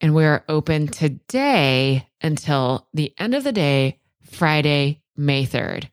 and 0.00 0.14
we're 0.14 0.44
open 0.48 0.86
today 0.88 2.06
until 2.22 2.88
the 2.94 3.12
end 3.18 3.34
of 3.34 3.44
the 3.44 3.52
day, 3.52 3.98
Friday, 4.30 5.02
May 5.16 5.44
3rd. 5.44 5.88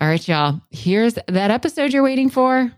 All 0.00 0.08
right, 0.08 0.26
y'all, 0.26 0.60
here's 0.70 1.14
that 1.14 1.50
episode 1.50 1.92
you're 1.92 2.02
waiting 2.02 2.30
for. 2.30 2.72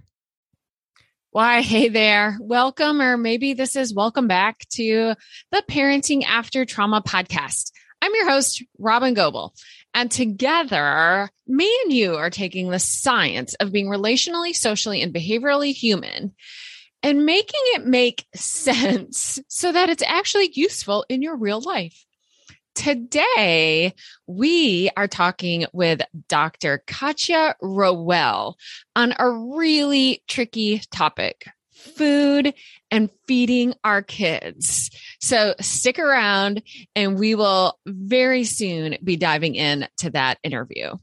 Why, 1.31 1.60
hey 1.60 1.88
there. 1.88 2.37
Welcome, 2.41 3.00
or 3.00 3.16
maybe 3.16 3.53
this 3.53 3.77
is 3.77 3.94
welcome 3.94 4.27
back 4.27 4.66
to 4.71 5.15
the 5.53 5.62
Parenting 5.69 6.25
After 6.25 6.65
Trauma 6.65 7.03
podcast. 7.03 7.71
I'm 8.03 8.15
your 8.15 8.28
host, 8.28 8.65
Robyn 8.78 9.15
Gobbel. 9.15 9.54
And 9.94 10.10
together, 10.10 11.31
me 11.47 11.75
and 11.84 11.93
you 11.93 12.16
are 12.16 12.31
taking 12.31 12.71
the 12.71 12.78
science 12.78 13.54
of 13.54 13.72
being 13.72 13.87
relationally, 13.87 14.54
socially, 14.54 15.00
and 15.00 15.15
behaviorally 15.15 15.72
human 15.72 16.34
and 17.03 17.27
making 17.27 17.61
it 17.75 17.87
make 17.87 18.27
sense 18.34 19.39
so 19.49 19.73
that 19.73 19.89
it's 19.89 20.03
actually 20.07 20.51
useful 20.53 21.05
in 21.09 21.23
your 21.23 21.37
real 21.37 21.61
life. 21.61 22.05
Today, 22.75 23.95
we 24.27 24.91
are 24.97 25.09
talking 25.09 25.65
with 25.73 26.03
Dr. 26.29 26.83
Katja 26.87 27.57
Rowell 27.62 28.59
on 28.95 29.15
a 29.19 29.31
really 29.31 30.23
tricky 30.29 30.83
topic 30.91 31.47
food 31.87 32.53
and 32.91 33.11
feeding 33.27 33.75
our 33.84 34.03
kids. 34.03 34.91
So 35.21 35.55
stick 35.61 35.99
around 35.99 36.63
and 36.95 37.19
we 37.19 37.34
will 37.34 37.78
very 37.87 38.45
soon 38.45 38.97
be 39.03 39.17
diving 39.17 39.55
into 39.55 40.11
that 40.11 40.39
interview. 40.43 40.95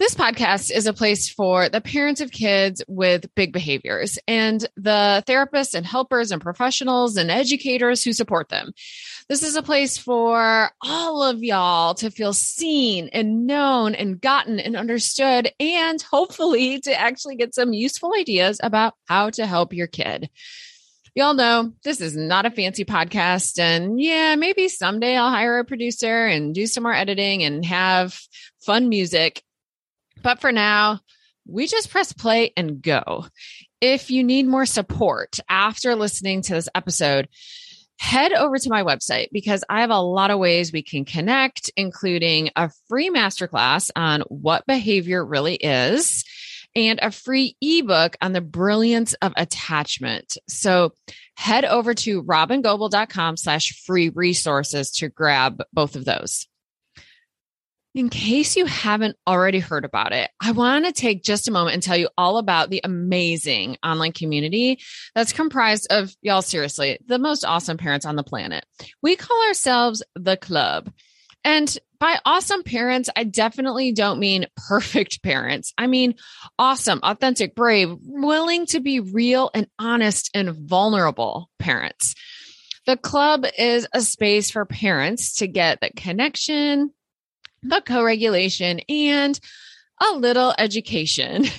This 0.00 0.14
podcast 0.14 0.70
is 0.70 0.86
a 0.86 0.94
place 0.94 1.28
for 1.28 1.68
the 1.68 1.82
parents 1.82 2.22
of 2.22 2.30
kids 2.30 2.82
with 2.88 3.34
big 3.34 3.52
behaviors 3.52 4.18
and 4.26 4.58
the 4.74 5.22
therapists 5.28 5.74
and 5.74 5.84
helpers 5.84 6.32
and 6.32 6.40
professionals 6.40 7.18
and 7.18 7.30
educators 7.30 8.02
who 8.02 8.14
support 8.14 8.48
them. 8.48 8.72
This 9.28 9.42
is 9.42 9.56
a 9.56 9.62
place 9.62 9.98
for 9.98 10.70
all 10.80 11.22
of 11.22 11.42
y'all 11.42 11.92
to 11.96 12.10
feel 12.10 12.32
seen 12.32 13.10
and 13.12 13.46
known 13.46 13.94
and 13.94 14.18
gotten 14.18 14.58
and 14.58 14.74
understood, 14.74 15.52
and 15.60 16.00
hopefully 16.00 16.80
to 16.80 16.98
actually 16.98 17.36
get 17.36 17.54
some 17.54 17.74
useful 17.74 18.14
ideas 18.18 18.58
about 18.62 18.94
how 19.06 19.28
to 19.28 19.46
help 19.46 19.74
your 19.74 19.86
kid. 19.86 20.30
Y'all 21.14 21.34
know 21.34 21.74
this 21.84 22.00
is 22.00 22.16
not 22.16 22.46
a 22.46 22.50
fancy 22.50 22.86
podcast. 22.86 23.58
And 23.58 24.00
yeah, 24.00 24.34
maybe 24.36 24.68
someday 24.68 25.14
I'll 25.14 25.28
hire 25.28 25.58
a 25.58 25.64
producer 25.66 26.24
and 26.24 26.54
do 26.54 26.66
some 26.66 26.84
more 26.84 26.94
editing 26.94 27.42
and 27.42 27.62
have 27.66 28.18
fun 28.64 28.88
music. 28.88 29.42
But 30.22 30.40
for 30.40 30.52
now, 30.52 31.00
we 31.46 31.66
just 31.66 31.90
press 31.90 32.12
play 32.12 32.52
and 32.56 32.82
go. 32.82 33.26
If 33.80 34.10
you 34.10 34.22
need 34.24 34.46
more 34.46 34.66
support 34.66 35.38
after 35.48 35.94
listening 35.94 36.42
to 36.42 36.54
this 36.54 36.68
episode, 36.74 37.28
head 37.98 38.32
over 38.32 38.56
to 38.58 38.70
my 38.70 38.82
website 38.82 39.28
because 39.32 39.64
I 39.68 39.80
have 39.80 39.90
a 39.90 40.00
lot 40.00 40.30
of 40.30 40.38
ways 40.38 40.72
we 40.72 40.82
can 40.82 41.04
connect, 41.04 41.70
including 41.76 42.50
a 42.56 42.70
free 42.88 43.10
masterclass 43.10 43.90
on 43.96 44.22
what 44.28 44.66
behavior 44.66 45.24
really 45.24 45.56
is 45.56 46.24
and 46.76 47.00
a 47.02 47.10
free 47.10 47.56
ebook 47.60 48.16
on 48.20 48.32
the 48.32 48.40
brilliance 48.40 49.14
of 49.14 49.32
attachment. 49.36 50.38
So 50.48 50.92
head 51.34 51.64
over 51.64 51.94
to 51.94 52.22
robyngobbel.com 52.22 53.36
slash 53.36 53.82
free 53.84 54.08
resources 54.10 54.90
to 54.92 55.08
grab 55.08 55.62
both 55.72 55.96
of 55.96 56.04
those. 56.04 56.46
In 57.92 58.08
case 58.08 58.54
you 58.54 58.66
haven't 58.66 59.16
already 59.26 59.58
heard 59.58 59.84
about 59.84 60.12
it, 60.12 60.30
I 60.40 60.52
want 60.52 60.84
to 60.84 60.92
take 60.92 61.24
just 61.24 61.48
a 61.48 61.50
moment 61.50 61.74
and 61.74 61.82
tell 61.82 61.96
you 61.96 62.08
all 62.16 62.38
about 62.38 62.70
the 62.70 62.80
amazing 62.84 63.78
online 63.84 64.12
community 64.12 64.78
that's 65.12 65.32
comprised 65.32 65.88
of, 65.90 66.14
y'all, 66.22 66.42
seriously, 66.42 66.98
the 67.04 67.18
most 67.18 67.44
awesome 67.44 67.78
parents 67.78 68.06
on 68.06 68.14
the 68.14 68.22
planet. 68.22 68.64
We 69.02 69.16
call 69.16 69.44
ourselves 69.48 70.04
the 70.14 70.36
club. 70.36 70.92
And 71.42 71.76
by 71.98 72.18
awesome 72.24 72.62
parents, 72.62 73.10
I 73.16 73.24
definitely 73.24 73.92
don't 73.92 74.20
mean 74.20 74.46
perfect 74.56 75.22
parents. 75.24 75.72
I 75.76 75.88
mean 75.88 76.14
awesome, 76.60 77.00
authentic, 77.02 77.56
brave, 77.56 77.96
willing 78.00 78.66
to 78.66 78.78
be 78.78 79.00
real 79.00 79.50
and 79.52 79.66
honest 79.80 80.30
and 80.32 80.50
vulnerable 80.50 81.50
parents. 81.58 82.14
The 82.86 82.96
club 82.96 83.46
is 83.58 83.86
a 83.92 84.00
space 84.00 84.50
for 84.50 84.64
parents 84.64 85.36
to 85.36 85.48
get 85.48 85.80
the 85.80 85.90
connection, 85.90 86.92
the 87.62 87.82
co 87.84 88.02
regulation, 88.02 88.80
and 88.88 89.38
a 90.00 90.14
little 90.14 90.54
education. 90.58 91.46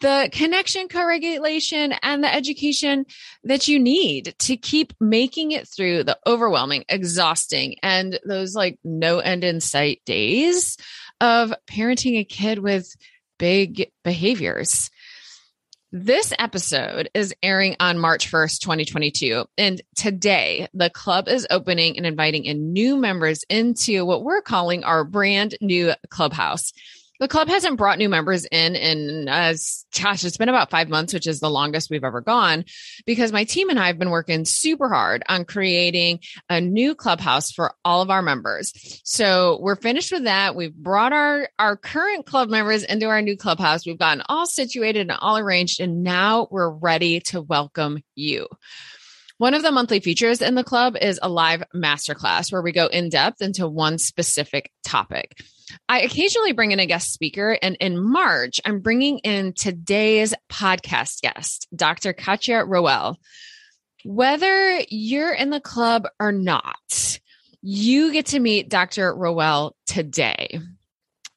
The 0.00 0.28
connection 0.32 0.88
co 0.88 1.06
regulation 1.06 1.94
and 2.02 2.22
the 2.22 2.34
education 2.34 3.06
that 3.44 3.68
you 3.68 3.78
need 3.78 4.34
to 4.40 4.54
keep 4.54 4.92
making 5.00 5.52
it 5.52 5.66
through 5.66 6.04
the 6.04 6.18
overwhelming, 6.26 6.84
exhausting, 6.90 7.76
and 7.82 8.18
those 8.26 8.54
like 8.54 8.78
no 8.84 9.20
end 9.20 9.44
in 9.44 9.62
sight 9.62 10.02
days 10.04 10.76
of 11.22 11.54
parenting 11.66 12.18
a 12.18 12.24
kid 12.24 12.58
with 12.58 12.94
big 13.38 13.90
behaviors. 14.02 14.90
This 15.96 16.32
episode 16.40 17.08
is 17.14 17.36
airing 17.40 17.76
on 17.78 18.00
March 18.00 18.28
1st, 18.28 18.58
2022. 18.58 19.44
And 19.56 19.80
today, 19.94 20.66
the 20.74 20.90
club 20.90 21.28
is 21.28 21.46
opening 21.52 21.96
and 21.96 22.04
inviting 22.04 22.46
in 22.46 22.72
new 22.72 22.96
members 22.96 23.44
into 23.48 24.04
what 24.04 24.24
we're 24.24 24.42
calling 24.42 24.82
our 24.82 25.04
brand 25.04 25.54
new 25.60 25.92
clubhouse 26.08 26.72
the 27.24 27.28
club 27.28 27.48
hasn't 27.48 27.78
brought 27.78 27.96
new 27.96 28.10
members 28.10 28.44
in 28.44 28.76
in 28.76 29.28
as 29.28 29.86
gosh 29.98 30.22
it's 30.24 30.36
been 30.36 30.50
about 30.50 30.70
five 30.70 30.90
months 30.90 31.14
which 31.14 31.26
is 31.26 31.40
the 31.40 31.48
longest 31.48 31.88
we've 31.88 32.04
ever 32.04 32.20
gone 32.20 32.66
because 33.06 33.32
my 33.32 33.44
team 33.44 33.70
and 33.70 33.78
i 33.78 33.86
have 33.86 33.98
been 33.98 34.10
working 34.10 34.44
super 34.44 34.90
hard 34.90 35.22
on 35.28 35.46
creating 35.46 36.20
a 36.50 36.60
new 36.60 36.94
clubhouse 36.94 37.50
for 37.52 37.74
all 37.84 38.02
of 38.02 38.10
our 38.10 38.22
members. 38.22 38.72
So 39.04 39.58
we're 39.60 39.76
finished 39.76 40.12
with 40.12 40.24
that. 40.24 40.54
We've 40.54 40.74
brought 40.74 41.12
our 41.12 41.48
our 41.58 41.76
current 41.76 42.26
club 42.26 42.48
members 42.48 42.82
into 42.82 43.06
our 43.06 43.22
new 43.22 43.36
clubhouse. 43.36 43.86
We've 43.86 43.98
gotten 43.98 44.22
all 44.28 44.46
situated 44.46 45.02
and 45.02 45.18
all 45.18 45.38
arranged 45.38 45.80
and 45.80 46.02
now 46.02 46.48
we're 46.50 46.70
ready 46.70 47.20
to 47.20 47.40
welcome 47.40 48.02
you. 48.14 48.48
One 49.38 49.54
of 49.54 49.62
the 49.62 49.72
monthly 49.72 50.00
features 50.00 50.40
in 50.40 50.54
the 50.54 50.64
club 50.64 50.96
is 51.00 51.18
a 51.22 51.28
live 51.28 51.64
masterclass 51.74 52.52
where 52.52 52.62
we 52.62 52.72
go 52.72 52.86
in 52.86 53.08
depth 53.08 53.42
into 53.42 53.68
one 53.68 53.98
specific 53.98 54.70
topic. 54.84 55.40
I 55.88 56.02
occasionally 56.02 56.52
bring 56.52 56.72
in 56.72 56.80
a 56.80 56.86
guest 56.86 57.12
speaker, 57.12 57.58
and 57.62 57.76
in 57.80 58.02
March, 58.02 58.60
I'm 58.64 58.80
bringing 58.80 59.18
in 59.18 59.52
today's 59.52 60.34
podcast 60.50 61.22
guest, 61.22 61.66
Dr. 61.74 62.12
Katja 62.12 62.64
Rowell. 62.64 63.18
Whether 64.04 64.80
you're 64.88 65.32
in 65.32 65.50
the 65.50 65.60
club 65.60 66.06
or 66.20 66.32
not, 66.32 67.18
you 67.62 68.12
get 68.12 68.26
to 68.26 68.38
meet 68.40 68.68
Dr. 68.68 69.14
Rowell 69.14 69.74
today. 69.86 70.60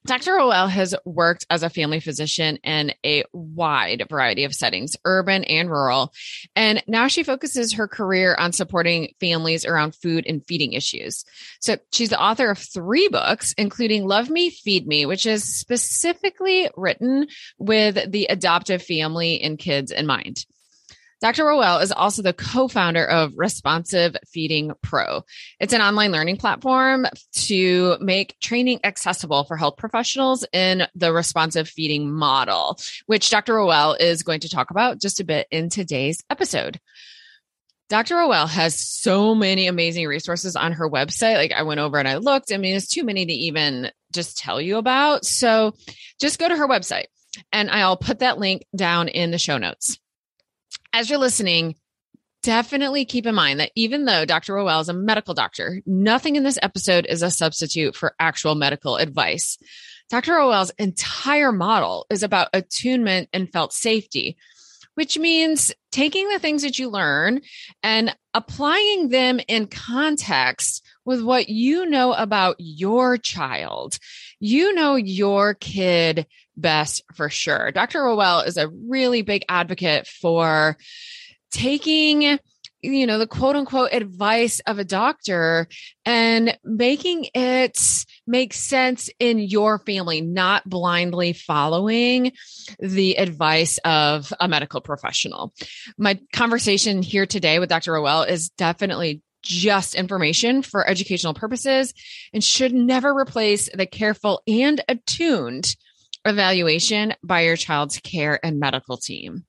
Dr. 0.07 0.35
Rowell 0.35 0.67
has 0.67 0.95
worked 1.03 1.45
as 1.49 1.63
a 1.63 1.69
family 1.69 1.99
physician 1.99 2.59
in 2.63 2.93
a 3.05 3.25
wide 3.33 4.05
variety 4.09 4.45
of 4.45 4.55
settings, 4.55 4.95
urban 5.03 5.43
and 5.43 5.69
rural. 5.69 6.13
And 6.55 6.81
now 6.87 7.07
she 7.07 7.23
focuses 7.23 7.73
her 7.73 7.89
career 7.89 8.33
on 8.39 8.53
supporting 8.53 9.13
families 9.19 9.65
around 9.65 9.95
food 9.95 10.25
and 10.25 10.45
feeding 10.47 10.71
issues. 10.71 11.25
So 11.59 11.75
she's 11.91 12.09
the 12.09 12.21
author 12.21 12.49
of 12.49 12.57
three 12.57 13.09
books, 13.09 13.53
including 13.57 14.07
Love 14.07 14.29
Me, 14.29 14.49
Feed 14.49 14.87
Me, 14.87 15.05
which 15.05 15.25
is 15.25 15.43
specifically 15.43 16.69
written 16.77 17.27
with 17.57 18.09
the 18.09 18.27
adoptive 18.29 18.81
family 18.81 19.41
and 19.41 19.59
kids 19.59 19.91
in 19.91 20.05
mind. 20.05 20.45
Dr. 21.19 21.45
Rowell 21.45 21.79
is 21.79 21.91
also 21.91 22.21
the 22.21 22.33
co 22.33 22.67
founder 22.67 23.03
of 23.03 23.33
Responsive 23.35 24.15
Feeding 24.27 24.71
Pro. 24.83 25.23
It's 25.59 25.73
an 25.73 25.81
online 25.81 26.11
learning 26.11 26.37
platform 26.37 27.07
to 27.33 27.97
make 27.99 28.37
training 28.39 28.81
accessible 28.83 29.43
for 29.43 29.57
health 29.57 29.77
professionals 29.77 30.45
in 30.53 30.83
the 30.93 31.11
responsive 31.11 31.67
feeding 31.67 32.11
model, 32.11 32.77
which 33.07 33.31
Dr. 33.31 33.55
Rowell 33.55 33.95
is 33.99 34.21
going 34.21 34.41
to 34.41 34.49
talk 34.49 34.69
about 34.69 35.01
just 35.01 35.19
a 35.19 35.23
bit 35.23 35.47
in 35.49 35.69
today's 35.69 36.23
episode. 36.29 36.79
Dr. 37.89 38.17
Rowell 38.17 38.45
has 38.45 38.79
so 38.79 39.33
many 39.33 39.65
amazing 39.65 40.05
resources 40.05 40.55
on 40.55 40.73
her 40.73 40.87
website. 40.87 41.37
Like 41.37 41.53
I 41.53 41.63
went 41.63 41.79
over 41.79 41.97
and 41.97 42.07
I 42.07 42.17
looked. 42.17 42.51
I 42.51 42.57
mean, 42.57 42.75
it's 42.75 42.87
too 42.87 43.03
many 43.03 43.25
to 43.25 43.33
even 43.33 43.91
just 44.13 44.37
tell 44.37 44.61
you 44.61 44.77
about. 44.77 45.25
So 45.25 45.73
just 46.19 46.37
go 46.37 46.47
to 46.47 46.57
her 46.57 46.67
website 46.67 47.05
and 47.51 47.71
I'll 47.71 47.97
put 47.97 48.19
that 48.19 48.37
link 48.37 48.65
down 48.75 49.07
in 49.07 49.31
the 49.31 49.39
show 49.39 49.57
notes 49.57 49.97
as 50.97 51.11
you're 51.11 51.19
listening, 51.19 51.75
definitely 52.41 53.05
keep 53.05 53.27
in 53.27 53.35
mind 53.35 53.59
that 53.59 53.71
even 53.75 54.05
though 54.05 54.25
Dr. 54.25 54.55
Rowell 54.55 54.79
is 54.79 54.89
a 54.89 54.93
medical 54.93 55.35
doctor, 55.35 55.79
nothing 55.85 56.35
in 56.35 56.43
this 56.43 56.57
episode 56.63 57.05
is 57.05 57.21
a 57.21 57.29
substitute 57.29 57.95
for 57.95 58.15
actual 58.19 58.55
medical 58.55 58.97
advice. 58.97 59.59
Dr. 60.09 60.33
Rowell's 60.33 60.71
entire 60.79 61.51
model 61.51 62.07
is 62.09 62.23
about 62.23 62.47
attunement 62.51 63.29
and 63.31 63.51
felt 63.51 63.73
safety, 63.73 64.37
which 64.95 65.19
means 65.19 65.71
taking 65.91 66.29
the 66.29 66.39
things 66.39 66.63
that 66.63 66.79
you 66.79 66.89
learn 66.89 67.41
and 67.83 68.15
applying 68.33 69.09
them 69.09 69.39
in 69.47 69.67
context 69.67 70.83
with 71.05 71.21
what 71.21 71.47
you 71.47 71.85
know 71.85 72.13
about 72.13 72.55
your 72.57 73.17
child. 73.17 73.99
You 74.39 74.73
know 74.73 74.95
your 74.95 75.53
kid 75.53 76.25
best 76.57 77.03
for 77.15 77.29
sure. 77.29 77.71
Dr. 77.71 78.03
Rowell 78.03 78.41
is 78.41 78.57
a 78.57 78.67
really 78.67 79.21
big 79.21 79.45
advocate 79.47 80.07
for 80.07 80.77
taking 81.51 82.39
you 82.81 83.07
know 83.07 83.17
the 83.17 83.27
quote 83.27 83.55
unquote 83.55 83.89
advice 83.91 84.59
of 84.67 84.79
a 84.79 84.83
doctor 84.83 85.67
and 86.05 86.57
making 86.63 87.27
it 87.33 88.05
make 88.27 88.53
sense 88.53 89.09
in 89.19 89.39
your 89.39 89.79
family 89.79 90.21
not 90.21 90.67
blindly 90.69 91.33
following 91.33 92.31
the 92.79 93.17
advice 93.17 93.79
of 93.83 94.31
a 94.39 94.47
medical 94.47 94.81
professional 94.81 95.53
my 95.97 96.19
conversation 96.33 97.01
here 97.01 97.25
today 97.25 97.57
with 97.59 97.69
dr 97.69 97.91
rowell 97.91 98.21
is 98.21 98.49
definitely 98.49 99.21
just 99.41 99.95
information 99.95 100.61
for 100.61 100.87
educational 100.87 101.33
purposes 101.33 101.93
and 102.33 102.43
should 102.43 102.73
never 102.73 103.13
replace 103.13 103.69
the 103.73 103.85
careful 103.85 104.41
and 104.47 104.83
attuned 104.87 105.75
evaluation 106.27 107.13
by 107.23 107.41
your 107.41 107.55
child's 107.55 107.99
care 107.99 108.39
and 108.43 108.59
medical 108.59 108.97
team. 108.97 109.45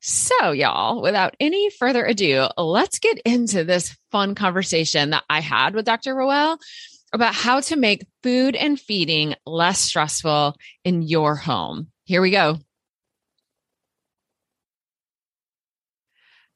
So, 0.00 0.52
y'all, 0.52 1.02
without 1.02 1.34
any 1.40 1.70
further 1.70 2.04
ado, 2.04 2.46
let's 2.56 3.00
get 3.00 3.18
into 3.24 3.64
this 3.64 3.96
fun 4.12 4.34
conversation 4.34 5.10
that 5.10 5.24
I 5.28 5.40
had 5.40 5.74
with 5.74 5.84
Dr. 5.84 6.14
Rowell 6.14 6.58
about 7.12 7.34
how 7.34 7.60
to 7.60 7.76
make 7.76 8.06
food 8.22 8.54
and 8.54 8.78
feeding 8.78 9.34
less 9.44 9.80
stressful 9.80 10.56
in 10.84 11.02
your 11.02 11.34
home. 11.34 11.88
Here 12.04 12.22
we 12.22 12.30
go. 12.30 12.58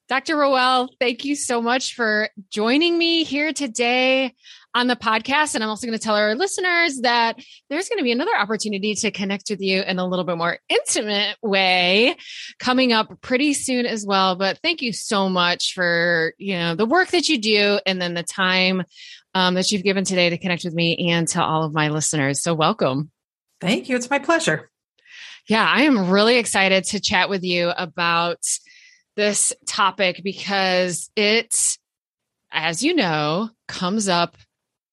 Dr. 0.09 0.37
Rowell, 0.37 0.91
thank 1.01 1.25
you 1.25 1.35
so 1.35 1.63
much 1.63 1.95
for 1.95 2.29
joining 2.51 2.99
me 2.99 3.25
here 3.25 3.53
today 3.53 4.35
on 4.75 4.87
the 4.87 4.97
podcast. 4.97 5.55
And 5.55 5.63
I'm 5.63 5.71
also 5.71 5.87
going 5.87 5.99
to 5.99 6.03
tell 6.03 6.15
our 6.15 6.35
listeners 6.35 7.01
that 7.01 7.39
there's 7.69 7.89
going 7.89 7.99
to 7.99 8.05
be 8.05 8.13
another 8.13 8.37
opportunity 8.37 8.95
to 8.97 9.11
connect 9.11 9.51
with 9.51 9.61
you 9.61 9.83
in 9.83 9.99
a 9.99 10.07
little 10.07 10.25
bit 10.25 10.39
more 10.39 10.59
intimate 10.69 11.37
way 11.43 12.17
coming 12.59 12.93
up 12.93 13.21
pretty 13.21 13.53
soon 13.53 13.87
as 13.87 14.07
well. 14.07 14.37
But 14.37 14.59
thank 14.63 14.83
you 14.83 14.93
so 14.93 15.29
much 15.29 15.75
for, 15.75 16.35
you 16.39 16.57
know, 16.57 16.75
the 16.75 16.87
work 16.87 17.09
that 17.09 17.29
you 17.29 17.39
do 17.39 17.79
and 17.85 18.01
then 18.01 18.15
the 18.15 18.23
time 18.23 18.85
um, 19.35 19.55
that 19.55 19.73
you've 19.73 19.83
given 19.83 20.05
today 20.05 20.31
to 20.31 20.39
connect 20.39 20.65
with 20.65 20.75
me 20.75 21.11
and 21.11 21.29
to 21.29 21.43
all 21.43 21.65
of 21.65 21.75
my 21.75 21.89
listeners. 21.89 22.43
So 22.43 22.55
welcome. 22.55 23.11
Thank 23.61 23.89
you. 23.89 23.97
It's 23.97 24.11
my 24.11 24.19
pleasure. 24.19 24.71
Yeah, 25.49 25.67
I 25.69 25.83
am 25.83 26.11
really 26.11 26.37
excited 26.39 26.85
to 26.85 27.01
chat 27.01 27.29
with 27.29 27.43
you 27.43 27.71
about 27.71 28.39
this 29.17 29.53
topic 29.67 30.21
because 30.23 31.11
it, 31.17 31.77
as 32.51 32.83
you 32.83 32.95
know, 32.95 33.51
comes 33.67 34.09
up 34.09 34.37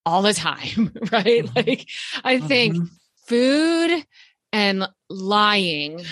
all 0.09 0.21
the 0.21 0.33
time, 0.33 0.91
right? 1.11 1.45
Mm-hmm. 1.45 1.55
Like, 1.55 1.87
I 2.23 2.39
think 2.39 2.75
mm-hmm. 2.75 2.85
food 3.27 4.05
and 4.51 4.87
lying 5.09 6.03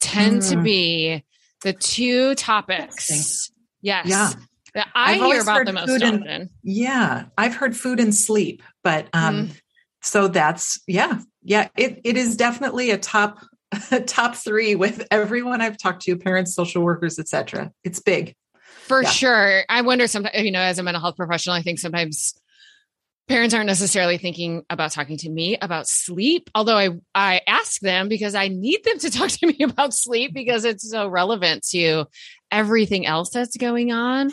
tend 0.00 0.42
mm. 0.42 0.50
to 0.50 0.62
be 0.62 1.24
the 1.62 1.72
two 1.72 2.34
topics. 2.34 3.50
Yes. 3.80 4.06
Yeah. 4.06 4.32
That 4.74 4.88
I 4.94 5.14
I've 5.14 5.22
hear 5.22 5.40
about 5.40 5.64
the 5.64 5.72
most 5.72 5.90
often. 5.90 6.26
And, 6.26 6.50
yeah. 6.62 7.24
I've 7.38 7.54
heard 7.54 7.76
food 7.76 7.98
and 7.98 8.14
sleep, 8.14 8.62
but 8.84 9.08
um, 9.14 9.48
mm. 9.48 9.60
so 10.02 10.28
that's 10.28 10.80
yeah. 10.86 11.20
Yeah, 11.42 11.68
it, 11.78 12.00
it 12.02 12.16
is 12.16 12.36
definitely 12.36 12.90
a 12.90 12.98
top 12.98 13.38
top 14.06 14.34
three 14.34 14.74
with 14.74 15.06
everyone 15.10 15.60
I've 15.60 15.78
talked 15.78 16.02
to, 16.02 16.16
parents, 16.16 16.54
social 16.54 16.82
workers, 16.82 17.18
etc. 17.18 17.72
It's 17.84 18.00
big. 18.00 18.34
For 18.86 19.02
yeah. 19.02 19.10
sure. 19.10 19.64
I 19.68 19.82
wonder 19.82 20.06
sometimes, 20.06 20.36
you 20.42 20.50
know, 20.50 20.60
as 20.60 20.78
a 20.78 20.82
mental 20.82 21.00
health 21.00 21.16
professional, 21.16 21.56
I 21.56 21.62
think 21.62 21.78
sometimes 21.78 22.34
parents 23.28 23.54
aren't 23.54 23.66
necessarily 23.66 24.18
thinking 24.18 24.62
about 24.70 24.92
talking 24.92 25.16
to 25.16 25.28
me 25.28 25.56
about 25.60 25.88
sleep 25.88 26.48
although 26.54 26.76
i 26.76 26.90
i 27.14 27.40
ask 27.46 27.80
them 27.80 28.08
because 28.08 28.34
i 28.34 28.48
need 28.48 28.84
them 28.84 28.98
to 28.98 29.10
talk 29.18 29.30
to 29.30 29.46
me 29.46 29.56
about 29.62 29.92
sleep 29.92 30.32
because 30.32 30.64
it's 30.64 30.88
so 30.88 31.08
relevant 31.08 31.66
to 31.66 32.06
everything 32.50 33.06
else 33.06 33.30
that's 33.30 33.56
going 33.56 33.92
on. 33.92 34.30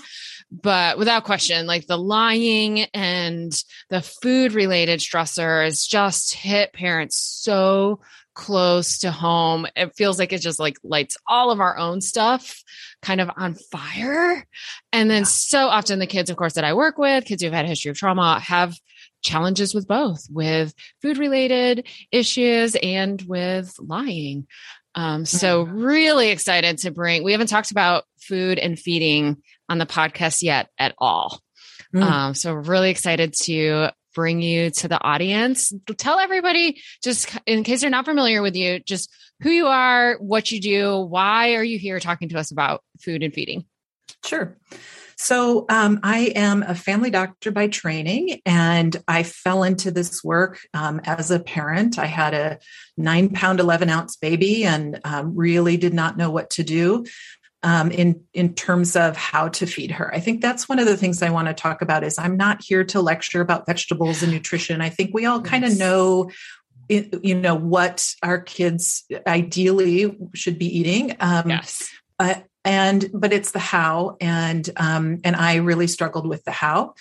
But 0.52 0.98
without 0.98 1.24
question 1.24 1.66
like 1.66 1.88
the 1.88 1.98
lying 1.98 2.82
and 2.94 3.52
the 3.90 4.02
food 4.02 4.54
related 4.54 5.00
stressors 5.00 5.88
just 5.88 6.34
hit 6.36 6.74
parents 6.74 7.18
so 7.18 8.02
close 8.34 9.00
to 9.00 9.12
home 9.12 9.68
it 9.75 9.96
feels 9.96 10.18
like 10.18 10.34
it 10.34 10.42
just 10.42 10.60
like 10.60 10.78
lights 10.84 11.18
all 11.28 11.52
of 11.52 11.60
our 11.60 11.78
own 11.78 12.02
stuff 12.02 12.63
kind 13.02 13.22
of 13.22 13.30
on 13.36 13.54
fire 13.54 14.46
and 14.92 15.10
then 15.10 15.22
yeah. 15.22 15.28
so 15.28 15.68
often 15.68 16.00
the 16.00 16.08
kids 16.08 16.30
of 16.30 16.38
course 16.38 16.54
that 16.54 16.63
i 16.63 16.74
work 16.74 16.98
with 16.98 17.25
kids 17.25 17.44
who've 17.44 17.54
had 17.54 17.66
a 17.66 17.68
history 17.68 17.92
of 17.92 17.98
trauma 17.98 18.40
have 18.40 18.75
challenges 19.22 19.74
with 19.74 19.88
both 19.88 20.25
with 20.30 20.74
food 21.02 21.18
related 21.18 21.88
issues 22.12 22.75
and 22.82 23.22
with 23.24 23.74
lying 23.80 24.48
um, 24.96 25.25
so 25.25 25.66
mm-hmm. 25.66 25.78
really 25.80 26.30
excited 26.30 26.78
to 26.80 26.92
bring 26.92 27.24
we 27.24 27.32
haven't 27.32 27.48
talked 27.48 27.72
about 27.72 28.04
food 28.20 28.60
and 28.60 28.80
feeding 28.80 29.38
on 29.70 29.78
the 29.78 29.86
podcast 29.86 30.44
yet 30.44 30.70
at 30.78 30.94
all 30.98 31.40
mm. 31.96 32.02
um, 32.02 32.36
so 32.36 32.54
really 32.54 32.90
excited 32.90 33.34
to 33.34 33.90
bring 34.13 34.41
you 34.41 34.70
to 34.70 34.88
the 34.88 35.01
audience 35.01 35.74
tell 35.98 36.20
everybody 36.20 36.82
just 37.03 37.29
in 37.46 37.63
case 37.63 37.82
they're 37.82 37.89
not 37.89 38.05
familiar 38.05 38.41
with 38.41 38.55
you 38.55 38.79
just 38.79 39.10
who 39.41 39.50
you 39.50 39.67
are 39.67 40.15
what 40.20 40.51
you 40.51 40.60
do 40.60 41.00
why 41.00 41.55
are 41.55 41.63
you 41.63 41.77
here 41.77 42.00
talking 42.00 42.29
to 42.29 42.38
us 42.38 42.51
about 42.51 42.84
food 43.00 43.24
and 43.24 43.34
feeding 43.34 43.65
sure 44.25 44.58
so, 45.15 45.65
um, 45.70 46.00
I 46.03 46.34
am 46.36 46.63
a 46.63 46.75
family 46.75 47.10
doctor 47.10 47.51
by 47.51 47.67
training, 47.67 48.41
and 48.46 48.96
I 49.08 49.24
fell 49.24 49.63
into 49.63 49.91
this 49.91 50.24
work 50.24 50.60
um, 50.74 51.00
as 51.05 51.32
a 51.32 51.39
parent. 51.39 52.00
I 52.00 52.08
had 52.08 52.34
a 52.34 52.60
nine 52.98 53.29
pound, 53.29 53.60
11 53.60 53.89
ounce 53.89 54.17
baby 54.17 54.65
and 54.65 55.00
um, 55.05 55.36
really 55.36 55.77
did 55.77 55.93
not 55.93 56.17
know 56.17 56.29
what 56.29 56.50
to 56.51 56.63
do. 56.63 57.05
Um, 57.65 57.91
in 57.91 58.22
in 58.34 58.55
terms 58.55 58.98
of 58.98 59.15
how 59.15 59.48
to 59.48 59.65
feed 59.65 59.91
her, 59.91 60.13
I 60.13 60.20
think 60.20 60.41
that's 60.41 60.67
one 60.67 60.79
of 60.79 60.86
the 60.86 60.98
things 60.98 61.22
I 61.22 61.29
want 61.29 61.48
to 61.48 61.53
talk 61.53 61.82
about. 61.82 62.03
Is 62.03 62.20
I'm 62.20 62.36
not 62.36 62.62
here 62.62 62.84
to 62.84 63.01
lecture 63.01 63.39
about 63.39 63.65
vegetables 63.65 64.22
and 64.22 64.34
nutrition. 64.34 64.82
I 64.82 64.89
think 64.89 65.12
we 65.13 65.25
all 65.25 65.41
kind 65.41 65.63
of 65.63 65.70
yes. 65.70 65.79
know 65.79 66.29
you 66.89 67.36
know 67.36 67.55
what 67.55 68.13
our 68.22 68.41
kids 68.41 69.05
ideally 69.25 70.17
should 70.34 70.60
be 70.60 70.77
eating 70.77 71.15
um, 71.20 71.50
yes. 71.50 71.89
Uh, 72.20 72.36
and 72.65 73.10
but 73.13 73.34
it's 73.34 73.51
the 73.51 73.60
how 73.60 74.15
and 74.22 74.70
um 74.77 75.20
and 75.24 75.36
i 75.36 75.55
really 75.55 75.88
struggled 75.88 76.27
with 76.27 76.43
the 76.43 76.51
how 76.51 76.93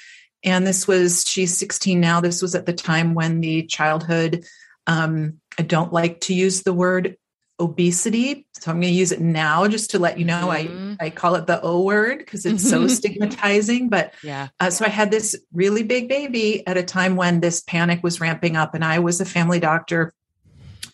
and 0.44 0.66
this 0.66 0.88
was 0.88 1.24
she's 1.26 1.56
16 1.56 2.00
now 2.00 2.20
this 2.20 2.42
was 2.42 2.54
at 2.54 2.66
the 2.66 2.72
time 2.72 3.14
when 3.14 3.40
the 3.40 3.64
childhood 3.64 4.44
um 4.86 5.34
i 5.58 5.62
don't 5.62 5.92
like 5.92 6.20
to 6.20 6.34
use 6.34 6.62
the 6.62 6.72
word 6.72 7.16
obesity 7.62 8.46
so 8.52 8.70
i'm 8.70 8.80
going 8.80 8.92
to 8.92 8.98
use 8.98 9.12
it 9.12 9.20
now 9.20 9.66
just 9.68 9.92
to 9.92 9.98
let 9.98 10.18
you 10.18 10.24
know 10.24 10.48
mm-hmm. 10.48 10.94
i 11.00 11.06
i 11.06 11.10
call 11.10 11.36
it 11.36 11.46
the 11.46 11.60
o 11.62 11.82
word 11.82 12.18
because 12.18 12.44
it's 12.44 12.68
so 12.68 12.86
stigmatizing 12.98 13.88
but 13.88 14.12
yeah 14.22 14.48
uh, 14.60 14.68
so 14.68 14.84
i 14.84 14.88
had 14.88 15.10
this 15.10 15.36
really 15.52 15.82
big 15.82 16.08
baby 16.08 16.66
at 16.66 16.76
a 16.76 16.82
time 16.82 17.16
when 17.16 17.40
this 17.40 17.62
panic 17.62 18.02
was 18.02 18.20
ramping 18.20 18.56
up 18.56 18.74
and 18.74 18.84
i 18.84 18.98
was 18.98 19.20
a 19.20 19.24
family 19.24 19.60
doctor 19.60 20.12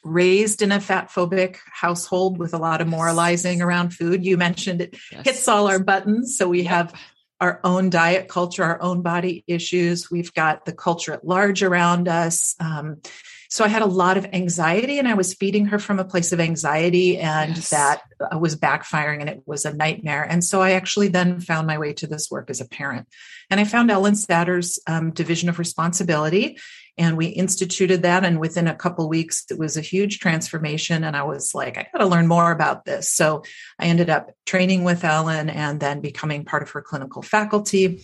raised 0.05 0.63
in 0.63 0.73
a 0.73 0.81
fat 0.81 1.11
phobic 1.11 1.57
household 1.73 2.39
with 2.39 2.55
a 2.55 2.59
lot 2.59 2.81
of 2.81 2.89
moralizing 2.89 3.61
around 3.61 3.91
food. 3.91 4.25
You 4.25 4.37
mentioned 4.37 4.81
it 4.81 4.97
yes. 5.11 5.25
hits 5.25 5.49
all 5.49 5.67
our 5.67 5.79
buttons. 5.79 6.37
So 6.37 6.49
we 6.49 6.63
yep. 6.63 6.71
have 6.71 6.95
our 7.41 7.61
own 7.63 7.91
diet 7.91 8.29
culture, 8.29 8.65
our 8.65 8.81
own 8.83 9.03
body 9.03 9.45
issues. 9.47 10.11
We've 10.11 10.33
got 10.35 10.65
the 10.65 10.73
culture 10.73 11.13
at 11.13 11.27
large 11.27 11.63
around 11.63 12.09
us. 12.09 12.57
Um, 12.59 13.01
so 13.49 13.65
I 13.65 13.69
had 13.69 13.83
a 13.83 13.87
lot 13.87 14.19
of 14.19 14.27
anxiety 14.33 14.99
and 14.99 15.09
I 15.09 15.15
was 15.15 15.35
feeding 15.35 15.67
her 15.67 15.79
from 15.79 15.99
a 15.99 16.05
place 16.05 16.33
of 16.33 16.41
anxiety 16.41 17.19
and 17.19 17.57
yes. 17.57 17.71
that 17.71 18.03
uh, 18.21 18.39
was 18.39 18.57
backfiring 18.57 19.21
and 19.21 19.29
it 19.31 19.43
was 19.47 19.65
a 19.65 19.73
nightmare. 19.73 20.23
And 20.23 20.45
so 20.45 20.61
I 20.61 20.73
actually 20.73 21.09
then 21.09 21.41
found 21.41 21.67
my 21.67 21.79
way 21.79 21.95
to 21.95 22.07
this 22.07 22.31
work 22.31 22.51
as 22.51 22.61
a 22.61 22.69
parent. 22.69 23.09
And 23.51 23.59
I 23.59 23.65
found 23.65 23.91
Ellen 23.91 24.17
Satter's 24.17 24.79
um, 24.87 25.13
Division 25.13 25.49
of 25.49 25.59
Responsibility 25.59 26.59
and 26.99 27.17
we 27.17 27.27
instituted 27.27 28.03
that 28.03 28.25
and 28.25 28.41
within 28.41 28.67
a 28.67 28.75
couple 28.75 29.09
weeks 29.09 29.45
it 29.51 29.59
was 29.59 29.77
a 29.77 29.81
huge 29.81 30.19
transformation 30.19 31.05
and 31.05 31.17
i 31.17 31.23
was 31.23 31.55
like 31.55 31.79
i 31.79 31.87
got 31.93 32.01
to 32.01 32.07
learn 32.07 32.27
more 32.27 32.51
about 32.51 32.85
this 32.85 33.11
so 33.11 33.43
i 33.79 33.87
ended 33.87 34.11
up 34.11 34.33
training 34.47 34.85
with 34.85 35.05
ellen 35.05 35.49
and 35.49 35.81
then 35.81 36.01
becoming 36.01 36.45
part 36.45 36.63
of 36.63 36.71
her 36.71 36.83
clinical 36.83 37.23
faculty 37.23 38.03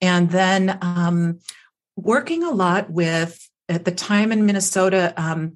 and 0.00 0.30
then 0.30 0.78
um, 0.80 1.40
working 1.96 2.44
a 2.44 2.50
lot 2.50 2.88
with 2.88 3.50
at 3.68 3.84
the 3.84 3.92
time 3.92 4.32
in 4.32 4.46
minnesota 4.46 5.12
um, 5.16 5.54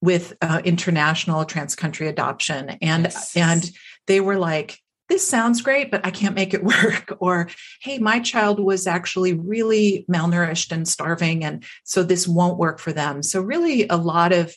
with 0.00 0.34
uh, 0.42 0.60
international 0.64 1.44
trans 1.44 1.74
country 1.74 2.08
adoption 2.08 2.70
and 2.82 3.04
yes. 3.04 3.36
and 3.36 3.70
they 4.06 4.20
were 4.20 4.38
like 4.38 4.80
this 5.08 5.26
sounds 5.26 5.62
great, 5.62 5.90
but 5.90 6.04
I 6.04 6.10
can't 6.10 6.34
make 6.34 6.54
it 6.54 6.62
work. 6.84 7.16
Or, 7.18 7.48
hey, 7.80 7.98
my 7.98 8.20
child 8.20 8.60
was 8.60 8.86
actually 8.86 9.32
really 9.32 10.04
malnourished 10.10 10.70
and 10.70 10.86
starving, 10.86 11.44
and 11.44 11.64
so 11.84 12.02
this 12.02 12.28
won't 12.28 12.58
work 12.58 12.78
for 12.78 12.92
them. 12.92 13.22
So, 13.22 13.40
really, 13.40 13.88
a 13.88 13.96
lot 13.96 14.32
of 14.32 14.54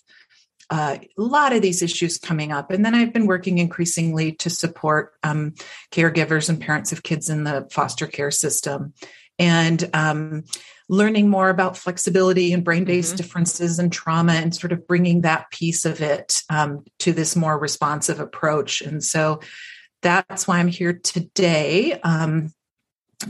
uh, 0.70 0.98
a 1.17 1.22
lot 1.22 1.51
of 1.51 1.62
these 1.62 1.81
issues 1.81 2.17
coming 2.17 2.53
up. 2.53 2.72
And 2.72 2.86
then 2.86 2.96
I've 2.96 3.12
been 3.12 3.27
working 3.27 3.58
increasingly 3.58 4.31
to 4.34 4.50
support 4.50 5.12
um, 5.22 5.53
caregivers 5.91 6.48
and 6.48 6.62
parents 6.62 6.93
of 6.93 7.03
kids 7.03 7.29
in 7.29 7.43
the 7.43 7.67
foster 7.70 8.08
care 8.08 8.31
system 8.31 8.93
and 9.40 9.90
um, 9.94 10.44
learning 10.90 11.30
more 11.30 11.50
about 11.50 11.78
flexibility 11.78 12.54
and 12.54 12.64
brain 12.64 12.84
based 12.84 13.10
mm-hmm. 13.10 13.18
differences 13.18 13.80
and 13.80 13.92
trauma 13.92 14.34
and 14.34 14.54
sort 14.54 14.72
of 14.72 14.86
bringing 14.88 15.22
that 15.22 15.50
piece 15.52 15.86
of 15.86 16.02
it 16.02 16.42
um, 16.50 16.84
to 17.00 17.14
this 17.14 17.36
more 17.36 17.58
responsive 17.58 18.20
approach. 18.20 18.82
And 18.82 19.04
so 19.04 19.40
that's 20.02 20.48
why 20.48 20.60
I'm 20.60 20.68
here 20.68 20.94
today 20.94 22.00
um, 22.02 22.52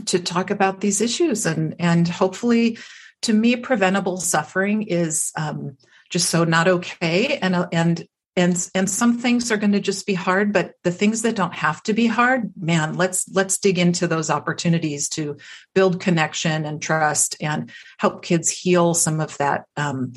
to 0.06 0.18
talk 0.18 0.50
about 0.50 0.80
these 0.80 1.00
issues 1.00 1.46
and 1.46 1.76
and 1.78 2.08
hopefully, 2.08 2.78
to 3.22 3.32
me, 3.32 3.54
preventable 3.54 4.16
suffering 4.16 4.82
is 4.82 5.30
um, 5.36 5.76
just 6.10 6.28
so 6.28 6.44
not 6.44 6.66
okay 6.66 7.38
and 7.38 7.54
uh, 7.54 7.68
and 7.72 8.06
and 8.36 8.70
and 8.74 8.88
some 8.88 9.18
things 9.18 9.50
are 9.52 9.56
going 9.56 9.72
to 9.72 9.80
just 9.80 10.06
be 10.06 10.14
hard 10.14 10.52
but 10.52 10.74
the 10.84 10.90
things 10.90 11.22
that 11.22 11.36
don't 11.36 11.54
have 11.54 11.82
to 11.82 11.92
be 11.92 12.06
hard 12.06 12.50
man 12.58 12.94
let's 12.94 13.28
let's 13.32 13.58
dig 13.58 13.78
into 13.78 14.06
those 14.06 14.30
opportunities 14.30 15.08
to 15.08 15.36
build 15.74 16.00
connection 16.00 16.64
and 16.64 16.80
trust 16.80 17.36
and 17.40 17.70
help 17.98 18.22
kids 18.22 18.50
heal 18.50 18.94
some 18.94 19.20
of 19.20 19.36
that 19.38 19.64
um, 19.76 20.12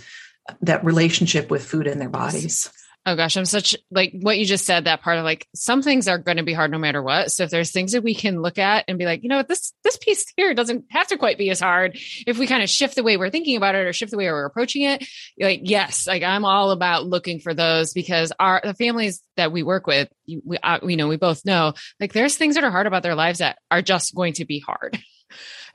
that 0.62 0.86
relationship 0.86 1.50
with 1.50 1.65
food 1.65 1.88
in 1.88 2.00
their 2.00 2.10
bodies 2.10 2.72
Oh 3.07 3.15
gosh, 3.15 3.38
I'm 3.38 3.45
such 3.45 3.75
like 3.91 4.13
what 4.19 4.39
you 4.39 4.45
just 4.45 4.65
said, 4.65 4.85
that 4.85 5.03
part 5.03 5.19
of 5.19 5.24
like 5.24 5.47
some 5.53 5.83
things 5.83 6.07
are 6.07 6.17
going 6.17 6.38
to 6.38 6.43
be 6.43 6.53
hard 6.53 6.71
no 6.71 6.79
matter 6.79 7.03
what. 7.03 7.31
So 7.31 7.43
if 7.43 7.51
there's 7.51 7.71
things 7.71 7.91
that 7.91 8.03
we 8.03 8.15
can 8.15 8.41
look 8.41 8.57
at 8.57 8.85
and 8.88 8.97
be 8.97 9.05
like, 9.05 9.21
you 9.21 9.29
know 9.29 9.38
what, 9.38 9.47
this 9.47 9.74
this 9.83 9.97
piece 9.97 10.25
here 10.35 10.55
doesn't 10.55 10.85
have 10.89 11.07
to 11.07 11.17
quite 11.17 11.38
be 11.38 11.51
as 11.51 11.59
hard 11.59 12.00
if 12.25 12.39
we 12.39 12.47
kind 12.47 12.63
of 12.63 12.69
shift 12.69 12.95
the 12.95 13.03
way 13.03 13.17
we're 13.17 13.29
thinking 13.29 13.57
about 13.57 13.75
it 13.75 13.85
or 13.85 13.93
shift 13.93 14.09
the 14.12 14.17
way 14.17 14.25
we're 14.25 14.45
approaching 14.45 14.81
it. 14.83 15.07
Like, 15.39 15.62
yes, 15.63 16.07
like 16.07 16.24
I'm 16.24 16.45
all 16.45 16.71
about 16.71 17.05
looking 17.05 17.39
for 17.39 17.53
those 17.53 17.93
because 17.93 18.31
our 18.39 18.59
the 18.63 18.74
families 18.74 19.21
that 19.38 19.51
we 19.51 19.62
work 19.62 19.85
with, 19.85 20.09
we, 20.43 20.57
uh, 20.57 20.79
you 20.81 20.97
know, 20.97 21.07
we 21.07 21.17
both 21.17 21.45
know 21.45 21.74
like 22.00 22.12
there's 22.12 22.38
things 22.38 22.55
that 22.55 22.63
are 22.63 22.71
hard 22.71 22.88
about 22.88 23.03
their 23.03 23.15
lives 23.15 23.38
that 23.39 23.59
are 23.69 23.83
just 23.83 24.15
going 24.15 24.33
to 24.33 24.45
be 24.45 24.59
hard. 24.59 24.97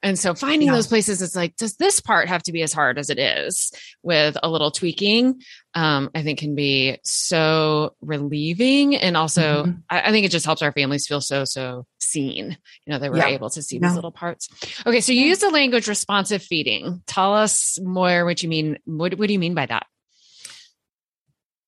And 0.02 0.18
so 0.18 0.34
finding 0.34 0.68
yeah. 0.68 0.74
those 0.74 0.86
places, 0.86 1.22
it's 1.22 1.36
like, 1.36 1.56
does 1.56 1.76
this 1.76 2.00
part 2.00 2.28
have 2.28 2.42
to 2.44 2.52
be 2.52 2.62
as 2.62 2.72
hard 2.72 2.98
as 2.98 3.10
it 3.10 3.18
is 3.18 3.72
with 4.02 4.36
a 4.42 4.48
little 4.48 4.70
tweaking? 4.70 5.42
Um, 5.74 6.10
I 6.14 6.22
think 6.22 6.38
can 6.38 6.54
be 6.54 6.98
so 7.04 7.94
relieving. 8.00 8.96
And 8.96 9.16
also, 9.16 9.64
mm-hmm. 9.64 9.78
I, 9.88 10.08
I, 10.08 10.10
think 10.10 10.26
it 10.26 10.32
just 10.32 10.46
helps 10.46 10.62
our 10.62 10.72
families 10.72 11.06
feel 11.06 11.20
so, 11.20 11.44
so 11.44 11.86
seen, 12.00 12.56
you 12.86 12.92
know, 12.92 12.98
that 12.98 13.10
we're 13.10 13.18
yeah. 13.18 13.28
able 13.28 13.50
to 13.50 13.62
see 13.62 13.76
yeah. 13.76 13.88
these 13.88 13.94
little 13.94 14.10
parts. 14.10 14.48
Okay. 14.84 15.00
So 15.00 15.12
you 15.12 15.26
use 15.26 15.38
the 15.38 15.50
language 15.50 15.86
responsive 15.86 16.42
feeding. 16.42 17.02
Tell 17.06 17.34
us 17.34 17.78
more 17.80 18.24
what 18.24 18.42
you 18.42 18.48
mean. 18.48 18.78
What, 18.84 19.14
what 19.14 19.28
do 19.28 19.32
you 19.32 19.38
mean 19.38 19.54
by 19.54 19.66
that? 19.66 19.86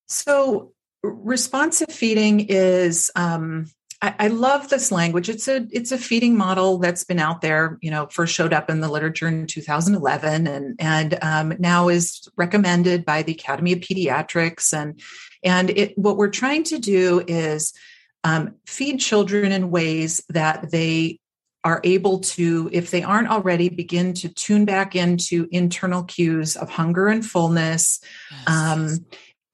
So 0.07 0.73
responsive 1.01 1.91
feeding 1.91 2.41
is 2.41 3.11
um, 3.15 3.67
I, 4.03 4.15
I, 4.19 4.27
love 4.27 4.67
this 4.67 4.91
language. 4.91 5.29
It's 5.29 5.47
a 5.47 5.65
it's 5.71 5.93
a 5.93 5.97
feeding 5.97 6.35
model 6.35 6.77
that's 6.77 7.05
been 7.05 7.19
out 7.19 7.39
there. 7.39 7.77
You 7.81 7.89
know, 7.89 8.07
first 8.07 8.35
showed 8.35 8.51
up 8.51 8.69
in 8.69 8.81
the 8.81 8.89
literature 8.89 9.29
in 9.29 9.47
2011, 9.47 10.45
and 10.45 10.75
and 10.77 11.17
um, 11.21 11.53
now 11.57 11.87
is 11.87 12.27
recommended 12.35 13.05
by 13.05 13.23
the 13.23 13.31
Academy 13.31 13.71
of 13.71 13.79
Pediatrics. 13.79 14.73
And 14.73 15.01
and 15.41 15.69
it 15.69 15.97
what 15.97 16.17
we're 16.17 16.29
trying 16.29 16.63
to 16.65 16.79
do 16.79 17.23
is 17.25 17.73
um, 18.25 18.55
feed 18.67 18.99
children 18.99 19.53
in 19.53 19.71
ways 19.71 20.21
that 20.29 20.69
they 20.69 21.19
are 21.63 21.79
able 21.85 22.19
to, 22.19 22.69
if 22.73 22.91
they 22.91 23.03
aren't 23.03 23.29
already, 23.29 23.69
begin 23.69 24.13
to 24.15 24.27
tune 24.27 24.65
back 24.65 24.97
into 24.97 25.47
internal 25.49 26.03
cues 26.03 26.57
of 26.57 26.69
hunger 26.69 27.07
and 27.07 27.25
fullness. 27.25 28.01
Yes. 28.31 28.47
Um, 28.47 29.05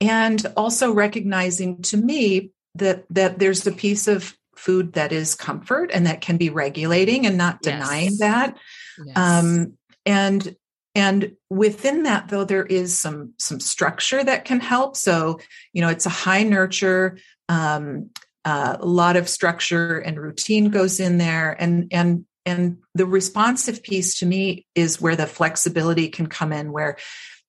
and 0.01 0.43
also 0.57 0.91
recognizing 0.91 1.83
to 1.83 1.97
me 1.97 2.51
that 2.75 3.05
that 3.11 3.37
there's 3.37 3.67
a 3.67 3.71
piece 3.71 4.07
of 4.07 4.35
food 4.59 4.93
that 4.93 5.11
is 5.11 5.35
comfort 5.35 5.89
and 5.93 6.05
that 6.05 6.19
can 6.19 6.37
be 6.37 6.49
regulating 6.49 7.25
and 7.25 7.37
not 7.37 7.61
denying 7.61 8.09
yes. 8.09 8.19
that 8.19 8.57
yes. 9.05 9.17
Um, 9.17 9.73
and 10.05 10.55
and 10.95 11.35
within 11.49 12.03
that 12.03 12.27
though 12.27 12.43
there 12.43 12.65
is 12.65 12.99
some 12.99 13.33
some 13.37 13.59
structure 13.59 14.23
that 14.23 14.43
can 14.43 14.59
help 14.59 14.97
so 14.97 15.39
you 15.71 15.81
know 15.81 15.89
it's 15.89 16.05
a 16.05 16.09
high 16.09 16.43
nurture 16.43 17.17
um, 17.47 18.09
uh, 18.45 18.77
a 18.79 18.85
lot 18.85 19.15
of 19.15 19.29
structure 19.29 19.99
and 19.99 20.19
routine 20.19 20.69
goes 20.69 20.99
in 20.99 21.17
there 21.17 21.55
and 21.59 21.87
and 21.91 22.25
and 22.45 22.77
the 22.95 23.05
responsive 23.05 23.81
piece 23.81 24.19
to 24.19 24.25
me 24.25 24.65
is 24.75 24.99
where 24.99 25.15
the 25.15 25.27
flexibility 25.27 26.09
can 26.09 26.27
come 26.27 26.51
in 26.51 26.71
where 26.71 26.97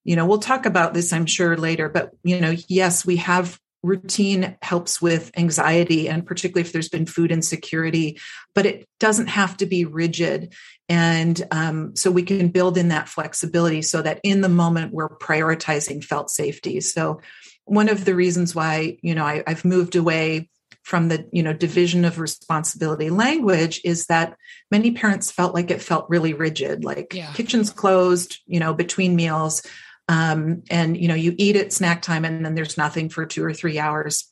you 0.05 0.15
know 0.15 0.25
we'll 0.25 0.39
talk 0.39 0.65
about 0.65 0.93
this 0.93 1.11
i'm 1.11 1.25
sure 1.25 1.57
later 1.57 1.89
but 1.89 2.11
you 2.23 2.39
know 2.39 2.55
yes 2.67 3.05
we 3.05 3.17
have 3.17 3.59
routine 3.83 4.57
helps 4.61 5.01
with 5.01 5.31
anxiety 5.35 6.07
and 6.07 6.25
particularly 6.25 6.61
if 6.61 6.71
there's 6.71 6.89
been 6.89 7.05
food 7.05 7.31
insecurity 7.31 8.19
but 8.53 8.65
it 8.65 8.87
doesn't 8.99 9.27
have 9.27 9.57
to 9.57 9.65
be 9.65 9.85
rigid 9.85 10.53
and 10.87 11.41
um, 11.51 11.95
so 11.95 12.11
we 12.11 12.23
can 12.23 12.49
build 12.49 12.77
in 12.77 12.89
that 12.89 13.09
flexibility 13.09 13.81
so 13.81 14.01
that 14.01 14.19
in 14.23 14.41
the 14.41 14.49
moment 14.49 14.93
we're 14.93 15.09
prioritizing 15.09 16.03
felt 16.03 16.29
safety 16.29 16.79
so 16.79 17.19
one 17.65 17.89
of 17.89 18.05
the 18.05 18.13
reasons 18.13 18.53
why 18.53 18.97
you 19.01 19.15
know 19.15 19.25
I, 19.25 19.43
i've 19.47 19.65
moved 19.65 19.95
away 19.95 20.49
from 20.83 21.09
the 21.09 21.27
you 21.31 21.41
know 21.41 21.53
division 21.53 22.05
of 22.05 22.19
responsibility 22.19 23.09
language 23.09 23.81
is 23.83 24.05
that 24.07 24.35
many 24.69 24.91
parents 24.91 25.31
felt 25.31 25.53
like 25.53 25.71
it 25.71 25.81
felt 25.81 26.09
really 26.09 26.33
rigid 26.33 26.83
like 26.83 27.13
yeah. 27.13 27.31
kitchens 27.33 27.71
closed 27.71 28.39
you 28.45 28.59
know 28.59 28.73
between 28.73 29.15
meals 29.15 29.63
um, 30.11 30.63
and 30.69 30.97
you 30.97 31.07
know 31.07 31.15
you 31.15 31.33
eat 31.37 31.55
at 31.55 31.71
snack 31.71 32.01
time 32.01 32.25
and 32.25 32.45
then 32.45 32.53
there's 32.53 32.77
nothing 32.77 33.07
for 33.07 33.25
two 33.25 33.43
or 33.43 33.53
three 33.53 33.79
hours 33.79 34.29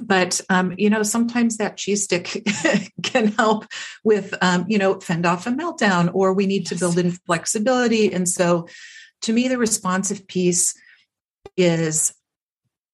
but 0.00 0.40
um, 0.48 0.74
you 0.78 0.88
know 0.88 1.02
sometimes 1.02 1.58
that 1.58 1.76
cheese 1.76 2.04
stick 2.04 2.42
can 3.02 3.28
help 3.28 3.66
with 4.02 4.34
um, 4.40 4.64
you 4.68 4.78
know 4.78 4.98
fend 4.98 5.26
off 5.26 5.46
a 5.46 5.50
meltdown 5.50 6.10
or 6.14 6.32
we 6.32 6.46
need 6.46 6.62
yes. 6.62 6.70
to 6.70 6.76
build 6.76 6.98
in 6.98 7.10
flexibility 7.10 8.12
and 8.12 8.26
so 8.26 8.66
to 9.20 9.34
me 9.34 9.48
the 9.48 9.58
responsive 9.58 10.26
piece 10.26 10.74
is 11.58 12.14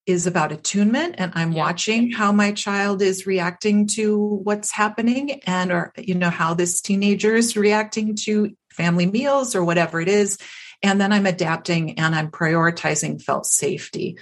is 0.04 0.26
about 0.26 0.50
attunement 0.50 1.14
and 1.18 1.30
i'm 1.36 1.52
yeah. 1.52 1.58
watching 1.58 2.10
how 2.10 2.32
my 2.32 2.50
child 2.50 3.00
is 3.00 3.28
reacting 3.28 3.86
to 3.86 4.40
what's 4.42 4.72
happening 4.72 5.40
and 5.46 5.70
or 5.70 5.92
you 5.96 6.16
know 6.16 6.30
how 6.30 6.52
this 6.52 6.80
teenager 6.80 7.36
is 7.36 7.56
reacting 7.56 8.16
to 8.16 8.50
family 8.72 9.06
meals 9.06 9.54
or 9.54 9.64
whatever 9.64 10.00
it 10.00 10.08
is 10.08 10.36
and 10.82 11.00
then 11.00 11.12
i'm 11.12 11.26
adapting 11.26 11.98
and 11.98 12.14
i'm 12.14 12.30
prioritizing 12.30 13.22
felt 13.22 13.46
safety. 13.46 14.18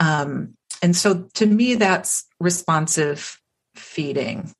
Um, 0.00 0.56
and 0.82 0.96
so 0.96 1.28
to 1.34 1.46
me 1.46 1.74
that's 1.76 2.24
responsive 2.40 3.40
feeding. 3.76 4.52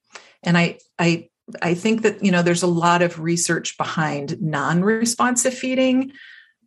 And 0.42 0.56
i 0.56 0.78
i 0.99 1.28
i 1.61 1.75
think 1.75 2.02
that 2.02 2.25
you 2.25 2.30
know 2.30 2.42
there's 2.42 2.62
a 2.62 2.68
lot 2.68 3.02
of 3.02 3.21
research 3.21 3.76
behind 3.76 4.40
non-responsive 4.40 5.54
feeding 5.54 6.12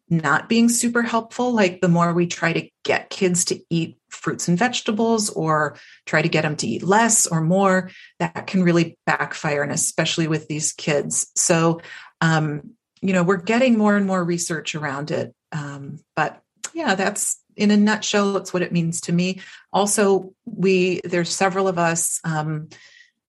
not 0.10 0.48
being 0.48 0.70
super 0.70 1.01
helpful. 1.01 1.51
Like 1.54 1.82
the 1.82 1.88
more 1.88 2.13
we 2.13 2.27
try 2.27 2.54
to 2.54 2.70
get 2.84 3.10
kids 3.10 3.46
to 3.46 3.60
eat 3.70 3.98
fruits 4.10 4.48
and 4.48 4.58
vegetables 4.58 5.30
or 5.32 5.77
try 6.06 6.22
to 6.22 6.30
get 6.30 6.44
them 6.44 6.56
to 6.58 6.68
eat 6.68 6.84
less 6.84 7.25
or 7.25 7.42
more 7.42 7.89
that 8.20 8.48
can 8.48 8.63
really 8.63 8.98
backfire 9.06 9.63
and 9.63 9.72
especially 9.72 10.27
with 10.27 10.48
these 10.48 10.74
kids. 10.74 11.32
So 11.36 11.82
um, 12.22 12.75
you 13.02 13.14
know 13.14 13.24
we're 13.24 13.38
getting 13.38 13.78
more 13.78 13.96
and 13.96 14.06
more 14.06 14.24
research 14.24 14.75
around 14.75 15.12
it. 15.12 15.34
Um, 15.52 16.00
but 16.16 16.42
yeah 16.74 16.96
that's 16.96 17.42
in 17.56 17.72
a 17.72 17.78
nutshell 17.78 18.34
that's 18.34 18.54
what 18.54 18.62
it 18.62 18.72
means 18.72 19.02
to 19.02 19.14
me. 19.14 19.42
Also 19.72 20.34
we 20.46 21.02
there's 21.04 21.34
several 21.34 21.68
of 21.68 21.80
us 21.80 22.20
um, 22.24 22.70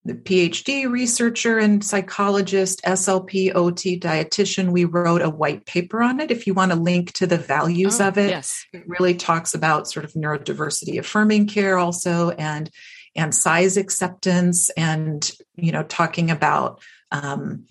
the 0.05 0.15
phd 0.15 0.89
researcher 0.89 1.59
and 1.59 1.85
psychologist 1.85 2.81
slp 2.85 3.53
ot 3.55 4.01
dietitian 4.01 4.71
we 4.71 4.85
wrote 4.85 5.21
a 5.21 5.31
white 5.31 5.67
paper 5.67 6.03
on 6.03 6.21
it. 6.21 6.31
If 6.31 6.47
you 6.47 6.55
want 6.55 6.73
to 6.73 6.79
link 6.79 7.13
to 7.15 7.27
the 7.27 7.39
values 7.39 8.01
oh, 8.01 8.09
of 8.09 8.19
it 8.19 8.31
yes. 8.31 8.65
it 8.73 8.89
really 8.89 9.15
talks 9.15 9.55
about 9.55 9.89
sort 9.89 10.05
of 10.05 10.13
neurodiversity 10.13 10.99
affirming 10.99 11.47
care 11.47 11.79
also 11.79 12.31
and 12.31 12.71
and 13.15 13.35
size 13.35 13.77
acceptance 13.77 14.71
and 14.71 15.31
you 15.57 15.73
know 15.73 15.83
talking 15.83 16.31
about 16.31 16.81
um, 17.13 17.67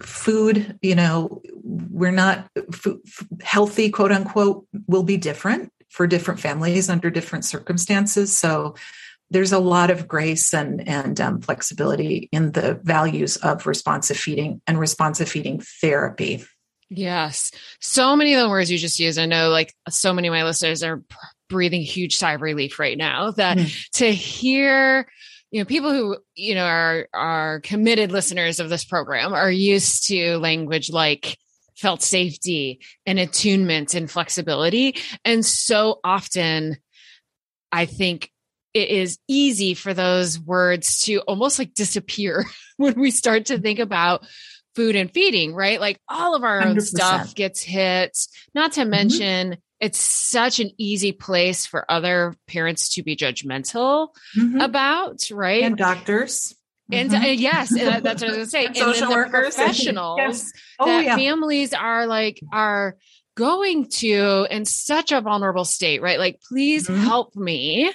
food 0.00 0.78
you 0.82 0.94
know 0.94 1.40
we're 1.62 2.10
not 2.10 2.48
f- 2.56 3.26
healthy 3.42 3.90
quote 3.90 4.12
unquote 4.12 4.66
will 4.86 5.02
be 5.02 5.16
different 5.16 5.72
for 5.96 6.06
different 6.06 6.40
families 6.40 6.90
under 6.90 7.08
different 7.08 7.44
circumstances. 7.44 8.36
So 8.36 8.74
there's 9.30 9.52
a 9.52 9.58
lot 9.58 9.90
of 9.90 10.06
grace 10.06 10.52
and 10.52 10.86
and 10.86 11.18
um, 11.20 11.40
flexibility 11.40 12.28
in 12.32 12.52
the 12.52 12.78
values 12.82 13.36
of 13.38 13.66
responsive 13.66 14.18
feeding 14.18 14.60
and 14.66 14.78
responsive 14.78 15.28
feeding 15.28 15.60
therapy. 15.80 16.44
Yes. 16.90 17.50
So 17.80 18.14
many 18.14 18.34
of 18.34 18.42
the 18.42 18.48
words 18.48 18.70
you 18.70 18.78
just 18.78 19.00
used 19.00 19.18
i 19.18 19.26
know 19.26 19.48
like 19.48 19.74
so 19.88 20.12
many 20.12 20.28
of 20.28 20.32
my 20.32 20.44
listeners 20.44 20.82
are 20.82 21.02
breathing 21.48 21.80
huge 21.80 22.16
sigh 22.16 22.34
of 22.34 22.42
relief 22.42 22.78
right 22.78 22.98
now 22.98 23.30
that 23.32 23.56
mm. 23.56 23.90
to 23.92 24.12
hear 24.12 25.08
you 25.56 25.62
know 25.62 25.64
people 25.64 25.90
who 25.90 26.18
you 26.34 26.54
know 26.54 26.66
are 26.66 27.08
are 27.14 27.60
committed 27.60 28.12
listeners 28.12 28.60
of 28.60 28.68
this 28.68 28.84
program 28.84 29.32
are 29.32 29.50
used 29.50 30.06
to 30.06 30.36
language 30.36 30.92
like 30.92 31.38
felt 31.78 32.02
safety 32.02 32.78
and 33.06 33.18
attunement 33.18 33.94
and 33.94 34.10
flexibility 34.10 34.96
and 35.24 35.46
so 35.46 35.98
often 36.04 36.76
i 37.72 37.86
think 37.86 38.30
it 38.74 38.90
is 38.90 39.18
easy 39.28 39.72
for 39.72 39.94
those 39.94 40.38
words 40.38 41.00
to 41.00 41.20
almost 41.20 41.58
like 41.58 41.72
disappear 41.72 42.44
when 42.76 43.00
we 43.00 43.10
start 43.10 43.46
to 43.46 43.58
think 43.58 43.78
about 43.78 44.26
food 44.74 44.94
and 44.94 45.10
feeding 45.10 45.54
right 45.54 45.80
like 45.80 45.98
all 46.06 46.34
of 46.34 46.44
our 46.44 46.60
100%. 46.60 46.66
own 46.66 46.80
stuff 46.82 47.34
gets 47.34 47.62
hit 47.62 48.26
not 48.54 48.72
to 48.72 48.82
mm-hmm. 48.82 48.90
It's 49.80 49.98
such 49.98 50.60
an 50.60 50.70
easy 50.78 51.12
place 51.12 51.66
for 51.66 51.90
other 51.90 52.34
parents 52.46 52.94
to 52.94 53.02
be 53.02 53.16
judgmental 53.16 54.08
mm-hmm. 54.36 54.60
about, 54.60 55.22
right? 55.30 55.62
And 55.62 55.76
doctors. 55.76 56.54
And 56.90 57.10
mm-hmm. 57.10 57.24
uh, 57.24 57.28
yes, 57.28 57.72
and 57.72 58.04
that's 58.04 58.22
what 58.22 58.32
I 58.32 58.36
was 58.36 58.36
going 58.36 58.46
to 58.46 58.50
say. 58.50 58.66
and 58.66 58.76
social 58.76 59.10
workers, 59.10 59.54
professionals 59.56 60.18
yes. 60.18 60.52
oh, 60.78 60.86
that 60.86 61.04
yeah. 61.04 61.16
families 61.16 61.74
are 61.74 62.06
like 62.06 62.40
are 62.52 62.96
going 63.36 63.88
to 63.88 64.46
in 64.50 64.64
such 64.64 65.12
a 65.12 65.20
vulnerable 65.20 65.64
state, 65.64 66.00
right? 66.00 66.18
Like, 66.18 66.40
please 66.48 66.88
mm-hmm. 66.88 67.02
help 67.02 67.36
me. 67.36 67.92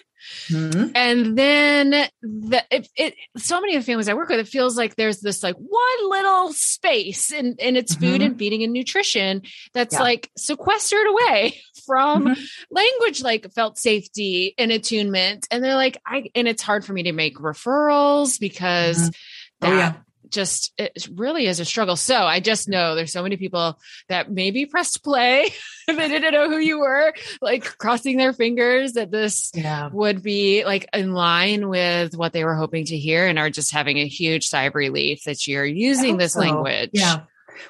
Mm-hmm. 0.50 0.92
And 0.94 1.38
then 1.38 1.90
the 2.22 2.64
it, 2.70 2.88
it, 2.96 3.16
so 3.38 3.60
many 3.60 3.76
of 3.76 3.82
the 3.82 3.86
families 3.86 4.08
I 4.08 4.14
work 4.14 4.30
with, 4.30 4.40
it 4.40 4.48
feels 4.48 4.78
like 4.78 4.96
there's 4.96 5.20
this 5.20 5.42
like 5.42 5.56
one 5.56 6.10
little 6.10 6.54
space 6.54 7.32
in, 7.32 7.56
in 7.58 7.76
its 7.76 7.96
mm-hmm. 7.96 8.06
food 8.06 8.22
and 8.22 8.38
feeding 8.38 8.64
and 8.64 8.72
nutrition 8.72 9.42
that's 9.74 9.96
yeah. 9.96 10.02
like 10.02 10.30
sequestered 10.38 11.08
away 11.08 11.60
from 11.92 12.24
mm-hmm. 12.24 12.42
language 12.70 13.22
like 13.22 13.52
felt 13.52 13.78
safety 13.78 14.56
and 14.58 14.72
attunement. 14.72 15.46
And 15.52 15.62
they're 15.62 15.76
like, 15.76 15.98
I 16.06 16.30
and 16.36 16.48
it's 16.48 16.62
hard 16.62 16.86
for 16.86 16.94
me 16.94 17.04
to 17.04 17.12
make 17.12 17.36
referrals 17.36 18.40
because 18.40 19.10
mm-hmm. 19.10 19.74
oh, 19.74 19.78
yeah 19.78 19.94
just 20.30 20.72
it 20.78 21.08
really 21.14 21.46
is 21.46 21.60
a 21.60 21.66
struggle. 21.66 21.98
So 21.98 22.16
I 22.16 22.40
just 22.40 22.70
know 22.70 22.96
there's 22.96 23.12
so 23.12 23.22
many 23.22 23.36
people 23.36 23.78
that 24.08 24.32
maybe 24.32 24.66
pressed 24.66 25.04
play 25.04 25.50
they 25.88 26.08
didn't 26.08 26.32
know 26.32 26.50
who 26.50 26.58
you 26.58 26.80
were, 26.80 27.14
like 27.42 27.78
crossing 27.78 28.16
their 28.16 28.32
fingers 28.32 28.94
that 28.94 29.12
this 29.12 29.52
yeah. 29.54 29.90
would 29.92 30.24
be 30.24 30.64
like 30.64 30.88
in 30.94 31.12
line 31.12 31.68
with 31.68 32.16
what 32.16 32.32
they 32.32 32.46
were 32.46 32.56
hoping 32.56 32.86
to 32.86 32.98
hear 32.98 33.28
and 33.28 33.38
are 33.38 33.50
just 33.50 33.74
having 33.74 33.98
a 33.98 34.08
huge 34.08 34.48
sigh 34.48 34.64
of 34.64 34.76
relief 34.76 35.26
that 35.26 35.46
you're 35.46 35.66
using 35.66 36.16
this 36.16 36.34
so. 36.34 36.40
language. 36.40 36.92
Yeah. 36.94 37.24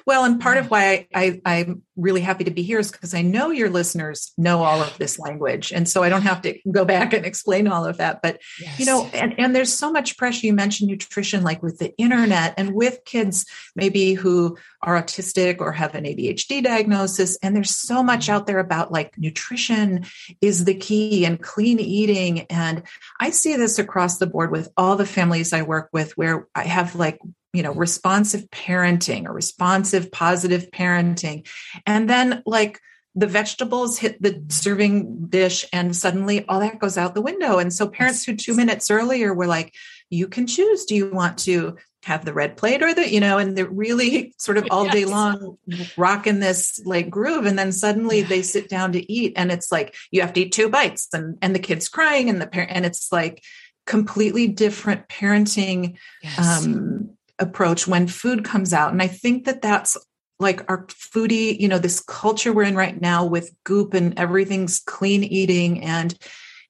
Well, 0.06 0.24
and 0.24 0.40
part 0.40 0.56
of 0.56 0.66
mm. 0.66 0.70
why 0.70 1.08
I, 1.14 1.40
I, 1.44 1.54
am 1.56 1.82
really 1.96 2.20
happy 2.20 2.44
to 2.44 2.50
be 2.50 2.62
here 2.62 2.78
is 2.78 2.90
because 2.90 3.14
I 3.14 3.22
know 3.22 3.50
your 3.50 3.70
listeners 3.70 4.32
know 4.38 4.62
all 4.62 4.80
of 4.80 4.96
this 4.98 5.18
language. 5.18 5.72
And 5.72 5.88
so 5.88 6.02
I 6.02 6.08
don't 6.08 6.22
have 6.22 6.42
to 6.42 6.58
go 6.70 6.84
back 6.84 7.12
and 7.12 7.24
explain 7.24 7.68
all 7.68 7.84
of 7.84 7.98
that. 7.98 8.20
But, 8.22 8.40
yes. 8.60 8.78
you 8.78 8.86
know, 8.86 9.08
and, 9.12 9.38
and 9.38 9.54
there's 9.54 9.72
so 9.72 9.92
much 9.92 10.16
pressure. 10.16 10.46
You 10.46 10.52
mentioned 10.52 10.90
nutrition, 10.90 11.42
like 11.42 11.62
with 11.62 11.78
the 11.78 11.94
internet 11.96 12.54
and 12.56 12.74
with 12.74 13.04
kids 13.04 13.46
maybe 13.76 14.14
who 14.14 14.56
are 14.82 15.00
autistic 15.00 15.60
or 15.60 15.72
have 15.72 15.94
an 15.94 16.04
ADHD 16.04 16.62
diagnosis. 16.62 17.36
And 17.42 17.54
there's 17.54 17.74
so 17.74 18.02
much 18.02 18.26
mm. 18.26 18.30
out 18.30 18.46
there 18.46 18.58
about 18.58 18.92
like 18.92 19.18
nutrition 19.18 20.06
is 20.40 20.64
the 20.64 20.74
key 20.74 21.24
and 21.24 21.40
clean 21.40 21.78
eating. 21.78 22.40
And 22.42 22.82
I 23.20 23.30
see 23.30 23.56
this 23.56 23.78
across 23.78 24.18
the 24.18 24.26
board 24.26 24.50
with 24.50 24.68
all 24.76 24.96
the 24.96 25.06
families 25.06 25.52
I 25.52 25.62
work 25.62 25.88
with 25.92 26.16
where 26.16 26.48
I 26.54 26.64
have 26.64 26.94
like 26.94 27.20
you 27.52 27.62
know 27.62 27.72
responsive 27.72 28.48
parenting 28.50 29.26
or 29.26 29.32
responsive 29.32 30.10
positive 30.10 30.70
parenting 30.70 31.46
and 31.86 32.08
then 32.08 32.42
like 32.46 32.80
the 33.14 33.26
vegetables 33.26 33.98
hit 33.98 34.20
the 34.22 34.42
serving 34.48 35.26
dish 35.26 35.66
and 35.72 35.94
suddenly 35.94 36.46
all 36.48 36.60
that 36.60 36.78
goes 36.78 36.96
out 36.96 37.14
the 37.14 37.20
window 37.20 37.58
and 37.58 37.72
so 37.72 37.86
parents 37.86 38.24
who 38.24 38.34
two 38.34 38.54
minutes 38.54 38.90
earlier 38.90 39.34
were 39.34 39.46
like 39.46 39.74
you 40.10 40.28
can 40.28 40.46
choose 40.46 40.84
do 40.84 40.94
you 40.94 41.10
want 41.10 41.38
to 41.38 41.76
have 42.04 42.24
the 42.24 42.32
red 42.32 42.56
plate 42.56 42.82
or 42.82 42.92
the 42.94 43.08
you 43.08 43.20
know 43.20 43.38
and 43.38 43.56
they're 43.56 43.66
really 43.66 44.34
sort 44.38 44.58
of 44.58 44.66
all 44.70 44.84
yes. 44.86 44.94
day 44.94 45.04
long 45.04 45.58
rocking 45.96 46.40
this 46.40 46.80
like 46.84 47.10
groove 47.10 47.46
and 47.46 47.58
then 47.58 47.70
suddenly 47.70 48.20
yeah. 48.20 48.28
they 48.28 48.42
sit 48.42 48.68
down 48.68 48.92
to 48.92 49.12
eat 49.12 49.32
and 49.36 49.52
it's 49.52 49.70
like 49.70 49.94
you 50.10 50.20
have 50.20 50.32
to 50.32 50.40
eat 50.40 50.52
two 50.52 50.68
bites 50.68 51.08
and 51.12 51.38
and 51.42 51.54
the 51.54 51.60
kids 51.60 51.88
crying 51.88 52.28
and 52.28 52.40
the 52.40 52.46
parent 52.46 52.72
and 52.72 52.84
it's 52.86 53.12
like 53.12 53.42
completely 53.86 54.46
different 54.48 55.08
parenting 55.08 55.96
yes. 56.22 56.64
um 56.64 57.10
approach 57.42 57.86
when 57.86 58.06
food 58.06 58.44
comes 58.44 58.72
out 58.72 58.92
and 58.92 59.02
i 59.02 59.06
think 59.06 59.44
that 59.44 59.60
that's 59.62 59.96
like 60.42 60.68
our 60.68 60.86
foodie, 60.88 61.58
you 61.58 61.68
know, 61.68 61.78
this 61.78 62.00
culture 62.00 62.52
we're 62.52 62.64
in 62.64 62.76
right 62.76 63.00
now 63.00 63.24
with 63.24 63.54
goop 63.64 63.94
and 63.94 64.18
everything's 64.18 64.80
clean 64.80 65.24
eating 65.24 65.82
and, 65.82 66.18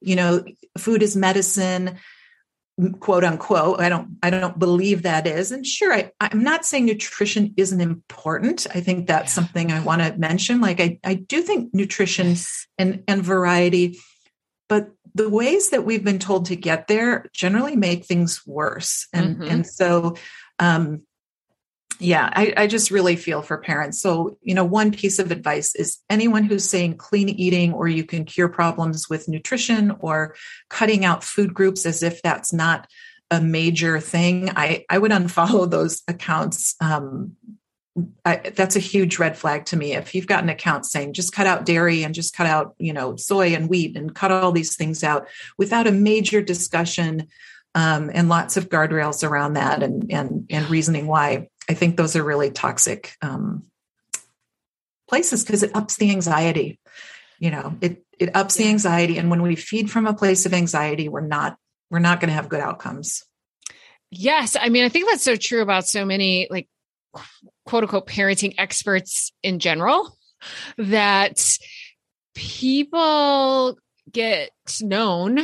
you 0.00 0.14
know, 0.14 0.44
food 0.78 1.02
is 1.02 1.16
medicine 1.16 1.98
quote 3.00 3.22
unquote 3.22 3.78
i 3.80 3.88
don't 3.90 4.16
i 4.22 4.30
don't 4.30 4.58
believe 4.58 5.02
that 5.02 5.26
is 5.26 5.52
and 5.52 5.66
sure 5.66 5.92
I, 5.92 6.10
i'm 6.22 6.42
not 6.42 6.64
saying 6.64 6.86
nutrition 6.86 7.52
isn't 7.58 7.82
important 7.82 8.66
i 8.74 8.80
think 8.80 9.06
that's 9.06 9.30
yeah. 9.30 9.34
something 9.34 9.70
i 9.70 9.80
want 9.80 10.00
to 10.00 10.16
mention 10.16 10.62
like 10.62 10.80
i, 10.80 10.98
I 11.04 11.14
do 11.14 11.42
think 11.42 11.74
nutrition 11.74 12.28
yes. 12.28 12.66
and 12.78 13.04
and 13.06 13.22
variety 13.22 13.98
but 14.70 14.88
the 15.14 15.28
ways 15.28 15.68
that 15.68 15.84
we've 15.84 16.02
been 16.02 16.18
told 16.18 16.46
to 16.46 16.56
get 16.56 16.88
there 16.88 17.26
generally 17.34 17.76
make 17.76 18.06
things 18.06 18.40
worse 18.46 19.06
and 19.12 19.36
mm-hmm. 19.36 19.50
and 19.50 19.66
so 19.66 20.16
um 20.58 21.02
yeah 21.98 22.30
I, 22.32 22.52
I 22.56 22.66
just 22.66 22.90
really 22.90 23.16
feel 23.16 23.42
for 23.42 23.58
parents 23.58 24.00
so 24.00 24.36
you 24.42 24.54
know 24.54 24.64
one 24.64 24.90
piece 24.92 25.18
of 25.18 25.30
advice 25.30 25.74
is 25.74 25.98
anyone 26.10 26.44
who's 26.44 26.68
saying 26.68 26.96
clean 26.96 27.28
eating 27.28 27.72
or 27.72 27.88
you 27.88 28.04
can 28.04 28.24
cure 28.24 28.48
problems 28.48 29.08
with 29.08 29.28
nutrition 29.28 29.92
or 30.00 30.34
cutting 30.68 31.04
out 31.04 31.24
food 31.24 31.54
groups 31.54 31.86
as 31.86 32.02
if 32.02 32.22
that's 32.22 32.52
not 32.52 32.88
a 33.30 33.40
major 33.40 34.00
thing 34.00 34.50
i 34.56 34.84
i 34.90 34.98
would 34.98 35.10
unfollow 35.12 35.70
those 35.70 36.02
accounts 36.08 36.74
um, 36.80 37.36
I, 38.24 38.36
that's 38.54 38.76
a 38.76 38.80
huge 38.80 39.18
red 39.18 39.36
flag 39.36 39.66
to 39.66 39.76
me. 39.76 39.92
If 39.92 40.14
you've 40.14 40.26
got 40.26 40.42
an 40.42 40.48
account 40.48 40.86
saying 40.86 41.12
just 41.12 41.34
cut 41.34 41.46
out 41.46 41.66
dairy 41.66 42.02
and 42.02 42.14
just 42.14 42.34
cut 42.34 42.46
out, 42.46 42.74
you 42.78 42.92
know, 42.92 43.16
soy 43.16 43.54
and 43.54 43.68
wheat 43.68 43.96
and 43.96 44.14
cut 44.14 44.32
all 44.32 44.52
these 44.52 44.76
things 44.76 45.04
out 45.04 45.28
without 45.58 45.86
a 45.86 45.92
major 45.92 46.40
discussion 46.40 47.28
um, 47.74 48.10
and 48.12 48.28
lots 48.28 48.56
of 48.56 48.68
guardrails 48.68 49.28
around 49.28 49.54
that 49.54 49.82
and 49.82 50.12
and 50.12 50.46
and 50.50 50.70
reasoning 50.70 51.06
why, 51.06 51.48
I 51.68 51.74
think 51.74 51.96
those 51.96 52.16
are 52.16 52.24
really 52.24 52.50
toxic 52.50 53.16
um, 53.22 53.64
places 55.08 55.44
because 55.44 55.62
it 55.62 55.74
ups 55.74 55.96
the 55.96 56.10
anxiety. 56.10 56.78
You 57.38 57.50
know, 57.50 57.76
it 57.80 58.04
it 58.18 58.36
ups 58.36 58.56
the 58.56 58.68
anxiety, 58.68 59.18
and 59.18 59.30
when 59.30 59.42
we 59.42 59.56
feed 59.56 59.90
from 59.90 60.06
a 60.06 60.14
place 60.14 60.46
of 60.46 60.54
anxiety, 60.54 61.08
we're 61.08 61.20
not 61.20 61.56
we're 61.90 61.98
not 61.98 62.20
going 62.20 62.28
to 62.28 62.34
have 62.34 62.48
good 62.48 62.60
outcomes. 62.60 63.24
Yes, 64.10 64.56
I 64.60 64.68
mean, 64.68 64.84
I 64.84 64.88
think 64.88 65.08
that's 65.08 65.22
so 65.22 65.36
true 65.36 65.62
about 65.62 65.86
so 65.86 66.04
many 66.04 66.46
like 66.50 66.68
quote 67.64 67.84
unquote 67.84 68.06
parenting 68.06 68.54
experts 68.58 69.32
in 69.42 69.58
general 69.58 70.16
that 70.76 71.58
people 72.34 73.78
get 74.10 74.50
known 74.80 75.38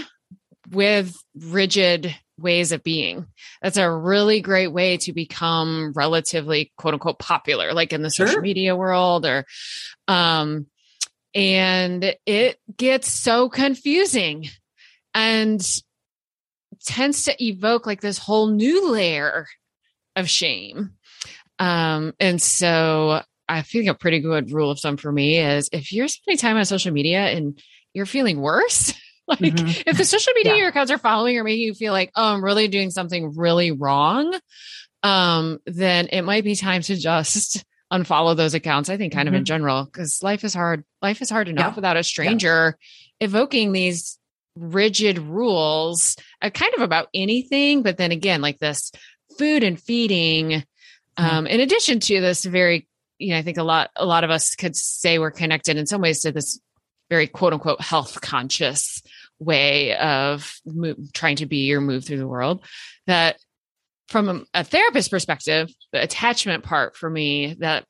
with 0.71 1.15
rigid 1.35 2.15
ways 2.39 2.73
of 2.73 2.83
being. 2.83 3.27
That's 3.63 3.77
a 3.77 3.91
really 3.91 4.41
great 4.41 4.69
way 4.69 4.97
to 4.99 5.13
become 5.13 5.93
relatively 5.95 6.73
quote 6.77 6.95
unquote 6.95 7.19
popular, 7.19 7.73
like 7.73 7.93
in 7.93 8.03
the 8.03 8.11
sure. 8.11 8.27
social 8.27 8.41
media 8.41 8.77
world 8.77 9.27
or, 9.27 9.45
um, 10.07 10.67
and 11.35 12.15
it 12.27 12.59
gets 12.77 13.09
so 13.09 13.49
confusing 13.49 14.49
and 15.15 15.61
tends 16.85 17.25
to 17.25 17.45
evoke 17.45 17.87
like 17.87 18.01
this 18.01 18.19
whole 18.19 18.49
new 18.49 18.91
layer 18.91 19.47
of 20.17 20.31
shame. 20.31 20.93
Um, 21.59 22.15
and 22.21 22.41
so 22.41 23.23
I 23.49 23.63
think 23.63 23.89
a 23.89 23.95
pretty 23.95 24.21
good 24.21 24.53
rule 24.53 24.71
of 24.71 24.79
thumb 24.79 24.97
for 24.97 25.11
me 25.11 25.39
is 25.39 25.69
if 25.73 25.93
you're 25.93 26.09
spending 26.09 26.39
time 26.39 26.57
on 26.57 26.65
social 26.65 26.93
media 26.93 27.21
and 27.21 27.61
you're 27.95 28.07
feeling 28.07 28.41
worse, 28.41 28.95
like 29.41 29.41
mm-hmm. 29.41 29.83
if 29.87 29.99
the 29.99 30.05
social 30.07 30.33
media 30.35 30.57
yeah. 30.57 30.69
accounts 30.69 30.91
are 30.91 30.99
following 30.99 31.37
or 31.37 31.45
making 31.45 31.67
you 31.67 31.75
feel 31.75 31.93
like, 31.93 32.11
oh, 32.17 32.35
I'm 32.35 32.43
really 32.43 32.69
doing 32.69 32.91
something 32.91 33.37
really 33.37 33.73
wrong, 33.73 34.35
um, 35.03 35.59
then 35.67 36.09
it 36.11 36.23
might 36.23 36.45
be 36.45 36.57
time 36.57 36.81
to 36.83 36.97
just 36.97 37.63
unfollow 37.93 38.35
those 38.35 38.55
accounts. 38.55 38.89
I 38.89 38.97
think 38.97 39.13
kind 39.13 39.27
mm-hmm. 39.27 39.35
of 39.35 39.39
in 39.39 39.41
mm-hmm. 39.41 39.47
general, 39.47 39.85
because 39.85 40.23
life 40.23 40.45
is 40.45 40.55
hard. 40.55 40.83
Life 41.03 41.21
is 41.21 41.29
hard 41.29 41.49
enough 41.49 41.73
yeah. 41.73 41.77
without 41.77 41.99
a 41.99 42.03
stranger 42.03 42.79
yeah. 43.21 43.27
evoking 43.27 43.73
these 43.73 44.19
rigid 44.57 45.19
rules, 45.19 46.17
uh, 46.41 46.49
kind 46.49 46.73
of 46.75 46.81
about 46.81 47.09
anything. 47.13 47.83
But 47.83 47.99
then 47.99 48.13
again, 48.13 48.41
like 48.41 48.59
this 48.59 48.93
food 49.37 49.63
and 49.63 49.79
feeding, 49.79 50.63
mm-hmm. 51.19 51.25
um, 51.25 51.47
in 51.47 51.61
addition 51.61 52.01
to 52.01 52.21
this 52.23 52.47
very, 52.47 52.89
you 53.19 53.33
know, 53.33 53.39
I 53.39 53.43
think 53.43 53.59
a 53.59 53.63
lot, 53.63 53.91
a 53.95 54.07
lot 54.07 54.25
of 54.25 54.31
us 54.31 54.55
could 54.55 54.75
say 54.75 55.19
we're 55.19 55.31
connected 55.31 55.77
in 55.77 55.85
some 55.85 56.01
ways 56.01 56.21
to 56.21 56.33
this 56.33 56.59
very 57.11 57.27
quote 57.27 57.53
unquote 57.53 57.81
health 57.81 58.21
conscious 58.21 59.03
way 59.39 59.97
of 59.97 60.61
move, 60.67 61.13
trying 61.13 61.37
to 61.37 61.47
be 61.47 61.73
or 61.73 61.81
move 61.81 62.05
through 62.05 62.19
the 62.19 62.27
world 62.27 62.65
that 63.07 63.39
from 64.09 64.47
a, 64.55 64.65
therapist 64.65 65.11
perspective 65.11 65.71
the 65.93 66.03
attachment 66.03 66.65
part 66.65 66.97
for 66.97 67.09
me 67.09 67.55
that 67.61 67.85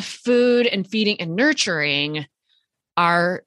food 0.00 0.66
and 0.66 0.86
feeding 0.86 1.20
and 1.20 1.34
nurturing 1.34 2.26
are 2.96 3.42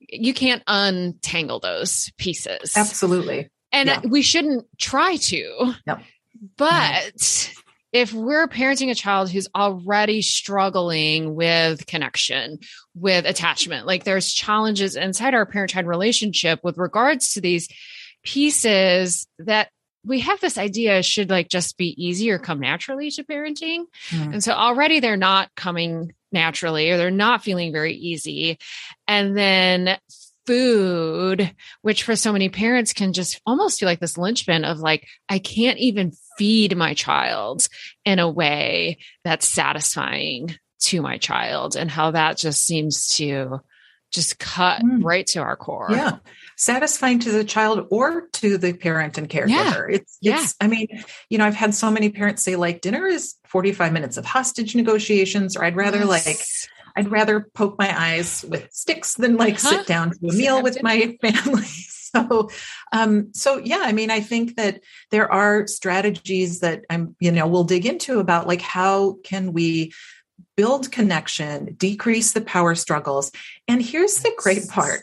you 0.00 0.34
can't 0.34 0.62
untangle 0.66 1.60
those 1.60 2.10
pieces 2.18 2.76
absolutely 2.76 3.48
and 3.72 3.88
yeah. 3.88 4.00
we 4.04 4.22
shouldn't 4.22 4.66
try 4.78 5.16
to 5.16 5.74
yep. 5.86 6.02
but 6.56 7.52
if 7.96 8.12
we're 8.12 8.46
parenting 8.46 8.90
a 8.90 8.94
child 8.94 9.30
who's 9.30 9.48
already 9.54 10.20
struggling 10.20 11.34
with 11.34 11.86
connection, 11.86 12.58
with 12.94 13.24
attachment, 13.24 13.86
like 13.86 14.04
there's 14.04 14.34
challenges 14.34 14.96
inside 14.96 15.32
our 15.32 15.46
parent 15.46 15.70
child 15.70 15.86
relationship 15.86 16.60
with 16.62 16.76
regards 16.76 17.32
to 17.32 17.40
these 17.40 17.68
pieces 18.22 19.26
that 19.38 19.70
we 20.04 20.20
have 20.20 20.38
this 20.40 20.58
idea 20.58 21.02
should 21.02 21.30
like 21.30 21.48
just 21.48 21.78
be 21.78 21.94
easy 21.96 22.30
or 22.30 22.38
come 22.38 22.60
naturally 22.60 23.10
to 23.12 23.24
parenting. 23.24 23.86
Mm. 24.10 24.34
And 24.34 24.44
so 24.44 24.52
already 24.52 25.00
they're 25.00 25.16
not 25.16 25.48
coming 25.54 26.12
naturally 26.30 26.90
or 26.90 26.98
they're 26.98 27.10
not 27.10 27.42
feeling 27.42 27.72
very 27.72 27.94
easy. 27.94 28.58
And 29.08 29.34
then 29.34 29.96
food, 30.46 31.54
which 31.82 32.04
for 32.04 32.16
so 32.16 32.32
many 32.32 32.48
parents 32.48 32.92
can 32.92 33.12
just 33.12 33.40
almost 33.44 33.80
feel 33.80 33.88
like 33.88 34.00
this 34.00 34.16
linchpin 34.16 34.64
of 34.64 34.78
like, 34.78 35.06
I 35.28 35.38
can't 35.38 35.78
even 35.78 36.12
feed 36.38 36.76
my 36.76 36.94
child 36.94 37.68
in 38.04 38.18
a 38.18 38.30
way 38.30 38.98
that's 39.24 39.48
satisfying 39.48 40.56
to 40.78 41.02
my 41.02 41.18
child 41.18 41.76
and 41.76 41.90
how 41.90 42.12
that 42.12 42.36
just 42.36 42.64
seems 42.64 43.08
to 43.16 43.60
just 44.12 44.38
cut 44.38 44.82
mm. 44.82 45.02
right 45.02 45.26
to 45.26 45.40
our 45.40 45.56
core. 45.56 45.88
Yeah. 45.90 46.18
Satisfying 46.56 47.18
to 47.20 47.32
the 47.32 47.44
child 47.44 47.88
or 47.90 48.28
to 48.34 48.56
the 48.56 48.72
parent 48.72 49.18
and 49.18 49.28
caregiver. 49.28 49.48
Yeah. 49.48 49.86
It's, 49.90 50.18
yeah. 50.20 50.42
it's, 50.42 50.54
I 50.60 50.68
mean, 50.68 50.86
you 51.28 51.38
know, 51.38 51.44
I've 51.44 51.54
had 51.54 51.74
so 51.74 51.90
many 51.90 52.10
parents 52.10 52.42
say 52.42 52.56
like 52.56 52.80
dinner 52.80 53.06
is 53.06 53.34
45 53.48 53.92
minutes 53.92 54.16
of 54.16 54.24
hostage 54.24 54.74
negotiations, 54.74 55.56
or 55.56 55.64
I'd 55.64 55.76
rather 55.76 55.98
yes. 55.98 56.06
like 56.06 56.38
I'd 56.96 57.10
rather 57.10 57.48
poke 57.54 57.78
my 57.78 57.94
eyes 57.98 58.44
with 58.48 58.72
sticks 58.72 59.14
than 59.14 59.36
like 59.36 59.54
uh-huh. 59.56 59.68
sit 59.68 59.86
down 59.86 60.10
to 60.10 60.28
a 60.28 60.32
meal 60.32 60.62
with 60.62 60.82
my 60.82 61.16
family. 61.20 61.66
So, 62.14 62.48
um, 62.92 63.34
so 63.34 63.58
yeah, 63.58 63.82
I 63.82 63.92
mean, 63.92 64.10
I 64.10 64.20
think 64.20 64.56
that 64.56 64.80
there 65.10 65.30
are 65.30 65.66
strategies 65.66 66.60
that 66.60 66.84
I'm, 66.88 67.14
you 67.20 67.30
know, 67.30 67.46
we'll 67.46 67.64
dig 67.64 67.84
into 67.84 68.20
about 68.20 68.46
like 68.46 68.62
how 68.62 69.18
can 69.22 69.52
we 69.52 69.92
build 70.56 70.90
connection, 70.90 71.74
decrease 71.74 72.32
the 72.32 72.40
power 72.40 72.74
struggles. 72.74 73.32
And 73.68 73.82
here's 73.82 74.20
the 74.20 74.32
great 74.38 74.66
part. 74.68 75.02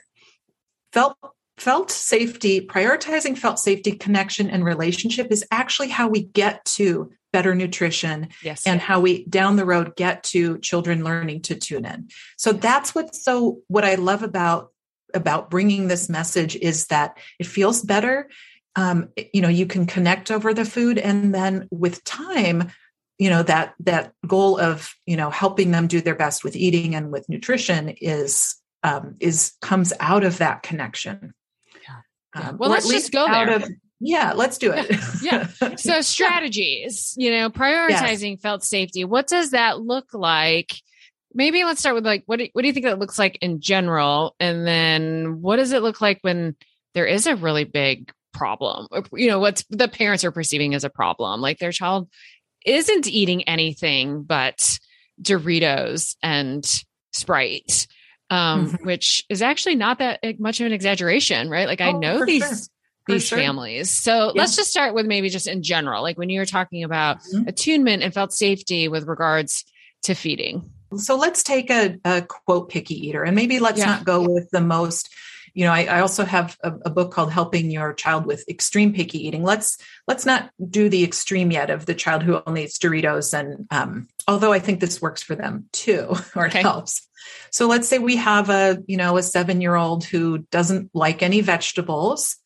Felt 0.91 1.17
felt 1.57 1.91
safety, 1.91 2.65
prioritizing 2.65 3.37
felt 3.37 3.59
safety, 3.59 3.91
connection, 3.91 4.49
and 4.49 4.65
relationship 4.65 5.31
is 5.31 5.45
actually 5.51 5.89
how 5.89 6.07
we 6.07 6.23
get 6.23 6.65
to 6.65 7.11
better 7.31 7.55
nutrition 7.55 8.29
yes. 8.43 8.65
and 8.65 8.79
how 8.79 8.99
we 8.99 9.25
down 9.25 9.55
the 9.55 9.65
road 9.65 9.95
get 9.95 10.23
to 10.23 10.59
children 10.59 11.03
learning 11.03 11.41
to 11.41 11.55
tune 11.55 11.85
in. 11.85 12.07
So 12.37 12.53
that's 12.53 12.95
what's 12.95 13.23
so 13.23 13.59
what 13.67 13.83
i 13.83 13.95
love 13.95 14.23
about 14.23 14.69
about 15.13 15.49
bringing 15.49 15.87
this 15.87 16.09
message 16.09 16.55
is 16.55 16.87
that 16.87 17.17
it 17.39 17.47
feels 17.47 17.81
better. 17.81 18.29
Um, 18.75 19.09
you 19.33 19.41
know 19.41 19.49
you 19.49 19.67
can 19.67 19.85
connect 19.85 20.31
over 20.31 20.53
the 20.53 20.65
food 20.65 20.97
and 20.97 21.33
then 21.33 21.67
with 21.69 22.03
time 22.03 22.71
you 23.19 23.29
know 23.29 23.43
that 23.43 23.75
that 23.81 24.13
goal 24.25 24.59
of 24.59 24.95
you 25.05 25.15
know 25.15 25.29
helping 25.29 25.69
them 25.69 25.85
do 25.85 26.01
their 26.01 26.15
best 26.15 26.43
with 26.43 26.55
eating 26.55 26.95
and 26.95 27.11
with 27.11 27.29
nutrition 27.29 27.89
is 27.89 28.55
um, 28.81 29.15
is 29.19 29.53
comes 29.61 29.93
out 29.99 30.23
of 30.23 30.39
that 30.39 30.63
connection 30.63 31.35
yeah. 32.35 32.49
Um, 32.49 32.57
well 32.57 32.69
let's 32.69 32.87
just 32.87 33.11
go 33.11 33.27
there 33.27 33.51
of, 33.55 33.69
yeah, 33.99 34.33
let's 34.33 34.57
do 34.57 34.71
it. 34.73 34.91
yeah. 35.21 35.47
So 35.77 36.01
strategies, 36.01 37.13
you 37.17 37.31
know, 37.31 37.49
prioritizing 37.49 38.31
yes. 38.31 38.41
felt 38.41 38.63
safety. 38.63 39.05
What 39.05 39.27
does 39.27 39.51
that 39.51 39.79
look 39.81 40.13
like? 40.13 40.73
Maybe 41.33 41.63
let's 41.63 41.79
start 41.79 41.95
with 41.95 42.05
like 42.05 42.23
what 42.25 42.39
do, 42.39 42.47
what 42.53 42.61
do 42.61 42.67
you 42.67 42.73
think 42.73 42.85
that 42.85 42.99
looks 42.99 43.17
like 43.17 43.37
in 43.41 43.59
general 43.61 44.35
and 44.39 44.67
then 44.67 45.41
what 45.41 45.55
does 45.55 45.71
it 45.71 45.81
look 45.81 46.01
like 46.01 46.19
when 46.21 46.55
there 46.93 47.05
is 47.05 47.27
a 47.27 47.35
really 47.35 47.63
big 47.63 48.11
problem? 48.33 48.87
You 49.13 49.29
know, 49.29 49.39
what's 49.39 49.63
the 49.69 49.87
parents 49.87 50.23
are 50.23 50.31
perceiving 50.31 50.75
as 50.75 50.83
a 50.83 50.89
problem? 50.89 51.41
Like 51.41 51.59
their 51.59 51.71
child 51.71 52.09
isn't 52.65 53.07
eating 53.07 53.43
anything 53.43 54.23
but 54.23 54.79
Doritos 55.21 56.15
and 56.21 56.65
Sprite. 57.11 57.87
Um, 58.29 58.67
mm-hmm. 58.67 58.85
which 58.85 59.23
is 59.29 59.41
actually 59.41 59.75
not 59.75 59.99
that 59.99 60.19
much 60.39 60.59
of 60.59 60.65
an 60.65 60.73
exaggeration, 60.73 61.49
right? 61.49 61.67
Like 61.67 61.81
I 61.81 61.91
oh, 61.91 61.99
know 61.99 62.25
these 62.25 62.41
sure 62.41 62.57
these 63.07 63.27
sure. 63.27 63.37
families. 63.37 63.89
So 63.89 64.27
yeah. 64.27 64.41
let's 64.41 64.55
just 64.55 64.71
start 64.71 64.93
with 64.93 65.05
maybe 65.05 65.29
just 65.29 65.47
in 65.47 65.61
general, 65.61 66.01
like 66.01 66.17
when 66.17 66.29
you 66.29 66.39
were 66.39 66.45
talking 66.45 66.83
about 66.83 67.19
mm-hmm. 67.19 67.47
attunement 67.47 68.03
and 68.03 68.13
felt 68.13 68.33
safety 68.33 68.87
with 68.87 69.07
regards 69.07 69.65
to 70.03 70.15
feeding? 70.15 70.71
So 70.95 71.17
let's 71.17 71.43
take 71.43 71.69
a, 71.69 71.97
a 72.05 72.21
quote 72.21 72.69
picky 72.69 73.07
eater, 73.07 73.23
and 73.23 73.35
maybe 73.35 73.59
let's 73.59 73.79
yeah. 73.79 73.85
not 73.85 74.05
go 74.05 74.21
with 74.21 74.49
the 74.51 74.61
most 74.61 75.09
you 75.53 75.65
know 75.65 75.71
I, 75.71 75.83
I 75.85 75.99
also 76.01 76.25
have 76.25 76.57
a, 76.63 76.73
a, 76.85 76.89
book 76.89 77.11
called 77.11 77.31
helping 77.31 77.71
your 77.71 77.93
child 77.93 78.25
with 78.25 78.47
extreme 78.47 78.93
picky 78.93 79.27
eating. 79.27 79.43
Let's 79.43 79.77
let's 80.07 80.25
not 80.25 80.49
do 80.69 80.89
the 80.89 81.03
extreme 81.03 81.51
yet 81.51 81.69
of 81.69 81.85
the 81.85 81.93
child 81.93 82.23
who 82.23 82.41
only 82.45 82.63
eats 82.63 82.77
doritos 82.77 83.37
and 83.37 83.67
um, 83.71 84.07
although 84.27 84.53
i 84.53 84.59
think 84.59 84.79
this 84.79 85.01
works 85.01 85.21
for 85.23 85.35
them 85.35 85.65
too 85.71 86.15
or 86.35 86.47
okay. 86.47 86.59
it 86.59 86.63
helps. 86.63 87.07
So 87.51 87.67
let's 87.67 87.87
say 87.87 87.99
we 87.99 88.17
have 88.17 88.49
a 88.49 88.79
you 88.87 88.97
know 88.97 89.17
a 89.17 89.23
seven 89.23 89.61
year 89.61 89.75
old 89.75 90.03
who 90.03 90.39
doesn't 90.51 90.89
like 90.93 91.21
any 91.21 91.41
vegetables 91.41 92.37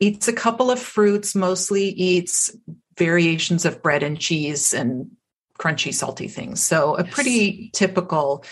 eats 0.00 0.28
a 0.28 0.32
couple 0.32 0.70
of 0.70 0.78
fruits 0.78 1.34
mostly 1.34 1.88
eats 1.88 2.54
variations 2.96 3.64
of 3.64 3.82
bread 3.82 4.02
and 4.02 4.18
cheese 4.18 4.72
and 4.72 5.10
crunchy 5.58 5.94
salty 5.94 6.28
things. 6.28 6.62
So 6.62 6.96
a 6.96 7.04
pretty 7.04 7.70
typical 7.72 8.44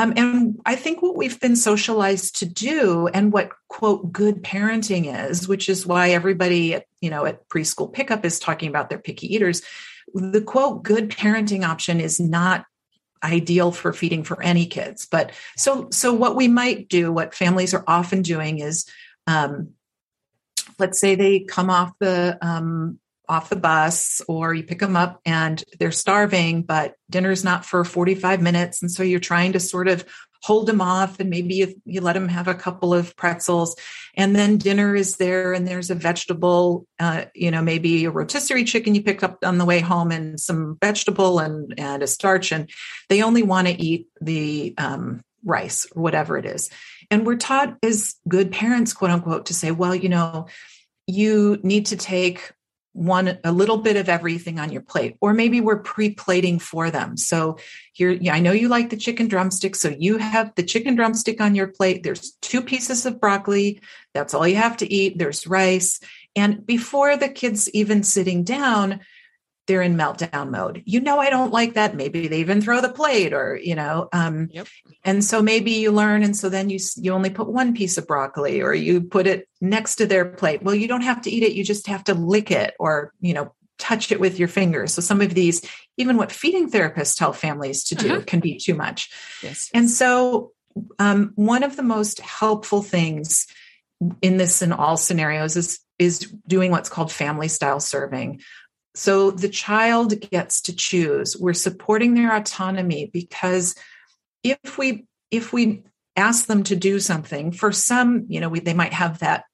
um, 0.00 0.14
and 0.16 0.58
I 0.64 0.76
think 0.76 1.02
what 1.02 1.14
we've 1.14 1.38
been 1.38 1.56
socialized 1.56 2.38
to 2.38 2.46
do 2.46 3.08
and 3.08 3.32
what 3.32 3.50
quote 3.68 4.10
good 4.10 4.42
parenting 4.42 5.28
is, 5.28 5.46
which 5.46 5.68
is 5.68 5.86
why 5.86 6.10
everybody 6.10 6.72
at, 6.74 6.86
you 7.02 7.10
know, 7.10 7.26
at 7.26 7.46
preschool 7.50 7.92
pickup 7.92 8.24
is 8.24 8.38
talking 8.38 8.70
about 8.70 8.88
their 8.88 8.98
picky 8.98 9.34
eaters. 9.34 9.60
The 10.14 10.40
quote 10.40 10.82
good 10.82 11.10
parenting 11.10 11.68
option 11.68 12.00
is 12.00 12.18
not 12.18 12.64
ideal 13.22 13.72
for 13.72 13.92
feeding 13.92 14.24
for 14.24 14.42
any 14.42 14.64
kids. 14.64 15.06
But 15.06 15.32
so, 15.58 15.88
so 15.90 16.14
what 16.14 16.34
we 16.34 16.48
might 16.48 16.88
do, 16.88 17.12
what 17.12 17.34
families 17.34 17.74
are 17.74 17.84
often 17.86 18.22
doing 18.22 18.60
is, 18.60 18.86
um, 19.26 19.74
let's 20.78 20.98
say 20.98 21.14
they 21.14 21.40
come 21.40 21.68
off 21.68 21.92
the 22.00 22.38
um, 22.40 22.98
off 23.30 23.48
the 23.48 23.56
bus 23.56 24.20
or 24.28 24.52
you 24.52 24.62
pick 24.62 24.80
them 24.80 24.96
up 24.96 25.20
and 25.24 25.62
they're 25.78 25.92
starving, 25.92 26.62
but 26.62 26.94
dinner's 27.08 27.44
not 27.44 27.64
for 27.64 27.84
45 27.84 28.42
minutes. 28.42 28.82
And 28.82 28.90
so 28.90 29.02
you're 29.02 29.20
trying 29.20 29.52
to 29.52 29.60
sort 29.60 29.88
of 29.88 30.04
hold 30.42 30.66
them 30.66 30.80
off 30.80 31.20
and 31.20 31.30
maybe 31.30 31.54
you, 31.54 31.74
you 31.84 32.00
let 32.00 32.14
them 32.14 32.28
have 32.28 32.48
a 32.48 32.54
couple 32.54 32.94
of 32.94 33.14
pretzels 33.14 33.76
and 34.16 34.34
then 34.34 34.56
dinner 34.56 34.96
is 34.96 35.16
there 35.16 35.52
and 35.52 35.68
there's 35.68 35.90
a 35.90 35.94
vegetable, 35.94 36.86
uh, 36.98 37.26
you 37.34 37.50
know, 37.50 37.62
maybe 37.62 38.04
a 38.04 38.10
rotisserie 38.10 38.64
chicken 38.64 38.94
you 38.94 39.02
picked 39.02 39.22
up 39.22 39.38
on 39.44 39.58
the 39.58 39.66
way 39.66 39.80
home 39.80 40.10
and 40.10 40.40
some 40.40 40.78
vegetable 40.80 41.38
and, 41.38 41.74
and 41.78 42.02
a 42.02 42.06
starch. 42.06 42.52
And 42.52 42.70
they 43.08 43.22
only 43.22 43.42
want 43.42 43.68
to 43.68 43.80
eat 43.80 44.08
the, 44.20 44.74
um, 44.78 45.20
rice 45.44 45.86
or 45.94 46.02
whatever 46.02 46.36
it 46.36 46.46
is. 46.46 46.70
And 47.10 47.26
we're 47.26 47.36
taught 47.36 47.76
as 47.82 48.16
good 48.28 48.52
parents, 48.52 48.92
quote 48.92 49.10
unquote, 49.10 49.46
to 49.46 49.54
say, 49.54 49.70
well, 49.70 49.94
you 49.94 50.08
know, 50.08 50.46
you 51.06 51.58
need 51.62 51.86
to 51.86 51.96
take 51.96 52.52
one 52.92 53.38
a 53.44 53.52
little 53.52 53.78
bit 53.78 53.96
of 53.96 54.08
everything 54.08 54.58
on 54.58 54.72
your 54.72 54.82
plate 54.82 55.16
or 55.20 55.32
maybe 55.32 55.60
we're 55.60 55.78
pre-plating 55.78 56.58
for 56.58 56.90
them. 56.90 57.16
So 57.16 57.58
here 57.92 58.10
yeah, 58.10 58.34
i 58.34 58.40
know 58.40 58.52
you 58.52 58.68
like 58.68 58.90
the 58.90 58.96
chicken 58.96 59.28
drumstick 59.28 59.76
so 59.76 59.88
you 59.88 60.18
have 60.18 60.54
the 60.54 60.62
chicken 60.62 60.96
drumstick 60.96 61.40
on 61.40 61.54
your 61.54 61.68
plate. 61.68 62.02
There's 62.02 62.32
two 62.40 62.62
pieces 62.62 63.06
of 63.06 63.20
broccoli. 63.20 63.80
That's 64.14 64.34
all 64.34 64.46
you 64.46 64.56
have 64.56 64.76
to 64.78 64.92
eat. 64.92 65.18
There's 65.18 65.46
rice. 65.46 66.00
And 66.34 66.66
before 66.66 67.16
the 67.16 67.28
kids 67.28 67.70
even 67.70 68.02
sitting 68.02 68.44
down 68.44 69.00
they're 69.70 69.82
in 69.82 69.96
meltdown 69.96 70.50
mode. 70.50 70.82
You 70.84 71.00
know, 71.00 71.20
I 71.20 71.30
don't 71.30 71.52
like 71.52 71.74
that. 71.74 71.94
Maybe 71.94 72.26
they 72.26 72.40
even 72.40 72.60
throw 72.60 72.80
the 72.80 72.88
plate 72.88 73.32
or, 73.32 73.56
you 73.56 73.76
know, 73.76 74.08
um, 74.12 74.48
yep. 74.50 74.66
and 75.04 75.22
so 75.22 75.40
maybe 75.40 75.70
you 75.70 75.92
learn. 75.92 76.24
And 76.24 76.36
so 76.36 76.48
then 76.48 76.70
you, 76.70 76.80
you 76.96 77.12
only 77.12 77.30
put 77.30 77.46
one 77.46 77.72
piece 77.72 77.96
of 77.96 78.08
broccoli 78.08 78.62
or 78.62 78.74
you 78.74 79.00
put 79.00 79.28
it 79.28 79.48
next 79.60 79.94
to 79.96 80.06
their 80.06 80.24
plate. 80.24 80.64
Well, 80.64 80.74
you 80.74 80.88
don't 80.88 81.02
have 81.02 81.22
to 81.22 81.30
eat 81.30 81.44
it. 81.44 81.52
You 81.52 81.62
just 81.62 81.86
have 81.86 82.02
to 82.04 82.14
lick 82.14 82.50
it 82.50 82.74
or, 82.80 83.12
you 83.20 83.32
know, 83.32 83.54
touch 83.78 84.10
it 84.10 84.18
with 84.18 84.40
your 84.40 84.48
fingers. 84.48 84.92
So 84.92 85.02
some 85.02 85.20
of 85.20 85.34
these, 85.34 85.62
even 85.96 86.16
what 86.16 86.32
feeding 86.32 86.68
therapists 86.68 87.16
tell 87.16 87.32
families 87.32 87.84
to 87.84 87.94
do 87.94 88.14
uh-huh. 88.14 88.24
can 88.26 88.40
be 88.40 88.58
too 88.58 88.74
much. 88.74 89.08
Yes. 89.40 89.70
And 89.72 89.88
so 89.88 90.50
um, 90.98 91.30
one 91.36 91.62
of 91.62 91.76
the 91.76 91.84
most 91.84 92.18
helpful 92.18 92.82
things 92.82 93.46
in 94.20 94.36
this 94.36 94.62
in 94.62 94.72
all 94.72 94.96
scenarios 94.96 95.56
is 95.56 95.78
is 96.00 96.20
doing 96.48 96.70
what's 96.70 96.88
called 96.88 97.12
family 97.12 97.48
style 97.48 97.78
serving 97.78 98.40
so 98.94 99.30
the 99.30 99.48
child 99.48 100.20
gets 100.30 100.62
to 100.62 100.74
choose. 100.74 101.36
We're 101.36 101.54
supporting 101.54 102.14
their 102.14 102.34
autonomy 102.34 103.10
because 103.12 103.74
if 104.42 104.78
we 104.78 105.06
if 105.30 105.52
we 105.52 105.84
ask 106.16 106.46
them 106.46 106.64
to 106.64 106.74
do 106.74 106.98
something, 106.98 107.52
for 107.52 107.70
some, 107.70 108.26
you 108.28 108.40
know, 108.40 108.48
we, 108.48 108.60
they 108.60 108.74
might 108.74 108.92
have 108.92 109.20
that 109.20 109.44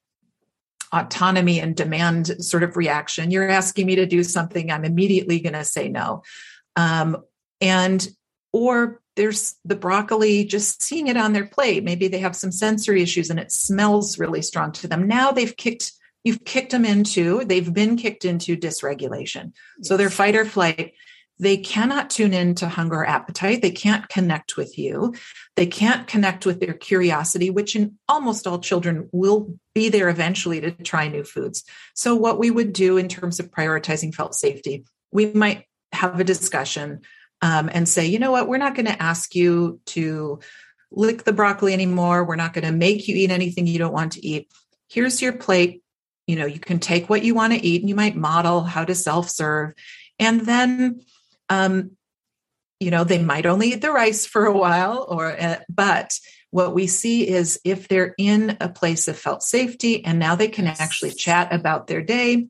autonomy 0.93 1.61
and 1.61 1.77
demand 1.77 2.43
sort 2.43 2.63
of 2.63 2.77
reaction. 2.77 3.31
You're 3.31 3.49
asking 3.49 3.87
me 3.87 3.97
to 3.97 4.07
do 4.07 4.23
something, 4.23 4.71
I'm 4.71 4.85
immediately 4.85 5.41
going 5.41 5.53
to 5.53 5.65
say 5.65 5.89
no. 5.89 6.23
Um, 6.75 7.19
and 7.61 8.09
or 8.53 9.01
there's 9.17 9.57
the 9.65 9.77
broccoli 9.77 10.45
just 10.45 10.83
seeing 10.83 11.09
it 11.09 11.17
on 11.17 11.33
their 11.33 11.47
plate 11.47 11.83
maybe 11.83 12.07
they 12.07 12.19
have 12.19 12.37
some 12.37 12.53
sensory 12.53 13.03
issues 13.03 13.31
and 13.31 13.41
it 13.41 13.51
smells 13.51 14.19
really 14.19 14.43
strong 14.43 14.73
to 14.73 14.87
them 14.87 15.07
now 15.07 15.31
they've 15.31 15.57
kicked 15.57 15.93
you've 16.27 16.45
kicked 16.45 16.73
them 16.73 16.85
into, 16.85 17.45
they've 17.45 17.73
been 17.73 17.97
kicked 17.97 18.25
into 18.25 18.57
dysregulation. 18.57 19.53
Yes. 19.79 19.89
So 19.89 19.97
they're 19.97 20.11
fight 20.11 20.35
or 20.35 20.45
flight. 20.45 20.95
They 21.39 21.57
cannot 21.57 22.11
tune 22.11 22.33
in 22.33 22.57
to 22.57 22.69
hunger 22.69 22.97
or 22.97 23.07
appetite. 23.07 23.63
They 23.63 23.71
can't 23.71 24.09
connect 24.09 24.57
with 24.57 24.77
you. 24.77 25.15
They 25.55 25.67
can't 25.67 26.09
connect 26.09 26.45
with 26.45 26.59
their 26.59 26.73
curiosity, 26.75 27.51
which 27.51 27.77
in 27.77 27.97
almost 28.09 28.45
all 28.49 28.59
children 28.59 29.09
will 29.13 29.57
be 29.73 29.89
there 29.89 30.09
eventually 30.09 30.61
to 30.63 30.73
try 30.73 31.07
new 31.07 31.23
foods. 31.23 31.63
So, 31.95 32.17
what 32.17 32.41
we 32.41 32.51
would 32.51 32.73
do 32.73 32.97
in 32.97 33.07
terms 33.07 33.39
of 33.39 33.53
prioritizing 33.53 34.13
felt 34.13 34.35
safety, 34.35 34.85
we 35.13 35.27
might 35.33 35.67
have 35.93 36.19
a 36.19 36.25
discussion 36.25 37.03
um, 37.41 37.71
and 37.73 37.89
say, 37.89 38.07
you 38.07 38.19
know 38.19 38.33
what, 38.33 38.49
we're 38.49 38.57
not 38.57 38.75
going 38.75 38.87
to 38.87 39.01
ask 39.01 39.37
you 39.37 39.79
to 39.87 40.41
lick 40.91 41.23
the 41.23 41.33
broccoli 41.33 41.73
anymore. 41.73 42.25
We're 42.25 42.35
not 42.35 42.53
going 42.53 42.65
to 42.65 42.73
make 42.73 43.07
you 43.07 43.15
eat 43.15 43.31
anything 43.31 43.69
you 43.69 43.79
don't 43.79 43.93
want 43.93 44.13
to 44.13 44.27
eat. 44.27 44.51
Here's 44.89 45.23
your 45.23 45.33
plate 45.33 45.83
you 46.27 46.37
know 46.37 46.47
you 46.47 46.59
can 46.59 46.79
take 46.79 47.09
what 47.09 47.23
you 47.23 47.35
want 47.35 47.53
to 47.53 47.65
eat 47.65 47.83
and 47.83 47.89
you 47.89 47.95
might 47.95 48.17
model 48.17 48.63
how 48.63 48.85
to 48.85 48.95
self-serve. 48.95 49.73
And 50.19 50.41
then 50.43 51.01
um, 51.49 51.93
you 52.81 52.91
know 52.91 53.05
they 53.05 53.23
might 53.23 53.47
only 53.47 53.73
eat 53.73 53.83
the 53.83 53.93
rice 53.93 54.27
for 54.27 54.47
a 54.47 54.57
while 54.57 55.07
or 55.09 55.41
uh, 55.41 55.59
but 55.69 56.19
what 56.51 56.75
we 56.75 56.87
see 56.87 57.29
is 57.29 57.61
if 57.65 57.89
they're 57.89 58.15
in 58.19 58.57
a 58.61 58.69
place 58.69 59.09
of 59.09 59.19
felt 59.19 59.43
safety 59.43 60.05
and 60.05 60.19
now 60.19 60.37
they 60.37 60.49
can 60.49 60.67
actually 60.67 61.11
chat 61.11 61.53
about 61.53 61.87
their 61.87 62.03
day 62.03 62.49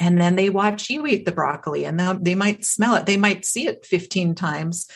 and 0.00 0.20
then 0.20 0.36
they 0.36 0.50
watch 0.50 0.90
you 0.90 1.06
eat 1.06 1.24
the 1.24 1.32
broccoli 1.32 1.84
and 1.84 1.98
they 2.24 2.34
might 2.34 2.64
smell 2.64 2.94
it. 2.94 3.06
They 3.06 3.16
might 3.16 3.44
see 3.44 3.66
it 3.66 3.84
15 3.84 4.34
times 4.34 4.88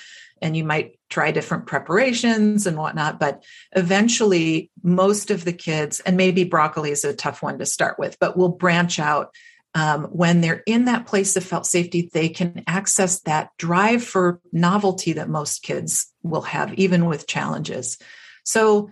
and 0.43 0.57
you 0.57 0.65
might 0.65 0.99
try 1.09 1.31
different 1.31 1.67
preparations 1.67 2.67
and 2.67 2.77
whatnot. 2.77 3.21
But 3.21 3.45
eventually, 3.73 4.71
most 4.83 5.31
of 5.31 5.45
the 5.45 5.53
kids, 5.53 6.01
and 6.01 6.17
maybe 6.17 6.45
broccoli 6.45 6.91
is 6.91 7.05
a 7.05 7.15
tough 7.15 7.43
one 7.43 7.59
to 7.59 7.67
start 7.67 7.99
with, 7.99 8.19
but 8.19 8.37
will 8.37 8.49
branch 8.49 8.99
out. 8.99 9.35
Um, 9.75 10.05
when 10.07 10.43
they're 10.43 10.63
in 10.67 10.85
that 10.85 11.07
place 11.07 11.35
of 11.35 11.45
felt 11.45 11.65
safety, 11.65 12.11
they 12.13 12.29
can 12.29 12.63
access 12.67 13.21
that 13.21 13.51
drive 13.57 14.05
for 14.05 14.39
novelty 14.53 15.15
that 15.15 15.31
most 15.31 15.63
kids 15.63 16.13
will 16.23 16.43
have, 16.43 16.75
even 16.75 17.07
with 17.07 17.27
challenges. 17.27 17.97
So, 18.45 18.91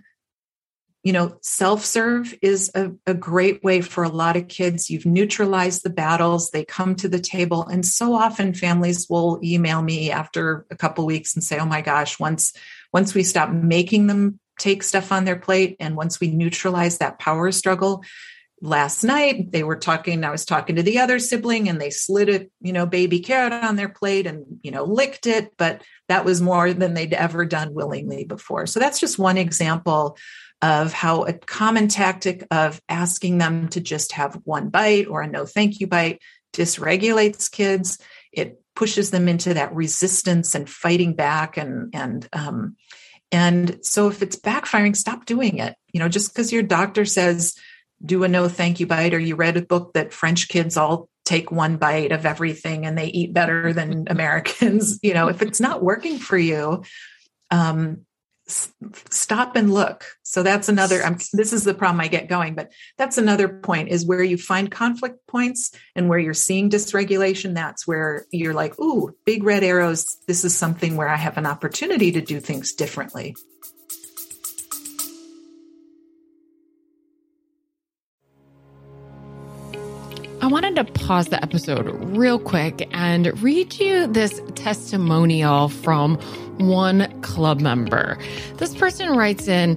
you 1.02 1.12
know, 1.12 1.38
self 1.40 1.84
serve 1.84 2.34
is 2.42 2.70
a, 2.74 2.92
a, 3.06 3.14
great 3.14 3.64
way 3.64 3.80
for 3.80 4.04
a 4.04 4.08
lot 4.08 4.36
of 4.36 4.48
kids. 4.48 4.90
You've 4.90 5.06
neutralized 5.06 5.82
the 5.82 5.90
battles, 5.90 6.50
they 6.50 6.64
come 6.64 6.94
to 6.96 7.08
the 7.08 7.18
table. 7.18 7.66
And 7.66 7.86
so 7.86 8.14
often 8.14 8.52
families 8.52 9.08
will 9.08 9.40
email 9.42 9.80
me 9.80 10.10
after 10.10 10.66
a 10.70 10.76
couple 10.76 11.06
weeks 11.06 11.34
and 11.34 11.42
say, 11.42 11.58
oh 11.58 11.64
my 11.64 11.80
gosh, 11.80 12.20
once, 12.20 12.52
once 12.92 13.14
we 13.14 13.22
stop 13.22 13.50
making 13.50 14.08
them 14.08 14.38
take 14.58 14.82
stuff 14.82 15.10
on 15.10 15.24
their 15.24 15.38
plate 15.38 15.76
and 15.80 15.96
once 15.96 16.20
we 16.20 16.30
neutralize 16.30 16.98
that 16.98 17.18
power 17.18 17.50
struggle, 17.50 18.04
last 18.62 19.02
night 19.04 19.50
they 19.52 19.62
were 19.62 19.76
talking 19.76 20.22
i 20.22 20.30
was 20.30 20.44
talking 20.44 20.76
to 20.76 20.82
the 20.82 20.98
other 20.98 21.18
sibling 21.18 21.68
and 21.68 21.80
they 21.80 21.88
slid 21.88 22.28
a 22.28 22.46
you 22.60 22.74
know 22.74 22.84
baby 22.84 23.20
carrot 23.20 23.54
on 23.54 23.76
their 23.76 23.88
plate 23.88 24.26
and 24.26 24.44
you 24.62 24.70
know 24.70 24.84
licked 24.84 25.26
it 25.26 25.54
but 25.56 25.82
that 26.08 26.26
was 26.26 26.42
more 26.42 26.74
than 26.74 26.92
they'd 26.92 27.14
ever 27.14 27.46
done 27.46 27.72
willingly 27.72 28.24
before 28.24 28.66
so 28.66 28.78
that's 28.78 29.00
just 29.00 29.18
one 29.18 29.38
example 29.38 30.18
of 30.62 30.92
how 30.92 31.24
a 31.24 31.32
common 31.32 31.88
tactic 31.88 32.46
of 32.50 32.80
asking 32.88 33.38
them 33.38 33.68
to 33.68 33.80
just 33.80 34.12
have 34.12 34.40
one 34.44 34.68
bite 34.68 35.06
or 35.06 35.22
a 35.22 35.26
no 35.26 35.46
thank 35.46 35.80
you 35.80 35.86
bite 35.86 36.20
dysregulates 36.52 37.50
kids. 37.50 37.98
It 38.32 38.60
pushes 38.76 39.10
them 39.10 39.28
into 39.28 39.54
that 39.54 39.74
resistance 39.74 40.54
and 40.54 40.68
fighting 40.68 41.14
back 41.14 41.56
and 41.56 41.94
and 41.94 42.28
um, 42.32 42.76
and 43.32 43.78
so 43.82 44.08
if 44.08 44.22
it's 44.22 44.36
backfiring, 44.36 44.96
stop 44.96 45.24
doing 45.24 45.58
it. 45.58 45.76
You 45.92 46.00
know, 46.00 46.08
just 46.08 46.32
because 46.32 46.52
your 46.52 46.62
doctor 46.62 47.04
says 47.04 47.54
do 48.04 48.24
a 48.24 48.28
no 48.28 48.48
thank 48.48 48.80
you 48.80 48.86
bite, 48.86 49.14
or 49.14 49.18
you 49.18 49.36
read 49.36 49.56
a 49.56 49.62
book 49.62 49.92
that 49.92 50.12
French 50.12 50.48
kids 50.48 50.76
all 50.76 51.08
take 51.24 51.50
one 51.50 51.76
bite 51.76 52.12
of 52.12 52.26
everything 52.26 52.86
and 52.86 52.96
they 52.96 53.06
eat 53.06 53.32
better 53.32 53.72
than 53.72 54.06
Americans. 54.10 54.98
You 55.02 55.14
know, 55.14 55.28
if 55.28 55.42
it's 55.42 55.60
not 55.60 55.82
working 55.82 56.18
for 56.18 56.38
you, 56.38 56.82
um, 57.50 58.06
stop 59.10 59.56
and 59.56 59.72
look. 59.72 60.04
So 60.22 60.42
that's 60.42 60.68
another 60.68 61.02
I'm, 61.02 61.18
this 61.32 61.52
is 61.52 61.64
the 61.64 61.74
problem 61.74 62.00
i 62.00 62.08
get 62.08 62.28
going 62.28 62.54
but 62.54 62.72
that's 62.96 63.18
another 63.18 63.48
point 63.48 63.88
is 63.88 64.06
where 64.06 64.22
you 64.22 64.36
find 64.38 64.70
conflict 64.70 65.26
points 65.26 65.72
and 65.96 66.08
where 66.08 66.18
you're 66.18 66.34
seeing 66.34 66.70
dysregulation 66.70 67.54
that's 67.54 67.86
where 67.86 68.26
you're 68.30 68.54
like 68.54 68.78
ooh 68.78 69.14
big 69.24 69.42
red 69.42 69.64
arrows. 69.64 70.18
This 70.26 70.44
is 70.44 70.56
something 70.56 70.96
where 70.96 71.08
i 71.08 71.16
have 71.16 71.36
an 71.36 71.46
opportunity 71.46 72.12
to 72.12 72.20
do 72.20 72.38
things 72.40 72.72
differently 72.72 73.34
wanted 80.50 80.74
to 80.74 80.84
pause 80.84 81.28
the 81.28 81.40
episode 81.44 81.86
real 82.16 82.36
quick 82.36 82.88
and 82.90 83.40
read 83.40 83.78
you 83.78 84.08
this 84.08 84.42
testimonial 84.56 85.68
from 85.68 86.16
one 86.58 87.08
club 87.20 87.60
member. 87.60 88.18
This 88.56 88.74
person 88.74 89.16
writes 89.16 89.46
in 89.46 89.76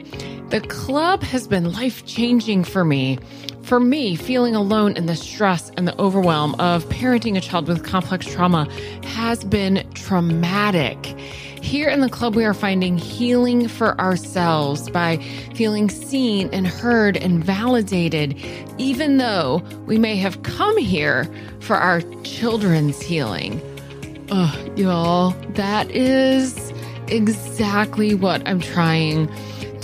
The 0.50 0.62
club 0.62 1.22
has 1.22 1.48
been 1.48 1.72
life 1.74 2.04
changing 2.08 2.64
for 2.64 2.84
me. 2.84 3.20
For 3.62 3.80
me, 3.80 4.16
feeling 4.16 4.56
alone 4.56 4.98
in 4.98 5.06
the 5.06 5.16
stress 5.16 5.70
and 5.78 5.88
the 5.88 5.98
overwhelm 6.02 6.56
of 6.56 6.84
parenting 6.86 7.38
a 7.38 7.42
child 7.42 7.68
with 7.68 7.86
complex 7.86 8.26
trauma 8.26 8.68
has 9.04 9.44
been 9.44 9.88
traumatic. 9.94 11.16
Here 11.64 11.88
in 11.90 12.02
the 12.02 12.10
club, 12.10 12.36
we 12.36 12.44
are 12.44 12.54
finding 12.54 12.98
healing 12.98 13.70
for 13.70 14.00
ourselves 14.00 14.90
by 14.90 15.18
feeling 15.56 15.90
seen 15.90 16.50
and 16.52 16.68
heard 16.68 17.16
and 17.16 17.44
validated, 17.44 18.36
even 18.78 19.18
though 19.18 19.64
we 19.86 19.98
may 19.98 20.18
have 20.18 20.44
come 20.44 20.78
here 20.78 21.28
for 21.62 21.78
our 21.78 22.02
children's 22.24 23.02
healing. 23.02 23.62
Ugh, 24.30 24.78
y'all, 24.78 25.32
that 25.52 25.90
is 25.90 26.74
exactly 27.08 28.14
what 28.14 28.46
I'm 28.46 28.60
trying 28.60 29.28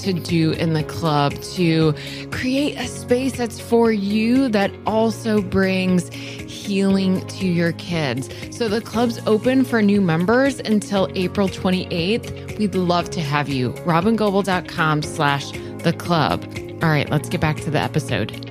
to 0.03 0.13
do 0.13 0.51
in 0.51 0.73
the 0.73 0.83
club 0.83 1.33
to 1.53 1.93
create 2.31 2.77
a 2.77 2.87
space 2.87 3.37
that's 3.37 3.59
for 3.59 3.91
you 3.91 4.49
that 4.49 4.71
also 4.85 5.41
brings 5.41 6.09
healing 6.09 7.25
to 7.27 7.47
your 7.47 7.71
kids. 7.73 8.29
So 8.55 8.67
the 8.67 8.81
club's 8.81 9.19
open 9.25 9.63
for 9.63 9.81
new 9.81 10.01
members 10.01 10.59
until 10.59 11.09
April 11.15 11.47
28th. 11.47 12.57
We'd 12.57 12.75
love 12.75 13.09
to 13.11 13.21
have 13.21 13.49
you. 13.49 13.71
robyngobbel.com 13.71 15.03
slash 15.03 15.51
the 15.83 15.93
club. 15.97 16.45
All 16.81 16.89
right, 16.89 17.09
let's 17.09 17.29
get 17.29 17.41
back 17.41 17.57
to 17.61 17.71
the 17.71 17.79
episode. 17.79 18.45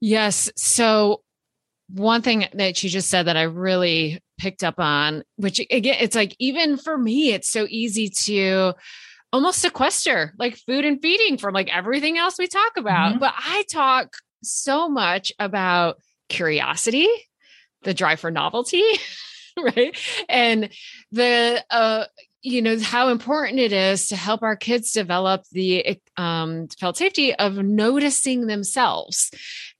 Yes. 0.00 0.50
So 0.56 1.22
one 1.88 2.22
thing 2.22 2.46
that 2.54 2.82
you 2.82 2.88
just 2.88 3.10
said 3.10 3.24
that 3.24 3.36
I 3.36 3.42
really 3.42 4.20
picked 4.40 4.64
up 4.64 4.78
on, 4.78 5.22
which 5.36 5.60
again, 5.70 5.96
it's 6.00 6.16
like 6.16 6.34
even 6.38 6.76
for 6.76 6.96
me, 6.96 7.32
it's 7.32 7.48
so 7.48 7.66
easy 7.68 8.08
to 8.08 8.74
almost 9.32 9.60
sequester 9.60 10.34
like 10.38 10.56
food 10.56 10.84
and 10.84 11.00
feeding 11.00 11.38
from 11.38 11.54
like 11.54 11.74
everything 11.74 12.18
else 12.18 12.36
we 12.38 12.48
talk 12.48 12.72
about. 12.76 13.10
Mm-hmm. 13.10 13.20
But 13.20 13.34
I 13.36 13.64
talk 13.70 14.16
so 14.42 14.88
much 14.88 15.32
about 15.38 15.98
curiosity, 16.28 17.08
the 17.82 17.94
drive 17.94 18.20
for 18.20 18.30
novelty, 18.30 18.82
right? 19.76 19.96
And 20.28 20.70
the 21.12 21.64
uh 21.70 22.06
you 22.42 22.62
know 22.62 22.78
how 22.78 23.08
important 23.08 23.58
it 23.58 23.72
is 23.72 24.08
to 24.08 24.16
help 24.16 24.42
our 24.42 24.56
kids 24.56 24.92
develop 24.92 25.44
the 25.52 25.98
um 26.16 26.68
felt 26.78 26.96
safety 26.96 27.34
of 27.34 27.56
noticing 27.56 28.46
themselves 28.46 29.30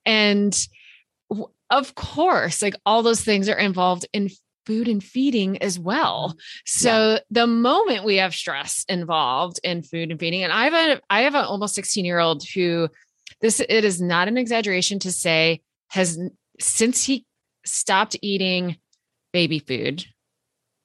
and 0.04 0.66
of 1.70 1.94
course 1.94 2.60
like 2.60 2.74
all 2.84 3.02
those 3.02 3.22
things 3.22 3.48
are 3.48 3.58
involved 3.58 4.06
in 4.12 4.28
food 4.70 4.86
and 4.86 5.02
feeding 5.02 5.60
as 5.60 5.80
well. 5.80 6.28
Mm-hmm. 6.28 6.38
So 6.64 7.12
yeah. 7.12 7.18
the 7.30 7.46
moment 7.48 8.04
we 8.04 8.16
have 8.16 8.32
stress 8.34 8.84
involved 8.88 9.58
in 9.64 9.82
food 9.82 10.12
and 10.12 10.20
feeding, 10.20 10.44
and 10.44 10.52
I 10.52 10.68
have 10.68 10.74
a 10.74 11.00
I 11.10 11.22
have 11.22 11.34
an 11.34 11.44
almost 11.44 11.74
16 11.74 12.04
year 12.04 12.20
old 12.20 12.44
who 12.54 12.88
this 13.40 13.58
it 13.58 13.84
is 13.84 14.00
not 14.00 14.28
an 14.28 14.38
exaggeration 14.38 15.00
to 15.00 15.10
say 15.10 15.60
has 15.88 16.20
since 16.60 17.04
he 17.04 17.26
stopped 17.64 18.16
eating 18.22 18.76
baby 19.32 19.58
food, 19.58 20.04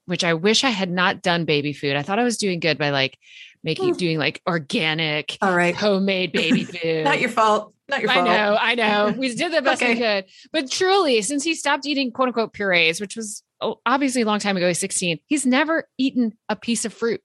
which 0.07 0.23
I 0.23 0.33
wish 0.33 0.63
I 0.63 0.71
had 0.71 0.89
not 0.89 1.21
done 1.21 1.45
baby 1.45 1.73
food. 1.73 1.95
I 1.95 2.01
thought 2.01 2.17
I 2.17 2.23
was 2.23 2.37
doing 2.37 2.59
good 2.59 2.79
by 2.79 2.89
like 2.89 3.19
making 3.63 3.93
mm. 3.93 3.97
doing 3.97 4.17
like 4.17 4.41
organic, 4.47 5.37
all 5.41 5.55
right, 5.55 5.75
homemade 5.75 6.31
baby 6.31 6.63
food. 6.63 7.03
not 7.03 7.19
your 7.19 7.29
fault. 7.29 7.73
Not 7.87 8.01
your 8.01 8.11
fault. 8.11 8.27
I 8.27 8.35
know, 8.35 8.57
I 8.59 8.75
know. 8.75 9.13
We 9.15 9.35
did 9.35 9.53
the 9.53 9.61
best 9.61 9.81
okay. 9.81 9.93
we 9.93 9.99
could. 9.99 10.25
But 10.51 10.71
truly, 10.71 11.21
since 11.21 11.43
he 11.43 11.53
stopped 11.53 11.85
eating 11.85 12.11
quote 12.11 12.29
unquote 12.29 12.53
purees, 12.53 12.99
which 12.99 13.15
was 13.15 13.43
oh, 13.61 13.79
obviously 13.85 14.21
a 14.21 14.25
long 14.25 14.39
time 14.39 14.57
ago, 14.57 14.67
he's 14.67 14.79
16, 14.79 15.19
he's 15.25 15.45
never 15.45 15.87
eaten 15.97 16.37
a 16.49 16.55
piece 16.55 16.85
of 16.85 16.93
fruit. 16.93 17.21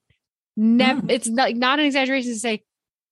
Never, 0.57 1.03
mm. 1.03 1.11
it's 1.11 1.29
not, 1.29 1.55
not 1.55 1.79
an 1.79 1.87
exaggeration 1.87 2.33
to 2.33 2.39
say 2.39 2.65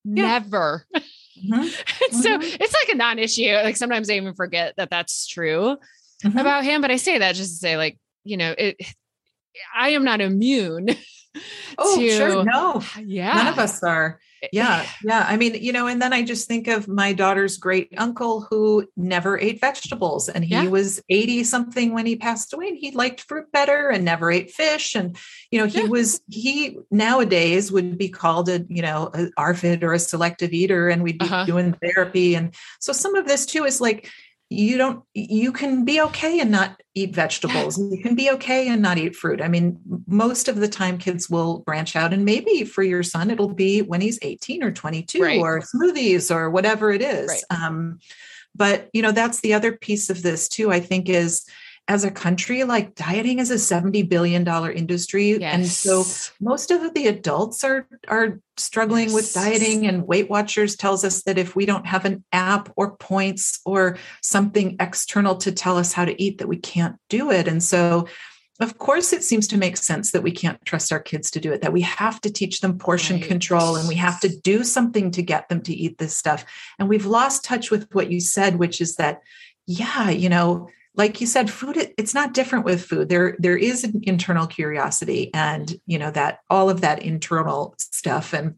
yeah. 0.04 0.38
never. 0.38 0.86
Mm-hmm. 0.94 1.62
so 2.20 2.38
mm-hmm. 2.38 2.56
it's 2.60 2.74
like 2.74 2.88
a 2.92 2.96
non-issue. 2.96 3.52
Like 3.52 3.76
sometimes 3.76 4.10
I 4.10 4.14
even 4.14 4.34
forget 4.34 4.74
that 4.76 4.90
that's 4.90 5.26
true 5.26 5.76
mm-hmm. 6.24 6.38
about 6.38 6.64
him, 6.64 6.80
but 6.80 6.90
I 6.90 6.96
say 6.96 7.18
that 7.18 7.34
just 7.34 7.52
to 7.52 7.56
say, 7.56 7.76
like, 7.76 7.98
you 8.24 8.36
know, 8.36 8.54
it 8.56 8.76
I 9.74 9.90
am 9.90 10.04
not 10.04 10.20
immune. 10.20 10.88
Oh, 11.76 11.96
to, 11.96 12.10
sure. 12.10 12.44
No. 12.44 12.82
Yeah. 13.04 13.32
None 13.32 13.46
of 13.48 13.58
us 13.60 13.80
are. 13.84 14.18
Yeah. 14.52 14.86
Yeah. 15.04 15.24
I 15.26 15.36
mean, 15.36 15.54
you 15.54 15.72
know, 15.72 15.86
and 15.86 16.00
then 16.00 16.12
I 16.12 16.22
just 16.22 16.48
think 16.48 16.68
of 16.68 16.88
my 16.88 17.12
daughter's 17.12 17.56
great 17.56 17.92
uncle 17.96 18.42
who 18.42 18.88
never 18.96 19.38
ate 19.38 19.60
vegetables 19.60 20.28
and 20.28 20.44
he 20.44 20.52
yeah. 20.52 20.68
was 20.68 21.02
80 21.08 21.44
something 21.44 21.94
when 21.94 22.06
he 22.06 22.16
passed 22.16 22.52
away 22.52 22.68
and 22.68 22.78
he 22.78 22.90
liked 22.92 23.22
fruit 23.22 23.50
better 23.52 23.88
and 23.88 24.04
never 24.04 24.30
ate 24.30 24.50
fish. 24.50 24.94
And, 24.94 25.16
you 25.50 25.58
know, 25.58 25.66
he 25.66 25.82
yeah. 25.82 25.88
was, 25.88 26.20
he 26.28 26.78
nowadays 26.90 27.72
would 27.72 27.98
be 27.98 28.08
called 28.08 28.48
a, 28.48 28.64
you 28.68 28.82
know, 28.82 29.10
a 29.14 29.30
ARFID 29.38 29.82
or 29.82 29.92
a 29.92 29.98
selective 29.98 30.52
eater 30.52 30.88
and 30.88 31.02
we'd 31.02 31.18
be 31.18 31.26
uh-huh. 31.26 31.44
doing 31.44 31.74
therapy. 31.82 32.34
And 32.34 32.54
so 32.80 32.92
some 32.92 33.14
of 33.14 33.26
this 33.26 33.46
too 33.46 33.64
is 33.64 33.80
like, 33.80 34.10
you 34.50 34.78
don't 34.78 35.04
you 35.12 35.52
can 35.52 35.84
be 35.84 36.00
okay 36.00 36.40
and 36.40 36.50
not 36.50 36.80
eat 36.94 37.14
vegetables 37.14 37.78
you 37.92 38.02
can 38.02 38.14
be 38.14 38.30
okay 38.30 38.68
and 38.68 38.80
not 38.80 38.96
eat 38.96 39.14
fruit 39.14 39.42
i 39.42 39.48
mean 39.48 39.78
most 40.06 40.48
of 40.48 40.56
the 40.56 40.68
time 40.68 40.96
kids 40.96 41.28
will 41.28 41.58
branch 41.60 41.94
out 41.94 42.14
and 42.14 42.24
maybe 42.24 42.64
for 42.64 42.82
your 42.82 43.02
son 43.02 43.30
it'll 43.30 43.52
be 43.52 43.82
when 43.82 44.00
he's 44.00 44.18
18 44.22 44.62
or 44.62 44.70
22 44.70 45.20
right. 45.20 45.38
or 45.38 45.60
smoothies 45.60 46.34
or 46.34 46.48
whatever 46.48 46.90
it 46.90 47.02
is 47.02 47.28
right. 47.28 47.62
um, 47.62 47.98
but 48.54 48.88
you 48.94 49.02
know 49.02 49.12
that's 49.12 49.40
the 49.40 49.52
other 49.52 49.72
piece 49.72 50.08
of 50.08 50.22
this 50.22 50.48
too 50.48 50.72
i 50.72 50.80
think 50.80 51.08
is 51.08 51.44
as 51.88 52.04
a 52.04 52.10
country, 52.10 52.64
like 52.64 52.94
dieting 52.94 53.38
is 53.38 53.50
a 53.50 53.54
$70 53.54 54.06
billion 54.08 54.46
industry. 54.46 55.38
Yes. 55.38 55.54
And 55.54 55.66
so 55.66 56.04
most 56.38 56.70
of 56.70 56.92
the 56.92 57.06
adults 57.06 57.64
are 57.64 57.88
are 58.08 58.40
struggling 58.58 59.06
yes. 59.06 59.14
with 59.14 59.32
dieting. 59.32 59.86
And 59.86 60.06
Weight 60.06 60.28
Watchers 60.28 60.76
tells 60.76 61.02
us 61.02 61.22
that 61.22 61.38
if 61.38 61.56
we 61.56 61.64
don't 61.64 61.86
have 61.86 62.04
an 62.04 62.24
app 62.30 62.70
or 62.76 62.96
points 62.96 63.60
or 63.64 63.96
something 64.22 64.76
external 64.78 65.36
to 65.36 65.50
tell 65.50 65.78
us 65.78 65.94
how 65.94 66.04
to 66.04 66.22
eat, 66.22 66.38
that 66.38 66.48
we 66.48 66.58
can't 66.58 66.96
do 67.08 67.30
it. 67.30 67.48
And 67.48 67.62
so 67.62 68.06
of 68.60 68.76
course 68.76 69.12
it 69.12 69.22
seems 69.22 69.46
to 69.46 69.56
make 69.56 69.76
sense 69.76 70.10
that 70.10 70.22
we 70.22 70.32
can't 70.32 70.62
trust 70.64 70.92
our 70.92 70.98
kids 70.98 71.30
to 71.30 71.38
do 71.38 71.52
it 71.52 71.62
that 71.62 71.72
we 71.72 71.80
have 71.80 72.20
to 72.20 72.28
teach 72.28 72.60
them 72.60 72.76
portion 72.76 73.16
right. 73.20 73.28
control 73.28 73.76
and 73.76 73.86
we 73.88 73.94
have 73.94 74.18
to 74.18 74.28
do 74.40 74.64
something 74.64 75.12
to 75.12 75.22
get 75.22 75.48
them 75.48 75.62
to 75.62 75.72
eat 75.72 75.96
this 75.98 76.16
stuff 76.16 76.44
and 76.76 76.88
we've 76.88 77.06
lost 77.06 77.44
touch 77.44 77.70
with 77.70 77.86
what 77.92 78.10
you 78.10 78.20
said 78.20 78.56
which 78.56 78.80
is 78.80 78.96
that 78.96 79.20
yeah 79.68 80.10
you 80.10 80.28
know 80.28 80.68
like 80.98 81.20
you 81.20 81.26
said 81.26 81.50
food 81.50 81.76
it's 81.96 82.12
not 82.12 82.34
different 82.34 82.64
with 82.66 82.84
food. 82.84 83.08
There 83.08 83.36
there 83.38 83.56
is 83.56 83.84
an 83.84 84.00
internal 84.02 84.46
curiosity 84.46 85.30
and 85.32 85.80
you 85.86 85.98
know 85.98 86.10
that 86.10 86.40
all 86.50 86.68
of 86.68 86.82
that 86.82 87.02
internal 87.02 87.74
stuff 87.78 88.34
and 88.34 88.56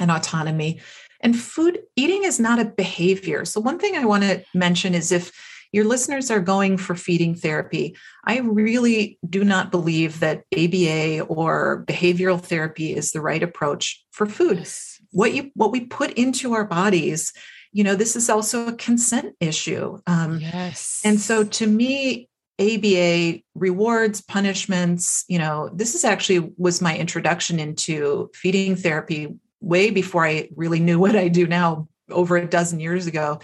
and 0.00 0.10
autonomy. 0.10 0.80
And 1.20 1.38
food 1.38 1.82
eating 1.96 2.24
is 2.24 2.38
not 2.38 2.58
a 2.58 2.64
behavior. 2.64 3.44
So 3.44 3.60
one 3.60 3.78
thing 3.78 3.96
i 3.96 4.04
want 4.04 4.22
to 4.22 4.42
mention 4.54 4.94
is 4.94 5.12
if 5.12 5.32
your 5.72 5.84
listeners 5.84 6.30
are 6.30 6.40
going 6.40 6.76
for 6.76 6.94
feeding 6.94 7.34
therapy 7.34 7.96
i 8.24 8.38
really 8.38 9.18
do 9.28 9.42
not 9.42 9.72
believe 9.72 10.20
that 10.20 10.44
aba 10.56 11.24
or 11.24 11.84
behavioral 11.88 12.40
therapy 12.40 12.94
is 12.94 13.10
the 13.10 13.20
right 13.20 13.42
approach 13.42 14.04
for 14.12 14.26
food. 14.26 14.64
What 15.10 15.34
you 15.34 15.50
what 15.54 15.72
we 15.72 15.80
put 15.80 16.12
into 16.12 16.54
our 16.54 16.64
bodies 16.64 17.32
you 17.74 17.82
know, 17.82 17.96
this 17.96 18.14
is 18.14 18.30
also 18.30 18.68
a 18.68 18.72
consent 18.72 19.34
issue. 19.40 19.98
Um, 20.06 20.38
yes. 20.38 21.02
And 21.04 21.20
so 21.20 21.42
to 21.42 21.66
me, 21.66 22.28
ABA 22.60 23.40
rewards, 23.56 24.22
punishments, 24.22 25.24
you 25.26 25.40
know, 25.40 25.68
this 25.74 25.96
is 25.96 26.04
actually 26.04 26.52
was 26.56 26.80
my 26.80 26.96
introduction 26.96 27.58
into 27.58 28.30
feeding 28.32 28.76
therapy 28.76 29.34
way 29.60 29.90
before 29.90 30.24
I 30.24 30.48
really 30.54 30.78
knew 30.78 30.98
what 31.00 31.16
I 31.16 31.26
do 31.26 31.48
now 31.48 31.88
over 32.08 32.36
a 32.36 32.46
dozen 32.46 32.78
years 32.78 33.08
ago. 33.08 33.40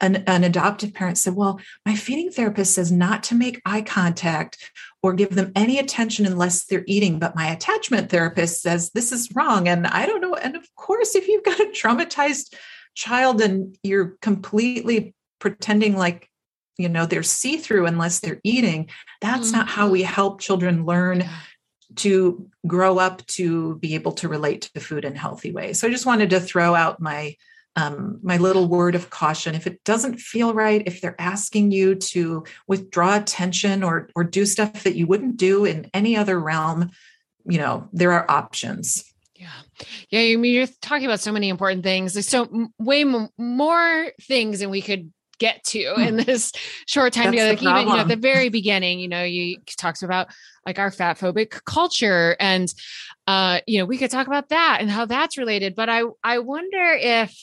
An, 0.00 0.16
an 0.26 0.42
adoptive 0.42 0.94
parent 0.94 1.18
said, 1.18 1.34
Well, 1.34 1.60
my 1.86 1.94
feeding 1.94 2.30
therapist 2.30 2.74
says 2.74 2.90
not 2.90 3.24
to 3.24 3.36
make 3.36 3.62
eye 3.64 3.82
contact 3.82 4.58
or 5.02 5.12
give 5.12 5.34
them 5.34 5.52
any 5.54 5.78
attention 5.78 6.26
unless 6.26 6.64
they're 6.64 6.84
eating. 6.86 7.18
But 7.18 7.36
my 7.36 7.48
attachment 7.48 8.10
therapist 8.10 8.62
says 8.62 8.90
this 8.90 9.10
is 9.12 9.32
wrong. 9.34 9.68
And 9.68 9.86
I 9.86 10.06
don't 10.06 10.20
know. 10.20 10.34
And 10.34 10.56
of 10.56 10.66
course, 10.76 11.14
if 11.14 11.26
you've 11.26 11.44
got 11.44 11.60
a 11.60 11.66
traumatized 11.66 12.54
child 12.94 13.40
and 13.40 13.76
you're 13.82 14.16
completely 14.20 15.14
pretending 15.38 15.96
like 15.96 16.28
you 16.78 16.88
know 16.88 17.06
they're 17.06 17.22
see-through 17.22 17.86
unless 17.86 18.20
they're 18.20 18.40
eating 18.44 18.88
that's 19.20 19.48
mm-hmm. 19.48 19.58
not 19.58 19.68
how 19.68 19.88
we 19.88 20.02
help 20.02 20.40
children 20.40 20.86
learn 20.86 21.24
to 21.96 22.48
grow 22.66 22.98
up 22.98 23.24
to 23.26 23.76
be 23.76 23.94
able 23.94 24.12
to 24.12 24.28
relate 24.28 24.62
to 24.62 24.80
food 24.80 25.04
in 25.04 25.14
healthy 25.14 25.52
ways. 25.52 25.80
So 25.80 25.88
i 25.88 25.90
just 25.90 26.06
wanted 26.06 26.30
to 26.30 26.40
throw 26.40 26.74
out 26.74 27.00
my 27.00 27.36
um, 27.74 28.18
my 28.22 28.36
little 28.36 28.68
word 28.68 28.94
of 28.94 29.08
caution. 29.08 29.54
If 29.54 29.66
it 29.66 29.82
doesn't 29.82 30.20
feel 30.20 30.52
right 30.52 30.82
if 30.84 31.00
they're 31.00 31.18
asking 31.18 31.70
you 31.70 31.94
to 31.94 32.44
withdraw 32.66 33.16
attention 33.16 33.82
or 33.82 34.10
or 34.14 34.24
do 34.24 34.44
stuff 34.44 34.82
that 34.82 34.96
you 34.96 35.06
wouldn't 35.06 35.38
do 35.38 35.64
in 35.64 35.90
any 35.94 36.16
other 36.16 36.38
realm 36.38 36.90
you 37.44 37.58
know 37.58 37.88
there 37.92 38.12
are 38.12 38.30
options 38.30 39.11
yeah 39.42 39.48
yeah 40.10 40.32
I 40.32 40.36
mean, 40.36 40.54
you're 40.54 40.66
talking 40.80 41.06
about 41.06 41.20
so 41.20 41.32
many 41.32 41.48
important 41.48 41.82
things 41.82 42.14
there's 42.14 42.28
so 42.28 42.68
way 42.78 43.02
m- 43.02 43.28
more 43.38 44.12
things 44.20 44.60
than 44.60 44.70
we 44.70 44.82
could 44.82 45.12
get 45.42 45.64
to 45.64 45.94
hmm. 45.94 46.02
in 46.02 46.16
this 46.16 46.52
short 46.86 47.12
time 47.12 47.32
together. 47.32 47.52
Even 47.54 47.64
you 47.64 47.84
know, 47.86 47.96
at 47.98 48.06
the 48.06 48.16
very 48.16 48.48
beginning, 48.48 49.00
you 49.00 49.08
know, 49.08 49.24
you 49.24 49.58
talks 49.76 50.02
about 50.02 50.28
like 50.64 50.78
our 50.78 50.92
fat 50.92 51.18
phobic 51.18 51.64
culture 51.64 52.36
and 52.38 52.72
uh, 53.26 53.60
you 53.66 53.78
know, 53.78 53.84
we 53.84 53.98
could 53.98 54.10
talk 54.10 54.28
about 54.28 54.50
that 54.50 54.78
and 54.80 54.90
how 54.90 55.04
that's 55.04 55.36
related. 55.36 55.74
But 55.74 55.88
I 55.88 56.04
I 56.22 56.38
wonder 56.38 56.96
if 57.00 57.36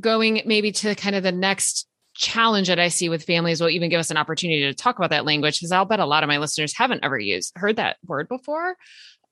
going 0.00 0.42
maybe 0.46 0.72
to 0.72 0.94
kind 0.96 1.14
of 1.14 1.22
the 1.22 1.32
next 1.32 1.86
challenge 2.14 2.66
that 2.66 2.80
I 2.80 2.88
see 2.88 3.08
with 3.08 3.22
families 3.22 3.60
will 3.60 3.70
even 3.70 3.90
give 3.90 4.00
us 4.00 4.10
an 4.10 4.16
opportunity 4.16 4.62
to 4.62 4.74
talk 4.74 4.98
about 4.98 5.10
that 5.10 5.24
language 5.24 5.60
because 5.60 5.70
I'll 5.70 5.84
bet 5.84 6.00
a 6.00 6.06
lot 6.06 6.24
of 6.24 6.28
my 6.28 6.38
listeners 6.38 6.76
haven't 6.76 7.04
ever 7.04 7.18
used 7.18 7.52
heard 7.54 7.76
that 7.76 7.96
word 8.04 8.28
before. 8.28 8.76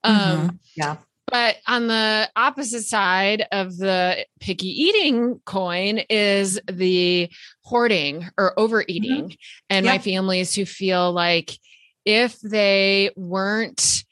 Mm-hmm. 0.05 0.41
Um, 0.41 0.61
yeah. 0.77 0.97
But 1.31 1.57
on 1.67 1.89
the 1.89 2.31
opposite 2.37 2.85
side 2.85 3.47
of 3.51 3.77
the 3.77 4.25
picky 4.39 4.69
eating 4.69 5.41
coin 5.45 5.99
is 6.09 6.61
the 6.71 7.31
hoarding 7.63 8.29
or 8.39 8.59
overeating. 8.59 9.25
Mm-hmm. 9.25 9.35
And 9.71 9.87
yep. 9.87 9.95
my 9.95 9.99
families 9.99 10.55
who 10.55 10.65
feel 10.65 11.13
like 11.13 11.59
if 12.05 12.41
they 12.41 13.11
weren't 13.17 14.05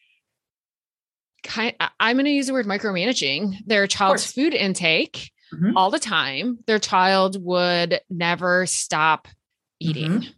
kind 1.45 1.75
I'm 2.01 2.17
going 2.17 2.25
to 2.25 2.31
use 2.31 2.49
the 2.49 2.53
word 2.53 2.67
micromanaging 2.67 3.59
their 3.67 3.87
child's 3.87 4.31
food 4.31 4.55
intake 4.55 5.31
mm-hmm. 5.55 5.77
all 5.77 5.91
the 5.91 5.99
time, 6.01 6.59
their 6.67 6.79
child 6.79 7.37
would 7.41 8.01
never 8.11 8.67
stop 8.67 9.29
eating. 9.79 10.11
Mm-hmm. 10.11 10.31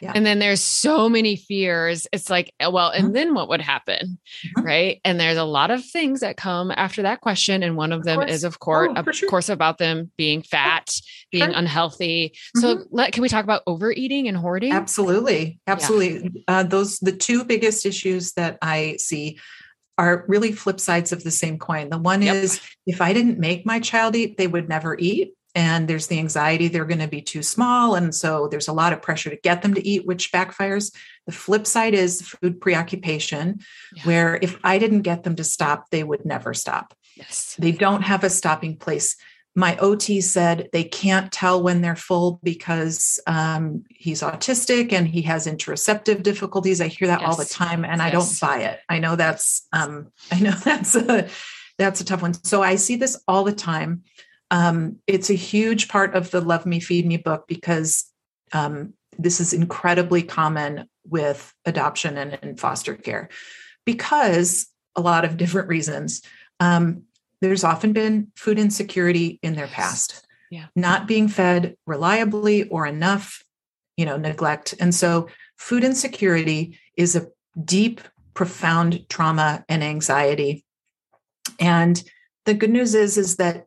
Yeah. 0.00 0.12
And 0.14 0.24
then 0.24 0.38
there's 0.38 0.60
so 0.60 1.08
many 1.08 1.36
fears. 1.36 2.06
It's 2.12 2.30
like, 2.30 2.52
eh, 2.60 2.68
well, 2.68 2.90
and 2.90 3.06
mm-hmm. 3.06 3.12
then 3.14 3.34
what 3.34 3.48
would 3.48 3.60
happen? 3.60 4.18
Mm-hmm. 4.46 4.66
Right. 4.66 5.00
And 5.04 5.18
there's 5.18 5.36
a 5.36 5.44
lot 5.44 5.70
of 5.70 5.84
things 5.84 6.20
that 6.20 6.36
come 6.36 6.70
after 6.70 7.02
that 7.02 7.20
question. 7.20 7.62
And 7.62 7.76
one 7.76 7.92
of, 7.92 8.00
of 8.00 8.04
them 8.04 8.18
course. 8.20 8.30
is, 8.30 8.44
of 8.44 8.58
course, 8.58 8.90
oh, 8.96 9.00
of 9.00 9.14
sure. 9.14 9.28
course, 9.28 9.48
about 9.48 9.78
them 9.78 10.10
being 10.16 10.42
fat, 10.42 10.94
being 11.30 11.44
sure. 11.44 11.54
unhealthy. 11.54 12.30
Mm-hmm. 12.56 12.60
So 12.60 12.84
let, 12.90 13.12
can 13.12 13.22
we 13.22 13.28
talk 13.28 13.44
about 13.44 13.62
overeating 13.66 14.28
and 14.28 14.36
hoarding? 14.36 14.72
Absolutely. 14.72 15.60
Absolutely. 15.66 16.30
Yeah. 16.32 16.58
Uh, 16.58 16.62
those, 16.62 16.98
the 16.98 17.12
two 17.12 17.44
biggest 17.44 17.84
issues 17.86 18.32
that 18.32 18.58
I 18.62 18.96
see 18.98 19.38
are 19.98 20.24
really 20.28 20.52
flip 20.52 20.80
sides 20.80 21.12
of 21.12 21.24
the 21.24 21.30
same 21.30 21.58
coin. 21.58 21.90
The 21.90 21.98
one 21.98 22.22
yep. 22.22 22.36
is 22.36 22.60
if 22.86 23.02
I 23.02 23.12
didn't 23.12 23.38
make 23.38 23.66
my 23.66 23.80
child 23.80 24.16
eat, 24.16 24.38
they 24.38 24.46
would 24.46 24.66
never 24.66 24.96
eat 24.98 25.34
and 25.54 25.88
there's 25.88 26.06
the 26.06 26.18
anxiety 26.18 26.68
they're 26.68 26.84
going 26.84 27.00
to 27.00 27.08
be 27.08 27.22
too 27.22 27.42
small 27.42 27.94
and 27.94 28.14
so 28.14 28.48
there's 28.48 28.68
a 28.68 28.72
lot 28.72 28.92
of 28.92 29.02
pressure 29.02 29.30
to 29.30 29.36
get 29.36 29.62
them 29.62 29.74
to 29.74 29.86
eat 29.86 30.06
which 30.06 30.32
backfires. 30.32 30.94
The 31.26 31.32
flip 31.32 31.66
side 31.66 31.94
is 31.94 32.22
food 32.22 32.60
preoccupation 32.60 33.60
yeah. 33.94 34.02
where 34.04 34.38
if 34.42 34.58
i 34.64 34.78
didn't 34.78 35.02
get 35.02 35.22
them 35.22 35.36
to 35.36 35.44
stop 35.44 35.90
they 35.90 36.02
would 36.02 36.24
never 36.24 36.54
stop. 36.54 36.94
Yes. 37.16 37.56
They 37.58 37.72
don't 37.72 38.02
have 38.02 38.24
a 38.24 38.30
stopping 38.30 38.76
place. 38.76 39.16
My 39.56 39.76
ot 39.76 40.22
said 40.22 40.68
they 40.72 40.84
can't 40.84 41.32
tell 41.32 41.60
when 41.60 41.82
they're 41.82 41.96
full 41.96 42.38
because 42.42 43.18
um, 43.26 43.82
he's 43.90 44.22
autistic 44.22 44.92
and 44.92 45.08
he 45.08 45.22
has 45.22 45.46
interoceptive 45.46 46.22
difficulties. 46.22 46.80
I 46.80 46.86
hear 46.86 47.08
that 47.08 47.20
yes. 47.20 47.28
all 47.28 47.36
the 47.36 47.44
time 47.44 47.84
and 47.84 48.00
yes. 48.00 48.06
i 48.06 48.10
don't 48.10 48.40
buy 48.40 48.62
it. 48.64 48.80
I 48.88 49.00
know 49.00 49.16
that's 49.16 49.66
um, 49.72 50.12
i 50.32 50.38
know 50.38 50.52
that's 50.52 50.94
a 50.94 51.28
that's 51.78 52.00
a 52.00 52.04
tough 52.04 52.22
one. 52.22 52.34
So 52.44 52.62
i 52.62 52.76
see 52.76 52.96
this 52.96 53.20
all 53.26 53.44
the 53.44 53.52
time 53.52 54.04
um, 54.50 54.96
it's 55.06 55.30
a 55.30 55.34
huge 55.34 55.88
part 55.88 56.14
of 56.14 56.30
the 56.30 56.40
Love 56.40 56.66
Me, 56.66 56.80
Feed 56.80 57.06
Me 57.06 57.16
book 57.16 57.44
because 57.46 58.04
um, 58.52 58.94
this 59.18 59.40
is 59.40 59.52
incredibly 59.52 60.22
common 60.22 60.88
with 61.06 61.52
adoption 61.64 62.16
and, 62.16 62.38
and, 62.42 62.58
foster 62.58 62.94
care 62.94 63.28
because 63.84 64.66
a 64.96 65.00
lot 65.00 65.24
of 65.24 65.36
different 65.36 65.68
reasons. 65.68 66.22
Um, 66.58 67.04
there's 67.40 67.64
often 67.64 67.92
been 67.92 68.32
food 68.36 68.58
insecurity 68.58 69.38
in 69.42 69.54
their 69.54 69.66
past, 69.66 70.26
yeah. 70.50 70.66
not 70.76 71.06
being 71.06 71.28
fed 71.28 71.76
reliably 71.86 72.64
or 72.64 72.86
enough, 72.86 73.42
you 73.96 74.04
know, 74.04 74.16
neglect. 74.16 74.74
And 74.78 74.94
so 74.94 75.28
food 75.56 75.84
insecurity 75.84 76.78
is 76.96 77.16
a 77.16 77.28
deep, 77.64 78.00
profound 78.34 79.08
trauma 79.08 79.64
and 79.68 79.82
anxiety. 79.82 80.64
And 81.58 82.02
the 82.44 82.54
good 82.54 82.70
news 82.70 82.94
is, 82.94 83.16
is 83.16 83.36
that 83.36 83.66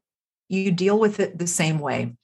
you 0.49 0.71
deal 0.71 0.99
with 0.99 1.19
it 1.19 1.37
the 1.37 1.47
same 1.47 1.79
way. 1.79 2.15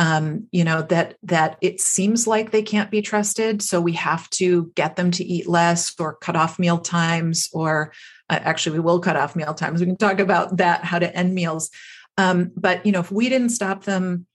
Um, 0.00 0.48
you 0.50 0.64
know 0.64 0.82
that 0.82 1.16
that 1.22 1.56
it 1.60 1.80
seems 1.80 2.26
like 2.26 2.50
they 2.50 2.62
can't 2.62 2.90
be 2.90 3.00
trusted 3.00 3.62
so 3.62 3.80
we 3.80 3.92
have 3.92 4.28
to 4.30 4.72
get 4.74 4.96
them 4.96 5.12
to 5.12 5.24
eat 5.24 5.48
less 5.48 5.94
or 6.00 6.16
cut 6.16 6.34
off 6.34 6.58
meal 6.58 6.78
times 6.78 7.48
or 7.52 7.92
uh, 8.28 8.40
actually 8.42 8.78
we 8.78 8.84
will 8.84 8.98
cut 8.98 9.14
off 9.14 9.36
meal 9.36 9.54
times. 9.54 9.78
We 9.78 9.86
can 9.86 9.96
talk 9.96 10.18
about 10.18 10.56
that 10.56 10.84
how 10.84 10.98
to 10.98 11.16
end 11.16 11.32
meals. 11.32 11.70
Um, 12.18 12.50
but 12.56 12.84
you 12.84 12.90
know 12.90 12.98
if 12.98 13.12
we 13.12 13.28
didn't 13.28 13.50
stop 13.50 13.84
them 13.84 14.26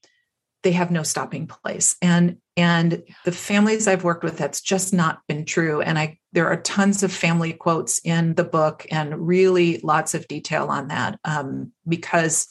they 0.62 0.72
have 0.72 0.90
no 0.90 1.02
stopping 1.02 1.46
place. 1.46 1.96
And 2.00 2.38
and 2.56 3.02
the 3.24 3.32
families 3.32 3.86
i've 3.86 4.04
worked 4.04 4.24
with 4.24 4.36
that's 4.36 4.60
just 4.60 4.94
not 4.94 5.20
been 5.28 5.44
true. 5.44 5.82
And 5.82 5.98
i 5.98 6.18
there 6.32 6.48
are 6.48 6.60
tons 6.60 7.02
of 7.02 7.12
family 7.12 7.52
quotes 7.52 8.00
in 8.04 8.34
the 8.34 8.44
book 8.44 8.86
and 8.90 9.26
really 9.26 9.78
lots 9.82 10.14
of 10.14 10.28
detail 10.28 10.68
on 10.68 10.88
that 10.88 11.18
um, 11.24 11.72
because 11.88 12.48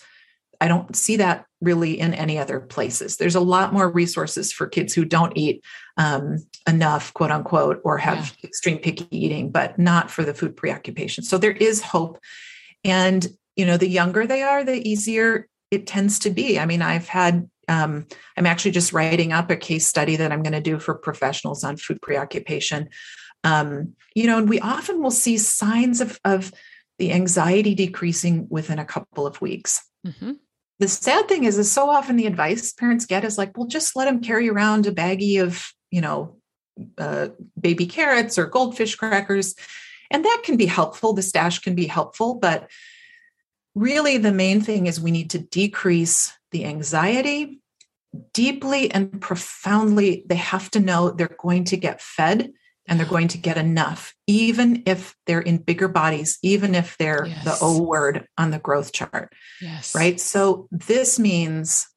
I 0.62 0.68
don't 0.68 0.96
see 0.96 1.18
that 1.18 1.46
really 1.62 2.00
in 2.00 2.14
any 2.14 2.38
other 2.38 2.60
places. 2.60 3.18
There's 3.18 3.36
a 3.36 3.42
lot 3.42 3.74
more 3.74 3.90
resources 3.90 4.52
for 4.52 4.68
kids 4.68 4.94
who 4.94 5.06
don't 5.06 5.38
eat 5.38 5.64
um, 5.98 6.38
enough, 6.68 7.14
quote 7.14 7.32
unquote, 7.32 7.82
or 7.84 7.98
have 7.98 8.34
yeah. 8.38 8.48
extreme 8.48 8.78
picky 8.78 9.08
eating, 9.12 9.52
but 9.52 9.78
not 9.78 10.10
for 10.12 10.24
the 10.24 10.34
food 10.34 10.56
preoccupation. 10.56 11.24
So 11.24 11.38
there 11.38 11.52
is 11.52 11.82
hope. 11.82 12.20
And, 12.84 13.26
you 13.56 13.66
know, 13.66 13.78
the 13.78 13.90
younger 13.90 14.26
they 14.26 14.42
are, 14.42 14.64
the 14.64 14.88
easier 14.88 15.48
it 15.72 15.88
tends 15.88 16.20
to 16.20 16.30
be. 16.30 16.60
I 16.60 16.66
mean, 16.66 16.82
I've 16.82 17.08
had, 17.08 17.50
um, 17.68 18.08
I'm 18.36 18.46
actually 18.46 18.72
just 18.72 18.94
writing 18.94 19.32
up 19.32 19.52
a 19.52 19.56
case 19.56 19.86
study 19.86 20.16
that 20.16 20.32
I'm 20.32 20.44
going 20.44 20.54
to 20.54 20.62
do 20.62 20.80
for 20.80 20.96
professionals 20.96 21.64
on 21.64 21.78
food 21.78 22.02
preoccupation. 22.02 22.90
Um, 23.44 23.94
you 24.16 24.28
know, 24.28 24.38
and 24.38 24.50
we 24.50 24.60
often 24.60 25.02
will 25.02 25.12
see 25.12 25.38
signs 25.38 26.02
of, 26.02 26.20
of 26.26 26.52
the 26.98 27.14
anxiety 27.14 27.76
decreasing 27.76 28.48
within 28.50 28.80
a 28.80 28.86
couple 28.86 29.26
of 29.28 29.40
weeks. 29.40 29.82
Mm-hmm 30.06 30.32
the 30.80 30.88
sad 30.88 31.28
thing 31.28 31.44
is, 31.44 31.58
is 31.58 31.72
so 31.72 31.90
often 31.90 32.16
the 32.16 32.26
advice 32.26 32.72
parents 32.72 33.06
get 33.06 33.26
is 33.26 33.38
like, 33.38 33.58
well, 33.58 33.68
just 33.68 33.96
let 33.96 34.06
them 34.06 34.22
carry 34.22 34.50
around 34.50 34.88
a 34.88 34.92
baggie 34.92 35.42
of, 35.42 35.72
you 35.92 36.02
know, 36.02 36.38
uh, 36.98 37.28
baby 37.60 37.86
carrots 37.86 38.38
or 38.38 38.46
goldfish 38.46 38.96
crackers. 38.96 39.56
And 40.10 40.24
that 40.24 40.42
can 40.44 40.56
be 40.56 40.66
helpful. 40.66 41.14
The 41.14 41.22
stash 41.22 41.60
can 41.60 41.76
be 41.76 41.86
helpful. 41.86 42.36
But 42.36 42.72
really, 43.76 44.18
the 44.18 44.32
main 44.32 44.62
thing 44.62 44.88
is 44.88 45.02
we 45.02 45.12
need 45.12 45.30
to 45.32 45.40
decrease 45.40 46.32
the 46.52 46.66
anxiety 46.66 47.62
deeply 48.34 48.90
and 48.90 49.22
profoundly. 49.22 50.24
They 50.28 50.36
have 50.36 50.72
to 50.72 50.80
know 50.80 51.12
they're 51.12 51.36
going 51.38 51.66
to 51.66 51.78
get 51.78 52.02
fed 52.02 52.54
and 52.90 53.00
they're 53.00 53.08
going 53.08 53.28
to 53.30 53.38
get 53.38 53.58
enough, 53.58 54.16
even 54.28 54.84
if 54.86 55.16
they're 55.28 55.40
in 55.40 55.60
bigger 55.60 55.88
bodies, 55.88 56.40
even 56.42 56.74
if 56.74 56.98
they're 56.98 57.28
yes. 57.28 57.44
the 57.46 57.58
O 57.62 57.84
word 57.84 58.28
on 58.38 58.50
the 58.50 58.60
growth 58.60 58.92
chart. 58.92 59.32
Yes. 59.62 59.94
Right. 59.94 60.20
So 60.20 60.68
this 60.72 61.20
means 61.20 61.88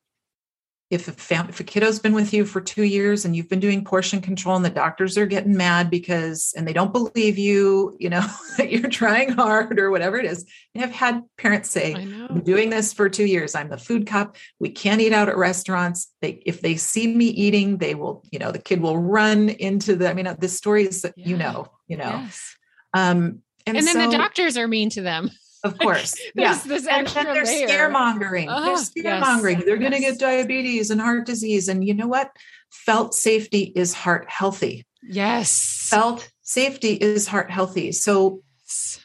if 0.92 1.08
a 1.08 1.12
fam- 1.12 1.48
if 1.48 1.58
a 1.58 1.64
kiddo's 1.64 1.98
been 1.98 2.12
with 2.12 2.34
you 2.34 2.44
for 2.44 2.60
two 2.60 2.82
years 2.82 3.24
and 3.24 3.34
you've 3.34 3.48
been 3.48 3.60
doing 3.60 3.82
portion 3.82 4.20
control 4.20 4.56
and 4.56 4.64
the 4.64 4.70
doctors 4.70 5.16
are 5.16 5.24
getting 5.24 5.56
mad 5.56 5.88
because 5.88 6.52
and 6.54 6.68
they 6.68 6.74
don't 6.74 6.92
believe 6.92 7.38
you 7.38 7.96
you 7.98 8.10
know 8.10 8.24
that 8.58 8.70
you're 8.70 8.90
trying 8.90 9.32
hard 9.32 9.80
or 9.80 9.90
whatever 9.90 10.18
it 10.18 10.26
is 10.26 10.44
i've 10.76 10.92
had 10.92 11.22
parents 11.38 11.70
say 11.70 11.94
i'm 11.94 12.42
doing 12.42 12.68
this 12.68 12.92
for 12.92 13.08
two 13.08 13.24
years. 13.24 13.54
I'm 13.54 13.70
the 13.70 13.78
food 13.78 14.06
cop. 14.06 14.36
We 14.60 14.68
can't 14.68 15.00
eat 15.00 15.12
out 15.12 15.28
at 15.30 15.36
restaurants. 15.36 16.12
They 16.20 16.42
if 16.44 16.60
they 16.60 16.76
see 16.76 17.06
me 17.06 17.26
eating 17.26 17.78
they 17.78 17.94
will 17.94 18.22
you 18.30 18.38
know 18.38 18.52
the 18.52 18.58
kid 18.58 18.82
will 18.82 18.98
run 18.98 19.48
into 19.48 19.96
the 19.96 20.10
i 20.10 20.14
mean 20.14 20.28
the 20.38 20.48
stories 20.48 21.02
that 21.02 21.14
yeah. 21.16 21.26
you 21.26 21.36
know 21.38 21.68
you 21.88 21.96
know. 21.96 22.20
Yes. 22.24 22.56
um 22.94 23.40
and, 23.64 23.76
and 23.76 23.86
then 23.86 23.94
so, 23.94 24.10
the 24.10 24.16
doctors 24.16 24.56
are 24.58 24.68
mean 24.68 24.90
to 24.90 25.02
them 25.02 25.30
of 25.64 25.78
course. 25.78 26.16
yeah. 26.34 26.58
This 26.64 26.86
and 26.86 27.06
then 27.06 27.24
they're 27.26 27.44
layer. 27.44 27.68
scaremongering. 27.68 28.46
Oh, 28.48 28.62
they're 28.64 28.72
uh-huh. 28.72 28.84
scaremongering. 28.84 29.56
Yes, 29.56 29.64
they're 29.64 29.78
going 29.78 29.92
to 29.92 30.00
get 30.00 30.18
diabetes 30.18 30.90
and 30.90 31.00
heart 31.00 31.26
disease. 31.26 31.68
And 31.68 31.86
you 31.86 31.94
know 31.94 32.08
what? 32.08 32.30
Felt 32.70 33.14
safety 33.14 33.72
is 33.74 33.94
heart 33.94 34.28
healthy. 34.28 34.86
Yes. 35.02 35.88
Felt 35.90 36.30
safety 36.42 36.94
is 36.94 37.26
heart 37.26 37.50
healthy. 37.50 37.92
So 37.92 38.42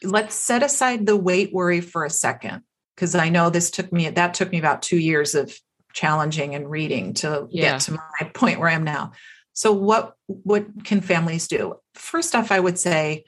let's 0.03 0.35
set 0.35 0.63
aside 0.63 1.05
the 1.05 1.17
weight 1.17 1.53
worry 1.53 1.81
for 1.81 2.05
a 2.05 2.09
second. 2.09 2.63
Because 2.95 3.13
I 3.13 3.29
know 3.29 3.51
this 3.51 3.69
took 3.69 3.93
me, 3.93 4.09
that 4.09 4.33
took 4.33 4.51
me 4.51 4.57
about 4.57 4.81
two 4.81 4.97
years 4.97 5.35
of 5.35 5.55
challenging 5.93 6.55
and 6.55 6.69
reading 6.69 7.13
to 7.15 7.47
yeah. 7.51 7.73
get 7.73 7.81
to 7.81 7.91
my 7.93 8.29
point 8.33 8.59
where 8.59 8.69
I 8.69 8.73
am 8.73 8.83
now. 8.83 9.11
So 9.53 9.71
what 9.71 10.13
what 10.27 10.83
can 10.83 11.01
families 11.01 11.47
do? 11.47 11.77
First 11.95 12.35
off, 12.35 12.51
I 12.51 12.59
would 12.59 12.77
say, 12.77 13.23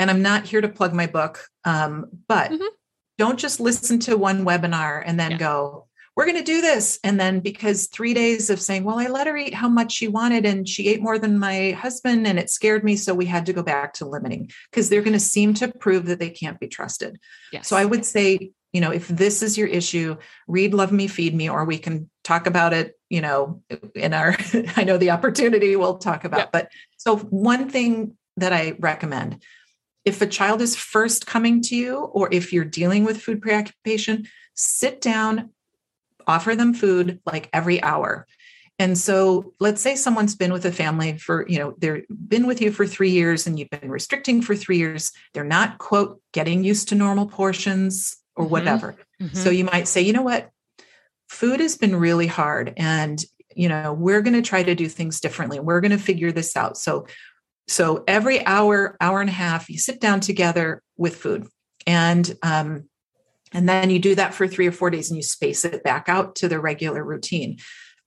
and 0.00 0.10
I'm 0.10 0.22
not 0.22 0.46
here 0.46 0.62
to 0.62 0.68
plug 0.68 0.94
my 0.94 1.06
book, 1.06 1.44
um, 1.64 2.06
but 2.26 2.50
mm-hmm. 2.50 2.64
don't 3.18 3.38
just 3.38 3.60
listen 3.60 3.98
to 4.00 4.16
one 4.16 4.46
webinar 4.46 5.02
and 5.04 5.20
then 5.20 5.32
yeah. 5.32 5.36
go, 5.36 5.88
we're 6.16 6.24
going 6.24 6.38
to 6.38 6.42
do 6.42 6.62
this. 6.62 6.98
And 7.04 7.20
then 7.20 7.40
because 7.40 7.86
three 7.86 8.14
days 8.14 8.48
of 8.48 8.62
saying, 8.62 8.84
well, 8.84 8.98
I 8.98 9.08
let 9.08 9.26
her 9.26 9.36
eat 9.36 9.52
how 9.52 9.68
much 9.68 9.92
she 9.92 10.08
wanted 10.08 10.46
and 10.46 10.66
she 10.66 10.88
ate 10.88 11.02
more 11.02 11.18
than 11.18 11.38
my 11.38 11.72
husband 11.72 12.26
and 12.26 12.38
it 12.38 12.48
scared 12.48 12.82
me. 12.82 12.96
So 12.96 13.14
we 13.14 13.26
had 13.26 13.44
to 13.46 13.52
go 13.52 13.62
back 13.62 13.92
to 13.94 14.08
limiting 14.08 14.50
because 14.70 14.88
they're 14.88 15.02
going 15.02 15.12
to 15.12 15.20
seem 15.20 15.52
to 15.54 15.68
prove 15.68 16.06
that 16.06 16.18
they 16.18 16.30
can't 16.30 16.58
be 16.58 16.66
trusted. 16.66 17.20
Yes. 17.52 17.68
So 17.68 17.76
I 17.76 17.84
would 17.84 18.06
say, 18.06 18.52
you 18.72 18.80
know, 18.80 18.90
if 18.92 19.06
this 19.06 19.42
is 19.42 19.58
your 19.58 19.68
issue, 19.68 20.16
read 20.48 20.72
Love 20.72 20.92
Me, 20.92 21.08
Feed 21.08 21.34
Me, 21.34 21.50
or 21.50 21.66
we 21.66 21.76
can 21.76 22.08
talk 22.24 22.46
about 22.46 22.72
it, 22.72 22.98
you 23.10 23.20
know, 23.20 23.62
in 23.94 24.14
our, 24.14 24.34
I 24.76 24.84
know 24.84 24.96
the 24.96 25.10
opportunity 25.10 25.76
we'll 25.76 25.98
talk 25.98 26.24
about. 26.24 26.52
But 26.52 26.70
so 26.96 27.18
one 27.18 27.68
thing 27.68 28.16
that 28.38 28.52
I 28.52 28.76
recommend 28.78 29.42
if 30.04 30.22
a 30.22 30.26
child 30.26 30.62
is 30.62 30.76
first 30.76 31.26
coming 31.26 31.60
to 31.62 31.76
you 31.76 31.96
or 31.96 32.28
if 32.32 32.52
you're 32.52 32.64
dealing 32.64 33.04
with 33.04 33.20
food 33.20 33.42
preoccupation, 33.42 34.26
sit 34.54 35.00
down, 35.00 35.50
offer 36.26 36.54
them 36.54 36.74
food 36.74 37.20
like 37.26 37.48
every 37.52 37.82
hour. 37.82 38.26
And 38.78 38.96
so 38.96 39.52
let's 39.60 39.82
say 39.82 39.94
someone's 39.94 40.34
been 40.34 40.54
with 40.54 40.64
a 40.64 40.72
family 40.72 41.18
for, 41.18 41.46
you 41.46 41.58
know, 41.58 41.74
they've 41.76 42.06
been 42.08 42.46
with 42.46 42.62
you 42.62 42.72
for 42.72 42.86
three 42.86 43.10
years 43.10 43.46
and 43.46 43.58
you've 43.58 43.68
been 43.68 43.90
restricting 43.90 44.40
for 44.40 44.56
three 44.56 44.78
years. 44.78 45.12
They're 45.34 45.44
not, 45.44 45.76
quote, 45.76 46.22
getting 46.32 46.64
used 46.64 46.88
to 46.88 46.94
normal 46.94 47.26
portions 47.26 48.16
or 48.36 48.44
mm-hmm. 48.44 48.52
whatever. 48.52 48.96
Mm-hmm. 49.20 49.36
So 49.36 49.50
you 49.50 49.64
might 49.64 49.86
say, 49.86 50.00
you 50.00 50.14
know 50.14 50.22
what? 50.22 50.48
Food 51.28 51.60
has 51.60 51.76
been 51.76 51.94
really 51.94 52.26
hard. 52.26 52.72
And, 52.78 53.22
you 53.54 53.68
know, 53.68 53.92
we're 53.92 54.22
going 54.22 54.40
to 54.40 54.48
try 54.48 54.62
to 54.62 54.74
do 54.74 54.88
things 54.88 55.20
differently. 55.20 55.60
We're 55.60 55.82
going 55.82 55.90
to 55.90 55.98
figure 55.98 56.32
this 56.32 56.56
out. 56.56 56.78
So, 56.78 57.06
so 57.70 58.02
every 58.08 58.44
hour, 58.44 58.96
hour 59.00 59.20
and 59.20 59.30
a 59.30 59.32
half, 59.32 59.70
you 59.70 59.78
sit 59.78 60.00
down 60.00 60.18
together 60.18 60.82
with 60.96 61.14
food. 61.14 61.46
And 61.86 62.36
um, 62.42 62.88
and 63.52 63.68
then 63.68 63.90
you 63.90 64.00
do 64.00 64.16
that 64.16 64.34
for 64.34 64.48
three 64.48 64.66
or 64.66 64.72
four 64.72 64.90
days 64.90 65.08
and 65.08 65.16
you 65.16 65.22
space 65.22 65.64
it 65.64 65.84
back 65.84 66.08
out 66.08 66.34
to 66.36 66.48
the 66.48 66.58
regular 66.58 67.04
routine. 67.04 67.58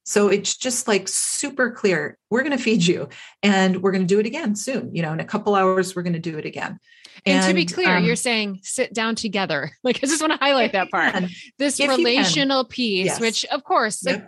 So 0.03 0.27
it's 0.27 0.57
just 0.57 0.87
like 0.87 1.07
super 1.07 1.71
clear. 1.71 2.17
We're 2.29 2.43
going 2.43 2.57
to 2.57 2.61
feed 2.61 2.85
you 2.85 3.07
and 3.41 3.81
we're 3.81 3.93
going 3.93 4.05
to 4.05 4.13
do 4.13 4.19
it 4.19 4.25
again 4.25 4.55
soon. 4.55 4.93
You 4.93 5.01
know, 5.01 5.13
in 5.13 5.21
a 5.21 5.25
couple 5.25 5.55
hours, 5.55 5.95
we're 5.95 6.03
going 6.03 6.13
to 6.13 6.19
do 6.19 6.37
it 6.37 6.45
again. 6.45 6.77
And, 7.25 7.37
and 7.37 7.47
to 7.47 7.53
be 7.53 7.65
clear, 7.65 7.97
um, 7.97 8.03
you're 8.03 8.17
saying 8.17 8.59
sit 8.63 8.93
down 8.93 9.15
together. 9.15 9.71
Like 9.83 9.97
I 9.97 10.07
just 10.07 10.21
want 10.21 10.33
to 10.33 10.39
highlight 10.39 10.73
that 10.73 10.91
part. 10.91 11.23
This 11.57 11.79
relational 11.79 12.65
piece, 12.65 13.05
yes. 13.05 13.19
which 13.19 13.45
of 13.45 13.63
course, 13.63 14.05
yep. 14.05 14.27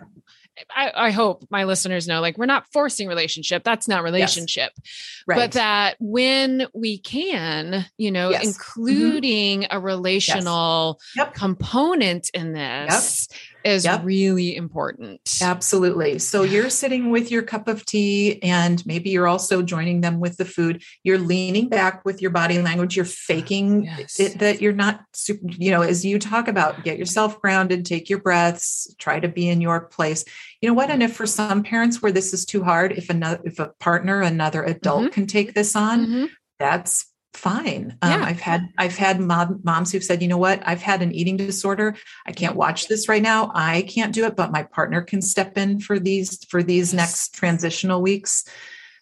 I, 0.74 0.92
I, 0.94 1.10
hope 1.10 1.44
my 1.50 1.64
listeners 1.64 2.08
know 2.08 2.20
like 2.20 2.38
we're 2.38 2.46
not 2.46 2.66
forcing 2.72 3.08
relationship 3.08 3.62
that's 3.62 3.88
not 3.88 4.02
relationship 4.02 4.72
yes. 4.76 5.22
right. 5.26 5.36
but 5.36 5.52
that 5.52 5.96
when 6.00 6.66
we 6.74 6.98
can 6.98 7.86
you 7.98 8.10
know 8.10 8.30
yes. 8.30 8.40
Mm-hmm. 8.40 8.48
including 8.48 9.60
mm-hmm. 9.62 9.76
a 9.76 9.80
relational 9.80 10.98
yes. 11.14 11.26
yep. 11.26 11.34
component 11.34 12.30
in 12.32 12.52
this 12.52 13.28
yep 13.30 13.38
is 13.66 13.84
yep. 13.84 14.02
really 14.04 14.54
important. 14.54 15.20
Absolutely. 15.42 16.18
So 16.18 16.42
you're 16.44 16.70
sitting 16.70 17.10
with 17.10 17.30
your 17.30 17.42
cup 17.42 17.68
of 17.68 17.84
tea 17.84 18.42
and 18.42 18.84
maybe 18.86 19.10
you're 19.10 19.26
also 19.26 19.62
joining 19.62 20.00
them 20.00 20.20
with 20.20 20.36
the 20.36 20.44
food. 20.44 20.82
You're 21.02 21.18
leaning 21.18 21.68
back 21.68 22.04
with 22.04 22.22
your 22.22 22.30
body 22.30 22.60
language. 22.60 22.96
You're 22.96 23.04
faking 23.04 23.84
yes. 23.84 24.20
it, 24.20 24.38
that 24.38 24.60
you're 24.60 24.72
not 24.72 25.00
super, 25.12 25.48
you 25.48 25.70
know, 25.70 25.82
as 25.82 26.04
you 26.04 26.18
talk 26.18 26.48
about, 26.48 26.84
get 26.84 26.98
yourself 26.98 27.40
grounded, 27.40 27.84
take 27.84 28.08
your 28.08 28.20
breaths, 28.20 28.94
try 28.98 29.20
to 29.20 29.28
be 29.28 29.48
in 29.48 29.60
your 29.60 29.80
place. 29.80 30.24
You 30.60 30.68
know 30.68 30.74
what? 30.74 30.90
And 30.90 31.02
if 31.02 31.14
for 31.14 31.26
some 31.26 31.62
parents 31.62 32.00
where 32.00 32.12
this 32.12 32.32
is 32.32 32.46
too 32.46 32.62
hard, 32.62 32.92
if 32.92 33.10
another, 33.10 33.40
if 33.44 33.58
a 33.58 33.72
partner, 33.80 34.22
another 34.22 34.62
adult 34.62 35.02
mm-hmm. 35.02 35.12
can 35.12 35.26
take 35.26 35.54
this 35.54 35.74
on, 35.74 36.06
mm-hmm. 36.06 36.24
that's 36.58 37.12
fine. 37.36 37.96
Um, 38.02 38.22
I've 38.22 38.40
had 38.40 38.68
I've 38.78 38.96
had 38.96 39.20
mom, 39.20 39.60
moms 39.62 39.92
who've 39.92 40.02
said, 40.02 40.22
you 40.22 40.28
know 40.28 40.38
what, 40.38 40.62
I've 40.66 40.82
had 40.82 41.02
an 41.02 41.12
eating 41.12 41.36
disorder. 41.36 41.94
I 42.26 42.32
can't 42.32 42.56
watch 42.56 42.88
this 42.88 43.08
right 43.08 43.22
now. 43.22 43.52
I 43.54 43.82
can't 43.82 44.14
do 44.14 44.26
it, 44.26 44.36
but 44.36 44.52
my 44.52 44.62
partner 44.62 45.02
can 45.02 45.22
step 45.22 45.56
in 45.56 45.80
for 45.80 45.98
these 45.98 46.44
for 46.46 46.62
these 46.62 46.94
next 46.94 47.34
transitional 47.34 48.02
weeks. 48.02 48.44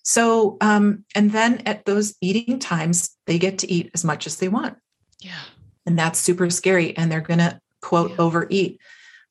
So, 0.03 0.59
um, 0.61 1.05
and 1.15 1.33
then 1.33 1.63
at 1.65 1.87
those 1.87 2.15
eating 2.21 2.59
times, 2.59 3.17
they 3.27 3.39
get 3.39 3.59
to 3.61 3.71
eat 3.71 3.91
as 3.95 4.05
much 4.05 4.27
as 4.27 4.37
they 4.37 4.49
want. 4.49 4.77
Yeah, 5.21 5.41
and 5.87 5.99
that's 5.99 6.19
super 6.19 6.51
scary, 6.51 6.97
and 6.97 7.11
they're 7.11 7.21
going 7.21 7.39
to 7.39 7.59
quote 7.81 8.11
yeah. 8.11 8.17
overeat. 8.19 8.81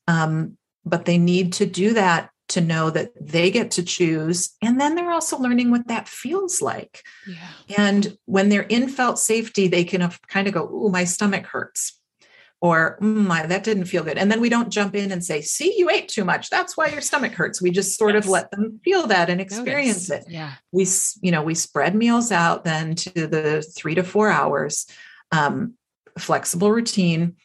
Um, 0.08 0.58
but 0.86 1.06
they 1.06 1.18
need 1.18 1.54
to 1.54 1.66
do 1.66 1.94
that 1.94 2.30
to 2.54 2.62
know 2.62 2.90
that 2.90 3.12
they 3.20 3.52
get 3.52 3.72
to 3.72 3.84
choose. 3.84 4.56
And 4.62 4.80
then 4.80 4.96
they're 4.96 5.12
also 5.12 5.38
learning 5.38 5.72
what 5.72 5.88
that 5.88 6.08
feels 6.08 6.62
like. 6.62 7.04
Yeah. 7.28 7.78
And 7.78 8.18
when 8.26 8.50
they're 8.50 8.62
in 8.62 8.88
felt 8.88 9.20
safety, 9.20 9.68
they 9.68 9.84
can 9.84 10.10
kind 10.28 10.48
of 10.48 10.54
go, 10.54 10.70
Oh, 10.72 10.90
my 10.90 11.04
stomach 11.04 11.46
hurts. 11.46 12.00
Or 12.62 12.98
mm, 13.02 13.28
my, 13.28 13.46
that 13.46 13.66
didn't 13.66 13.86
feel 13.86 14.04
good. 14.04 14.18
And 14.18 14.32
then 14.32 14.40
we 14.40 14.48
don't 14.48 14.70
jump 14.70 14.96
in 14.96 15.12
and 15.12 15.22
say, 15.22 15.42
see, 15.42 15.76
you 15.78 15.90
ate 15.90 16.08
too 16.08 16.24
much. 16.24 16.50
That's 16.50 16.78
why 16.78 16.88
your 16.88 17.02
stomach 17.02 17.34
hurts. 17.34 17.62
We 17.62 17.72
just 17.72 17.98
sort 17.98 18.16
yes. 18.16 18.24
of 18.24 18.30
let 18.30 18.52
them 18.52 18.80
feel 18.86 19.06
that 19.08 19.30
and 19.30 19.42
experience 19.42 20.08
Notice. 20.08 20.28
it. 20.28 20.32
Yeah. 20.32 20.54
We, 20.72 20.88
you 21.22 21.32
know, 21.34 21.44
we 21.44 21.56
spread 21.56 21.94
meals 21.94 22.32
out 22.32 22.64
then 22.64 22.96
to 22.96 23.28
the 23.28 23.62
three 23.76 23.96
to 23.96 24.04
four 24.04 24.30
hours, 24.30 24.88
um, 25.34 25.74
flexible 26.18 26.72
routine. 26.72 27.36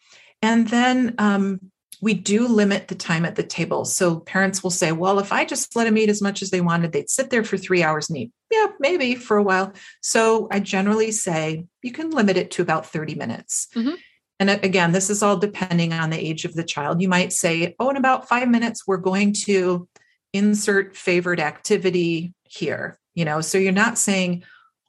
And 0.40 0.68
then 0.68 1.16
um, 1.18 1.72
we 2.00 2.14
do 2.14 2.46
limit 2.46 2.88
the 2.88 2.94
time 2.94 3.24
at 3.24 3.34
the 3.34 3.42
table. 3.42 3.84
So 3.84 4.20
parents 4.20 4.62
will 4.62 4.70
say, 4.70 4.92
well, 4.92 5.18
if 5.18 5.32
I 5.32 5.44
just 5.44 5.74
let 5.74 5.84
them 5.84 5.98
eat 5.98 6.08
as 6.08 6.22
much 6.22 6.42
as 6.42 6.50
they 6.50 6.60
wanted, 6.60 6.92
they'd 6.92 7.10
sit 7.10 7.30
there 7.30 7.44
for 7.44 7.56
three 7.56 7.82
hours 7.82 8.08
and 8.08 8.18
eat. 8.18 8.32
Yeah, 8.50 8.68
maybe 8.78 9.14
for 9.14 9.36
a 9.36 9.42
while. 9.42 9.72
So 10.00 10.48
I 10.50 10.60
generally 10.60 11.10
say 11.10 11.66
you 11.82 11.92
can 11.92 12.10
limit 12.10 12.36
it 12.36 12.50
to 12.52 12.62
about 12.62 12.86
30 12.86 13.14
minutes. 13.16 13.68
Mm-hmm. 13.74 13.94
And 14.40 14.50
again, 14.50 14.92
this 14.92 15.10
is 15.10 15.22
all 15.22 15.36
depending 15.36 15.92
on 15.92 16.10
the 16.10 16.18
age 16.18 16.44
of 16.44 16.54
the 16.54 16.62
child. 16.62 17.02
You 17.02 17.08
might 17.08 17.32
say, 17.32 17.74
oh, 17.80 17.90
in 17.90 17.96
about 17.96 18.28
five 18.28 18.48
minutes, 18.48 18.86
we're 18.86 18.98
going 18.98 19.32
to 19.44 19.88
insert 20.32 20.96
favorite 20.96 21.40
activity 21.40 22.34
here. 22.44 22.98
You 23.14 23.24
know, 23.24 23.40
so 23.40 23.58
you're 23.58 23.72
not 23.72 23.98
saying, 23.98 24.44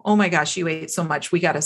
oh 0.05 0.15
my 0.15 0.29
gosh, 0.29 0.55
you 0.55 0.67
ate 0.67 0.91
so 0.91 1.03
much. 1.03 1.31
We 1.31 1.39
got 1.39 1.53
to 1.53 1.63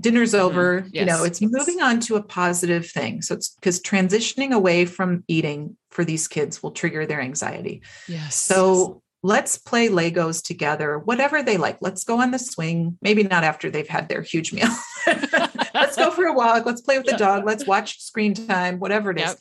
dinner's 0.00 0.32
mm-hmm. 0.32 0.44
over 0.44 0.80
mm-hmm. 0.80 0.88
yes. 0.92 1.00
you 1.00 1.06
know 1.06 1.24
it's 1.24 1.40
moving 1.40 1.80
on 1.80 2.00
to 2.00 2.16
a 2.16 2.22
positive 2.22 2.88
thing. 2.88 3.22
So 3.22 3.34
it's 3.34 3.50
because 3.50 3.80
transitioning 3.80 4.52
away 4.52 4.84
from 4.84 5.24
eating 5.28 5.76
for 5.90 6.04
these 6.04 6.28
kids 6.28 6.62
will 6.62 6.72
trigger 6.72 7.06
their 7.06 7.20
anxiety. 7.20 7.82
Yes. 8.08 8.34
So 8.34 9.02
let's 9.22 9.58
play 9.58 9.88
legos 9.88 10.42
together 10.42 10.98
whatever 10.98 11.42
they 11.42 11.56
like. 11.56 11.78
Let's 11.80 12.04
go 12.04 12.20
on 12.20 12.30
the 12.30 12.38
swing 12.38 12.98
maybe 13.02 13.22
not 13.22 13.44
after 13.44 13.70
they've 13.70 13.88
had 13.88 14.08
their 14.08 14.22
huge 14.22 14.52
meal. 14.52 14.68
Let's 15.74 15.96
go 15.96 16.10
for 16.10 16.24
a 16.24 16.32
walk. 16.32 16.64
Let's 16.64 16.80
play 16.80 16.96
with 16.96 17.06
the 17.06 17.16
dog. 17.16 17.44
Let's 17.44 17.66
watch 17.66 18.00
screen 18.00 18.34
time 18.34 18.78
whatever 18.78 19.10
it 19.10 19.20
is. 19.20 19.36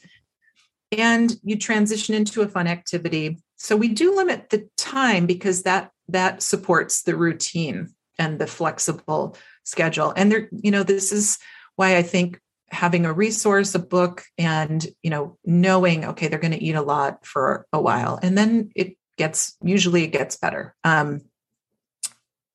Yep. 0.91 0.99
and 0.99 1.35
you 1.43 1.57
transition 1.57 2.15
into 2.15 2.41
a 2.41 2.47
fun 2.47 2.67
activity. 2.67 3.39
So 3.57 3.75
we 3.75 3.89
do 3.89 4.15
limit 4.15 4.49
the 4.49 4.69
time 4.77 5.25
because 5.25 5.63
that 5.63 5.91
that 6.07 6.41
supports 6.41 7.03
the 7.03 7.15
routine 7.15 7.94
and 8.17 8.39
the 8.39 8.47
flexible 8.47 9.37
schedule. 9.63 10.13
And 10.15 10.31
there, 10.31 10.49
you 10.51 10.71
know, 10.71 10.83
this 10.83 11.11
is 11.11 11.37
why 11.75 11.97
I 11.97 12.01
think 12.01 12.39
having 12.69 13.05
a 13.05 13.13
resource, 13.13 13.75
a 13.75 13.79
book, 13.79 14.23
and 14.37 14.85
you 15.03 15.09
know, 15.09 15.37
knowing 15.45 16.05
okay, 16.05 16.27
they're 16.27 16.39
going 16.39 16.51
to 16.51 16.63
eat 16.63 16.75
a 16.75 16.81
lot 16.81 17.25
for 17.25 17.65
a 17.71 17.81
while, 17.81 18.19
and 18.21 18.37
then 18.37 18.71
it 18.75 18.97
gets 19.17 19.55
usually 19.61 20.03
it 20.03 20.11
gets 20.11 20.37
better. 20.37 20.75
Um, 20.83 21.21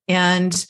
and 0.07 0.65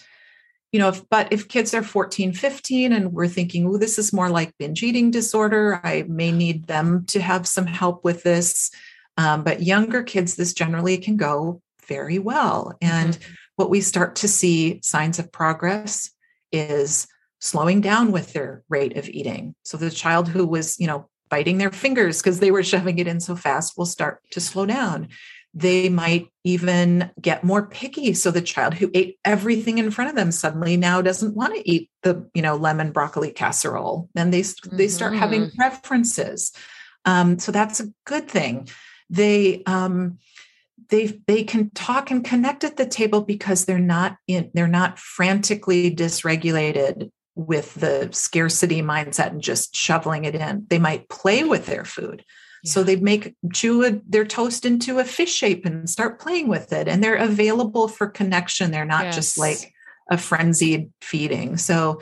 you 0.71 0.79
know, 0.79 0.89
if, 0.89 1.07
but 1.09 1.33
if 1.33 1.49
kids 1.49 1.73
are 1.73 1.83
14, 1.83 2.31
15, 2.31 2.93
and 2.93 3.11
we're 3.11 3.27
thinking, 3.27 3.67
oh, 3.67 3.77
this 3.77 3.99
is 3.99 4.13
more 4.13 4.29
like 4.29 4.57
binge 4.57 4.83
eating 4.83 5.11
disorder, 5.11 5.81
I 5.83 6.05
may 6.07 6.31
need 6.31 6.67
them 6.67 7.05
to 7.07 7.19
have 7.19 7.45
some 7.45 7.65
help 7.65 8.05
with 8.05 8.23
this. 8.23 8.71
Um, 9.17 9.43
but 9.43 9.61
younger 9.61 10.01
kids, 10.01 10.35
this 10.35 10.53
generally 10.53 10.97
can 10.97 11.17
go 11.17 11.61
very 11.87 12.19
well. 12.19 12.77
And 12.81 13.15
mm-hmm. 13.15 13.33
What 13.55 13.69
we 13.69 13.81
start 13.81 14.15
to 14.17 14.27
see 14.27 14.79
signs 14.83 15.19
of 15.19 15.31
progress 15.31 16.11
is 16.51 17.07
slowing 17.39 17.81
down 17.81 18.11
with 18.11 18.33
their 18.33 18.63
rate 18.69 18.95
of 18.97 19.09
eating. 19.09 19.55
So 19.63 19.77
the 19.77 19.89
child 19.89 20.29
who 20.29 20.45
was, 20.45 20.79
you 20.79 20.87
know, 20.87 21.09
biting 21.29 21.57
their 21.57 21.71
fingers 21.71 22.21
because 22.21 22.39
they 22.39 22.51
were 22.51 22.63
shoving 22.71 22.99
it 22.99 23.07
in 23.07 23.19
so 23.19 23.35
fast 23.35 23.77
will 23.77 23.85
start 23.85 24.21
to 24.31 24.39
slow 24.39 24.65
down. 24.65 25.09
They 25.53 25.89
might 25.89 26.29
even 26.45 27.11
get 27.19 27.43
more 27.43 27.67
picky. 27.67 28.13
So 28.13 28.31
the 28.31 28.41
child 28.41 28.73
who 28.75 28.89
ate 28.93 29.17
everything 29.25 29.79
in 29.79 29.91
front 29.91 30.09
of 30.09 30.15
them 30.15 30.31
suddenly 30.31 30.77
now 30.77 31.01
doesn't 31.01 31.35
want 31.35 31.55
to 31.55 31.69
eat 31.69 31.89
the, 32.03 32.29
you 32.33 32.41
know, 32.41 32.55
lemon 32.55 32.91
broccoli 32.91 33.31
casserole. 33.31 34.09
Then 34.13 34.31
they 34.31 34.45
they 34.71 34.87
start 34.87 35.13
having 35.13 35.47
mm-hmm. 35.47 35.57
preferences. 35.57 36.53
Um, 37.03 37.37
so 37.37 37.51
that's 37.51 37.81
a 37.81 37.87
good 38.05 38.29
thing. 38.29 38.69
They 39.09 39.61
um, 39.65 40.19
they 40.91 41.19
they 41.25 41.43
can 41.43 41.71
talk 41.71 42.11
and 42.11 42.23
connect 42.23 42.63
at 42.63 42.77
the 42.77 42.85
table 42.85 43.21
because 43.21 43.65
they're 43.65 43.79
not 43.79 44.17
in 44.27 44.51
they're 44.53 44.67
not 44.67 44.99
frantically 44.99 45.93
dysregulated 45.93 47.09
with 47.35 47.73
the 47.75 48.09
scarcity 48.11 48.81
mindset 48.81 49.27
and 49.27 49.41
just 49.41 49.75
shoveling 49.75 50.25
it 50.25 50.35
in 50.35 50.65
they 50.69 50.77
might 50.77 51.09
play 51.09 51.43
with 51.43 51.65
their 51.65 51.85
food 51.85 52.23
Yeah. 52.63 52.71
So 52.73 52.83
they'd 52.83 53.01
make 53.01 53.35
chew 53.53 53.83
a, 53.85 53.99
their 54.07 54.25
toast 54.25 54.65
into 54.65 54.99
a 54.99 55.03
fish 55.03 55.33
shape 55.33 55.65
and 55.65 55.89
start 55.89 56.19
playing 56.19 56.47
with 56.47 56.71
it. 56.73 56.87
And 56.87 57.03
they're 57.03 57.15
available 57.15 57.87
for 57.87 58.07
connection. 58.07 58.69
They're 58.69 58.85
not 58.85 59.05
yes. 59.05 59.15
just 59.15 59.37
like 59.37 59.73
a 60.11 60.17
frenzied 60.17 60.91
feeding. 61.01 61.57
So, 61.57 62.01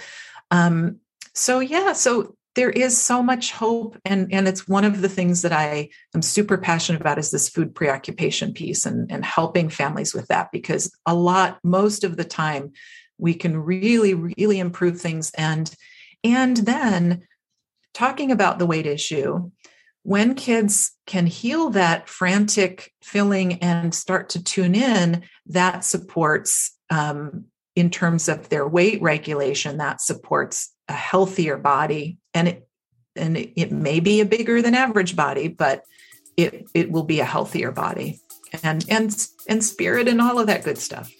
um, 0.52 0.98
so 1.34 1.60
yeah, 1.60 1.94
so 1.94 2.36
there 2.60 2.70
is 2.70 2.98
so 2.98 3.24
much 3.24 3.54
hope 3.54 3.98
and 4.04 4.34
and 4.34 4.46
it's 4.46 4.68
one 4.68 4.84
of 4.84 5.02
the 5.02 5.10
things 5.10 5.44
that 5.44 5.54
i 5.54 5.88
am 6.14 6.22
super 6.22 6.58
passionate 6.58 7.00
about 7.00 7.18
is 7.18 7.32
this 7.32 7.48
food 7.48 7.74
preoccupation 7.74 8.54
piece 8.54 8.86
and 8.86 9.10
and 9.12 9.24
helping 9.24 9.70
families 9.70 10.14
with 10.14 10.28
that 10.28 10.52
because 10.52 10.92
a 11.06 11.16
lot 11.16 11.58
most 11.64 12.04
of 12.04 12.18
the 12.18 12.26
time 12.26 12.72
we 13.20 13.34
can 13.34 13.58
really 13.58 14.14
really 14.14 14.60
improve 14.60 15.00
things. 15.00 15.32
And 15.38 15.72
and 16.24 16.58
then 16.58 17.28
talking 17.94 18.32
about 18.32 18.58
the 18.58 18.66
weight 18.66 18.88
issue 18.88 19.52
when 20.04 20.34
kids 20.34 20.94
can 21.06 21.28
heal 21.28 21.70
that 21.72 22.08
frantic 22.08 22.94
feeling 23.04 23.54
and 23.62 23.94
start 23.94 24.30
to 24.30 24.44
tune 24.44 24.74
in 24.74 25.24
that 25.46 25.84
supports 25.84 26.72
um, 26.90 27.46
in 27.76 27.90
terms 27.90 28.30
of 28.30 28.50
their 28.50 28.68
weight 28.68 29.02
regulation 29.02 29.78
that 29.78 30.02
supports 30.02 30.74
a 30.88 30.94
healthier 30.94 31.58
body 31.58 32.18
and 32.40 32.48
it 32.48 32.68
and 33.16 33.38
it, 33.38 33.52
it 33.56 33.72
may 33.72 34.00
be 34.00 34.22
a 34.22 34.26
bigger 34.26 34.62
than 34.62 34.74
average 34.74 35.16
body 35.16 35.48
but 35.50 35.84
it 36.38 36.68
it 36.74 36.92
will 36.92 37.04
be 37.04 37.20
a 37.20 37.26
healthier 37.26 37.72
body 37.72 38.20
and 38.64 38.86
and 38.90 39.28
and 39.48 39.64
spirit 39.64 40.08
and 40.08 40.22
all 40.22 40.40
of 40.40 40.48
that 40.48 40.64
good 40.64 40.78
stuff 40.78 41.12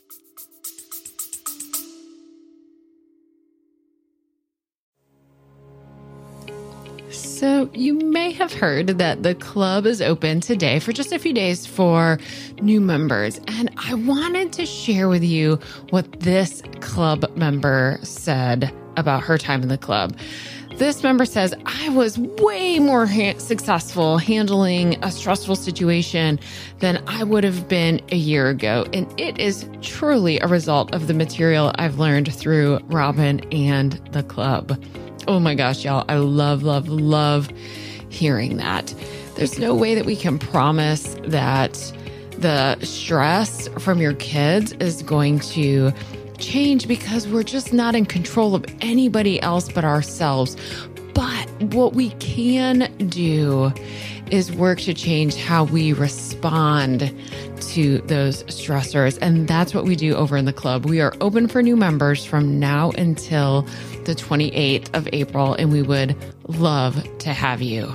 So, 7.12 7.70
you 7.74 7.94
may 7.94 8.32
have 8.34 8.54
heard 8.54 8.88
that 9.00 9.24
the 9.24 9.34
club 9.34 9.86
is 9.86 10.02
open 10.02 10.42
today 10.42 10.80
for 10.80 10.92
just 10.92 11.14
a 11.14 11.18
few 11.18 11.34
days 11.34 11.66
for 11.66 12.20
new 12.62 12.82
members. 12.82 13.40
And 13.48 13.72
I 13.78 13.94
wanted 13.94 14.52
to 14.54 14.66
share 14.66 15.08
with 15.08 15.24
you 15.24 15.58
what 15.90 16.20
this 16.20 16.62
club 16.82 17.32
member 17.38 17.98
said 18.04 18.74
about 18.98 19.24
her 19.24 19.38
time 19.38 19.62
in 19.62 19.70
the 19.70 19.78
club. 19.78 20.18
This 20.80 21.04
member 21.04 21.26
says, 21.26 21.54
I 21.66 21.90
was 21.90 22.18
way 22.18 22.80
more 22.80 23.06
ha- 23.06 23.38
successful 23.38 24.18
handling 24.18 24.96
a 25.04 25.12
stressful 25.12 25.58
situation 25.58 26.40
than 26.80 27.04
I 27.06 27.26
would 27.26 27.44
have 27.44 27.68
been 27.68 28.00
a 28.14 28.16
year 28.16 28.48
ago. 28.48 28.86
And 28.94 29.06
it 29.20 29.38
is 29.38 29.70
truly 29.82 30.40
a 30.40 30.48
result 30.48 30.96
of 30.96 31.08
the 31.08 31.14
material 31.14 31.74
I've 31.76 32.00
learned 32.00 32.34
through 32.34 32.80
Robyn 32.86 33.42
and 33.52 33.92
the 34.14 34.24
club. 34.24 34.82
Oh 35.28 35.38
my 35.38 35.54
gosh, 35.54 35.84
y'all. 35.84 36.06
I 36.08 36.16
love, 36.16 36.64
love, 36.64 36.88
love 36.88 37.50
hearing 38.08 38.56
that. 38.56 38.96
There's 39.36 39.60
no 39.60 39.76
way 39.76 39.96
that 39.96 40.06
we 40.06 40.16
can 40.16 40.40
promise 40.40 41.18
that 41.26 41.74
the 42.38 42.80
stress 42.86 43.68
from 43.80 44.00
your 44.00 44.14
kids 44.14 44.72
is 44.80 45.04
going 45.04 45.40
to 45.42 45.92
change 46.40 46.88
because 46.88 47.28
we're 47.28 47.44
just 47.44 47.74
not 47.74 47.96
in 47.96 48.06
control 48.06 48.56
of 48.56 48.66
anybody 48.82 49.42
else 49.42 49.72
but 49.72 49.84
ourselves. 49.84 50.56
But 51.14 51.50
what 51.62 51.94
we 51.94 52.12
can 52.12 52.92
do 53.10 53.74
is 54.32 54.52
work 54.52 54.80
to 54.82 54.94
change 54.94 55.36
how 55.36 55.64
we 55.66 55.94
respond 55.94 57.14
to 57.62 58.00
those 58.00 58.44
stressors. 58.44 59.18
And 59.22 59.48
that's 59.48 59.74
what 59.74 59.86
we 59.86 59.96
do 59.96 60.16
over 60.16 60.38
in 60.38 60.46
the 60.46 60.54
club. 60.54 60.86
We 60.86 61.02
are 61.02 61.14
open 61.22 61.48
for 61.48 61.62
new 61.62 61.76
members 61.76 62.26
from 62.26 62.60
now 62.60 62.92
until 62.92 63.64
the 64.06 64.16
28th 64.16 64.96
of 64.96 65.08
April, 65.14 65.54
and 65.56 65.72
we 65.72 65.82
would 65.82 66.16
love 66.48 67.04
to 67.20 67.34
have 67.34 67.62
you. 67.62 67.94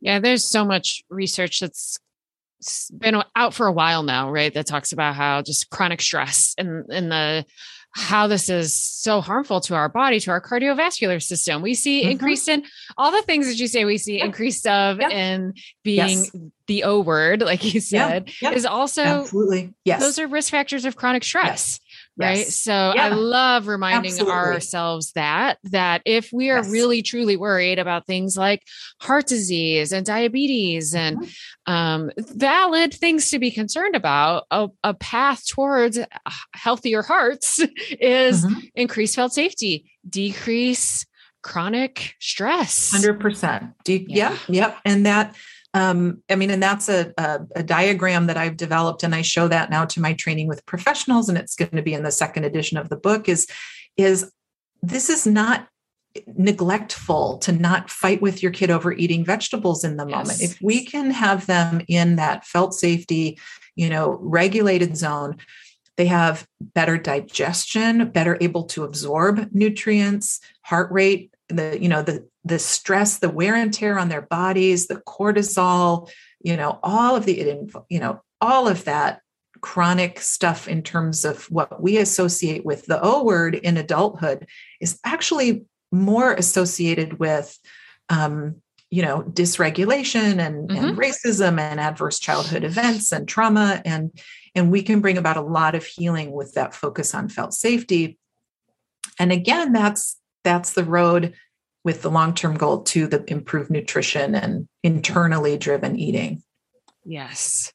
Yeah, 0.00 0.18
there's 0.18 0.48
so 0.48 0.64
much 0.64 1.02
research 1.10 1.60
that's 1.60 1.98
been 2.90 3.22
out 3.34 3.54
for 3.54 3.66
a 3.66 3.72
while 3.72 4.02
now, 4.02 4.30
right? 4.30 4.52
That 4.52 4.66
talks 4.66 4.92
about 4.92 5.14
how 5.14 5.42
just 5.42 5.70
chronic 5.70 6.00
stress 6.00 6.54
and 6.58 6.84
and 6.90 7.10
the 7.10 7.44
how 7.92 8.28
this 8.28 8.48
is 8.48 8.72
so 8.74 9.20
harmful 9.20 9.60
to 9.60 9.74
our 9.74 9.88
body, 9.88 10.20
to 10.20 10.30
our 10.30 10.40
cardiovascular 10.40 11.20
system. 11.20 11.60
We 11.60 11.74
see 11.74 12.02
mm-hmm. 12.02 12.12
increased 12.12 12.48
in 12.48 12.64
all 12.96 13.10
the 13.10 13.22
things 13.22 13.48
that 13.48 13.58
you 13.58 13.66
say 13.66 13.84
we 13.84 13.98
see 13.98 14.18
yep. 14.18 14.26
increased 14.26 14.64
of 14.66 15.00
yep. 15.00 15.10
in 15.10 15.54
being 15.82 16.18
yes. 16.18 16.36
the 16.68 16.84
O 16.84 17.00
word, 17.00 17.40
like 17.42 17.74
you 17.74 17.80
said, 17.80 18.30
yep. 18.40 18.54
is 18.54 18.64
also 18.64 19.02
absolutely 19.02 19.74
yes. 19.84 20.00
Those 20.00 20.18
are 20.20 20.28
risk 20.28 20.50
factors 20.52 20.84
of 20.84 20.96
chronic 20.96 21.24
stress. 21.24 21.80
Yes 21.82 21.89
right 22.20 22.38
yes. 22.38 22.56
so 22.56 22.92
yeah. 22.94 23.06
i 23.06 23.08
love 23.08 23.66
reminding 23.66 24.12
Absolutely. 24.12 24.34
ourselves 24.34 25.12
that 25.12 25.58
that 25.64 26.02
if 26.04 26.30
we 26.32 26.50
are 26.50 26.58
yes. 26.58 26.70
really 26.70 27.02
truly 27.02 27.36
worried 27.36 27.78
about 27.78 28.06
things 28.06 28.36
like 28.36 28.62
heart 29.00 29.26
disease 29.26 29.92
and 29.92 30.04
diabetes 30.06 30.94
and 30.94 31.18
mm-hmm. 31.18 31.72
um, 31.72 32.10
valid 32.16 32.92
things 32.92 33.30
to 33.30 33.38
be 33.38 33.50
concerned 33.50 33.96
about 33.96 34.44
a, 34.50 34.68
a 34.84 34.94
path 34.94 35.46
towards 35.46 35.98
healthier 36.54 37.02
hearts 37.02 37.58
is 38.00 38.44
mm-hmm. 38.44 38.60
increased 38.74 39.16
felt 39.16 39.32
safety 39.32 39.90
decrease 40.08 41.06
chronic 41.42 42.14
stress 42.20 42.92
100% 42.94 43.74
De- 43.84 44.06
yeah. 44.08 44.30
yep 44.30 44.38
yep 44.48 44.78
and 44.84 45.06
that 45.06 45.34
um, 45.72 46.22
I 46.28 46.34
mean, 46.34 46.50
and 46.50 46.62
that's 46.62 46.88
a, 46.88 47.12
a, 47.16 47.40
a, 47.56 47.62
diagram 47.62 48.26
that 48.26 48.36
I've 48.36 48.56
developed, 48.56 49.04
and 49.04 49.14
I 49.14 49.22
show 49.22 49.46
that 49.48 49.70
now 49.70 49.84
to 49.84 50.00
my 50.00 50.14
training 50.14 50.48
with 50.48 50.66
professionals, 50.66 51.28
and 51.28 51.38
it's 51.38 51.54
going 51.54 51.76
to 51.76 51.82
be 51.82 51.94
in 51.94 52.02
the 52.02 52.10
second 52.10 52.44
edition 52.44 52.76
of 52.76 52.88
the 52.88 52.96
book. 52.96 53.28
Is 53.28 53.46
is 53.96 54.32
this 54.82 55.08
is 55.08 55.26
not 55.26 55.68
neglectful 56.26 57.38
to 57.38 57.52
not 57.52 57.88
fight 57.88 58.20
with 58.20 58.42
your 58.42 58.50
kid 58.50 58.70
over 58.70 58.92
eating 58.92 59.24
vegetables 59.24 59.84
in 59.84 59.96
the 59.96 60.06
yes. 60.06 60.16
moment. 60.16 60.42
If 60.42 60.60
we 60.60 60.84
can 60.84 61.12
have 61.12 61.46
them 61.46 61.82
in 61.86 62.16
that 62.16 62.44
felt 62.44 62.74
safety, 62.74 63.38
you 63.76 63.88
know, 63.88 64.18
regulated 64.20 64.96
zone, 64.96 65.36
they 65.96 66.06
have 66.06 66.48
better 66.60 66.98
digestion, 66.98 68.10
better 68.10 68.38
able 68.40 68.64
to 68.64 68.82
absorb 68.82 69.48
nutrients, 69.52 70.40
heart 70.62 70.90
rate, 70.90 71.32
the 71.48 71.78
you 71.80 71.88
know 71.88 72.02
the 72.02 72.26
the 72.44 72.58
stress, 72.58 73.18
the 73.18 73.28
wear 73.28 73.54
and 73.54 73.72
tear 73.72 73.98
on 73.98 74.08
their 74.08 74.22
bodies, 74.22 74.86
the 74.86 75.02
cortisol, 75.06 76.10
you 76.40 76.56
know, 76.56 76.78
all 76.82 77.16
of 77.16 77.26
the, 77.26 77.68
you 77.88 78.00
know, 78.00 78.22
all 78.40 78.66
of 78.66 78.84
that 78.84 79.20
chronic 79.60 80.20
stuff 80.20 80.66
in 80.66 80.82
terms 80.82 81.24
of 81.24 81.44
what 81.50 81.82
we 81.82 81.98
associate 81.98 82.64
with 82.64 82.86
the 82.86 82.98
O 83.02 83.22
word 83.24 83.54
in 83.54 83.76
adulthood 83.76 84.46
is 84.80 84.98
actually 85.04 85.64
more 85.92 86.32
associated 86.32 87.18
with, 87.18 87.58
um, 88.08 88.56
you 88.90 89.02
know, 89.02 89.22
dysregulation 89.22 90.38
and, 90.38 90.70
mm-hmm. 90.70 90.84
and 90.84 90.96
racism 90.96 91.60
and 91.60 91.78
adverse 91.78 92.18
childhood 92.18 92.64
events 92.64 93.12
and 93.12 93.28
trauma. 93.28 93.82
And, 93.84 94.18
and 94.54 94.70
we 94.70 94.82
can 94.82 95.00
bring 95.00 95.18
about 95.18 95.36
a 95.36 95.42
lot 95.42 95.74
of 95.74 95.84
healing 95.84 96.32
with 96.32 96.54
that 96.54 96.74
focus 96.74 97.14
on 97.14 97.28
felt 97.28 97.52
safety. 97.52 98.18
And 99.18 99.30
again, 99.30 99.72
that's, 99.72 100.18
that's 100.42 100.72
the 100.72 100.84
road 100.84 101.34
with 101.84 102.02
the 102.02 102.10
long 102.10 102.34
term 102.34 102.56
goal 102.56 102.82
to 102.82 103.06
the 103.06 103.24
improved 103.30 103.70
nutrition 103.70 104.34
and 104.34 104.68
internally 104.82 105.56
driven 105.56 105.96
eating. 105.96 106.42
Yes. 107.04 107.72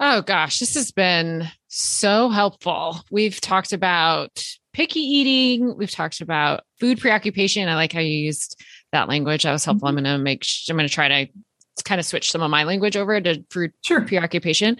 Oh 0.00 0.22
gosh, 0.22 0.60
this 0.60 0.74
has 0.74 0.92
been 0.92 1.48
so 1.66 2.28
helpful. 2.28 3.00
We've 3.10 3.40
talked 3.40 3.72
about 3.72 4.44
picky 4.72 5.00
eating, 5.00 5.76
we've 5.76 5.90
talked 5.90 6.20
about 6.20 6.62
food 6.78 7.00
preoccupation. 7.00 7.68
I 7.68 7.74
like 7.74 7.92
how 7.92 8.00
you 8.00 8.16
used 8.16 8.62
that 8.92 9.08
language. 9.08 9.42
That 9.42 9.52
was 9.52 9.64
helpful. 9.64 9.88
Mm-hmm. 9.88 9.98
I'm 9.98 10.04
going 10.04 10.18
to 10.18 10.22
make 10.22 10.44
I'm 10.68 10.76
going 10.76 10.88
to 10.88 10.94
try 10.94 11.08
to 11.08 11.32
kind 11.84 11.98
of 11.98 12.06
switch 12.06 12.30
some 12.30 12.42
of 12.42 12.50
my 12.50 12.64
language 12.64 12.96
over 12.96 13.20
to 13.20 13.42
food 13.50 13.72
sure. 13.84 14.02
preoccupation. 14.02 14.76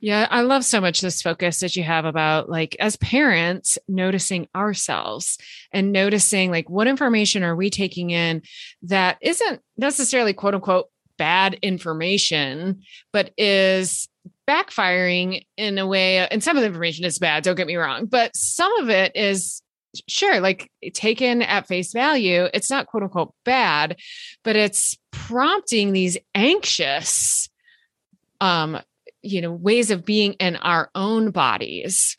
Yeah, 0.00 0.28
I 0.30 0.42
love 0.42 0.64
so 0.64 0.80
much 0.80 1.00
this 1.00 1.22
focus 1.22 1.58
that 1.60 1.74
you 1.74 1.82
have 1.82 2.04
about 2.04 2.48
like 2.48 2.76
as 2.78 2.96
parents 2.96 3.78
noticing 3.88 4.46
ourselves 4.54 5.38
and 5.72 5.92
noticing 5.92 6.52
like 6.52 6.70
what 6.70 6.86
information 6.86 7.42
are 7.42 7.56
we 7.56 7.68
taking 7.68 8.10
in 8.10 8.42
that 8.82 9.18
isn't 9.20 9.60
necessarily 9.76 10.32
quote 10.32 10.54
unquote 10.54 10.88
bad 11.16 11.58
information, 11.62 12.82
but 13.12 13.32
is 13.36 14.08
backfiring 14.48 15.44
in 15.56 15.78
a 15.78 15.86
way. 15.86 16.18
And 16.28 16.44
some 16.44 16.56
of 16.56 16.62
the 16.62 16.68
information 16.68 17.04
is 17.04 17.18
bad, 17.18 17.42
don't 17.42 17.56
get 17.56 17.66
me 17.66 17.76
wrong, 17.76 18.06
but 18.06 18.34
some 18.36 18.72
of 18.78 18.88
it 18.88 19.16
is 19.16 19.62
sure, 20.06 20.40
like 20.40 20.70
taken 20.94 21.42
at 21.42 21.66
face 21.66 21.92
value. 21.92 22.46
It's 22.54 22.70
not 22.70 22.86
quote 22.86 23.02
unquote 23.02 23.34
bad, 23.44 23.96
but 24.44 24.54
it's 24.54 24.96
prompting 25.10 25.92
these 25.92 26.16
anxious 26.36 27.48
um 28.40 28.78
you 29.22 29.40
know 29.40 29.52
ways 29.52 29.90
of 29.90 30.04
being 30.04 30.34
in 30.34 30.56
our 30.56 30.90
own 30.94 31.30
bodies 31.30 32.16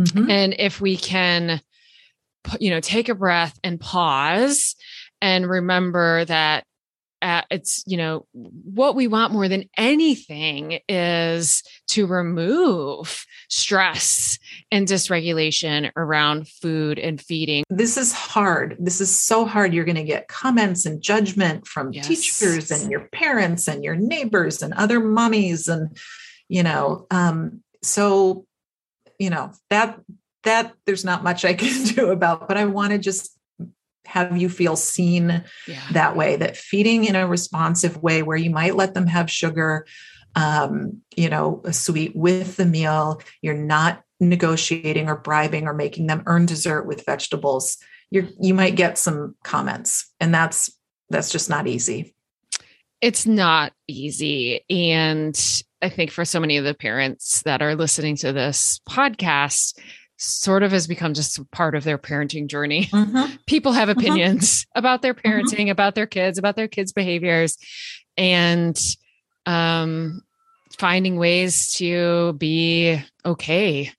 mm-hmm. 0.00 0.30
and 0.30 0.54
if 0.58 0.80
we 0.80 0.96
can 0.96 1.60
you 2.60 2.70
know 2.70 2.80
take 2.80 3.08
a 3.08 3.14
breath 3.14 3.58
and 3.64 3.80
pause 3.80 4.76
and 5.20 5.48
remember 5.48 6.24
that 6.26 6.64
uh, 7.22 7.42
it's 7.50 7.82
you 7.86 7.96
know 7.96 8.26
what 8.32 8.94
we 8.94 9.08
want 9.08 9.32
more 9.32 9.48
than 9.48 9.64
anything 9.76 10.80
is 10.88 11.62
to 11.88 12.06
remove 12.06 13.24
stress 13.48 14.38
and 14.70 14.86
dysregulation 14.86 15.90
around 15.96 16.46
food 16.46 16.98
and 16.98 17.20
feeding 17.20 17.64
this 17.70 17.96
is 17.96 18.12
hard 18.12 18.76
this 18.78 19.00
is 19.00 19.18
so 19.18 19.46
hard 19.46 19.72
you're 19.72 19.84
going 19.84 19.96
to 19.96 20.04
get 20.04 20.28
comments 20.28 20.84
and 20.84 21.00
judgment 21.00 21.66
from 21.66 21.90
yes. 21.92 22.06
teachers 22.06 22.70
and 22.70 22.90
your 22.90 23.08
parents 23.12 23.66
and 23.66 23.82
your 23.82 23.96
neighbors 23.96 24.62
and 24.62 24.74
other 24.74 25.00
mummies 25.00 25.68
and 25.68 25.96
you 26.48 26.62
know 26.62 27.06
um 27.10 27.62
so 27.82 28.44
you 29.18 29.30
know 29.30 29.50
that 29.70 29.98
that 30.44 30.74
there's 30.86 31.04
not 31.04 31.24
much 31.24 31.44
i 31.44 31.54
can 31.62 31.84
do 31.94 32.10
about 32.10 32.48
but 32.48 32.56
i 32.56 32.64
want 32.64 32.92
to 32.92 32.98
just 32.98 33.36
have 34.06 34.36
you 34.36 34.48
feel 34.48 34.76
seen 34.76 35.42
yeah. 35.66 35.82
that 35.90 36.14
way 36.16 36.36
that 36.36 36.56
feeding 36.56 37.04
in 37.04 37.16
a 37.16 37.26
responsive 37.26 38.00
way 38.02 38.22
where 38.22 38.36
you 38.36 38.50
might 38.50 38.76
let 38.76 38.94
them 38.94 39.08
have 39.08 39.28
sugar 39.28 39.84
um, 40.36 41.00
you 41.16 41.28
know 41.28 41.62
a 41.64 41.72
sweet 41.72 42.14
with 42.14 42.56
the 42.56 42.66
meal. 42.66 43.20
You're 43.42 43.54
not 43.54 44.02
negotiating 44.20 45.08
or 45.08 45.16
bribing 45.16 45.66
or 45.66 45.74
making 45.74 46.06
them 46.06 46.22
earn 46.26 46.46
dessert 46.46 46.86
with 46.86 47.04
vegetables. 47.04 47.78
You 48.10 48.28
you 48.40 48.54
might 48.54 48.76
get 48.76 48.98
some 48.98 49.34
comments 49.42 50.12
and 50.20 50.32
that's 50.32 50.70
that's 51.08 51.32
just 51.32 51.50
not 51.50 51.66
easy 51.66 52.14
it's 53.00 53.26
not 53.26 53.72
easy 53.88 54.64
and 54.70 55.62
i 55.82 55.88
think 55.88 56.10
for 56.10 56.24
so 56.24 56.40
many 56.40 56.56
of 56.56 56.64
the 56.64 56.74
parents 56.74 57.42
that 57.42 57.62
are 57.62 57.74
listening 57.74 58.16
to 58.16 58.32
this 58.32 58.80
podcast 58.88 59.78
sort 60.18 60.62
of 60.62 60.72
has 60.72 60.86
become 60.86 61.14
just 61.14 61.38
part 61.50 61.74
of 61.74 61.84
their 61.84 61.98
parenting 61.98 62.48
journey. 62.48 62.88
Mm-hmm. 62.96 63.36
People 63.46 63.72
have 63.72 63.88
mm-hmm. 63.90 64.00
opinions 64.00 64.62
mm-hmm. 64.62 64.78
about 64.78 65.02
their 65.02 65.12
mm-hmm. 65.12 65.28
parenting, 65.28 65.64
mm-hmm. 65.64 65.70
about 65.70 65.94
their 65.94 66.06
kids, 66.06 66.38
about 66.38 66.56
their 66.56 66.66
kids' 66.66 66.92
behaviors, 66.92 67.58
and 68.16 68.80
um, 69.44 70.22
finding 70.78 71.18
ways 71.18 71.72
to 71.72 72.32
be 72.34 72.98
okay 73.24 73.92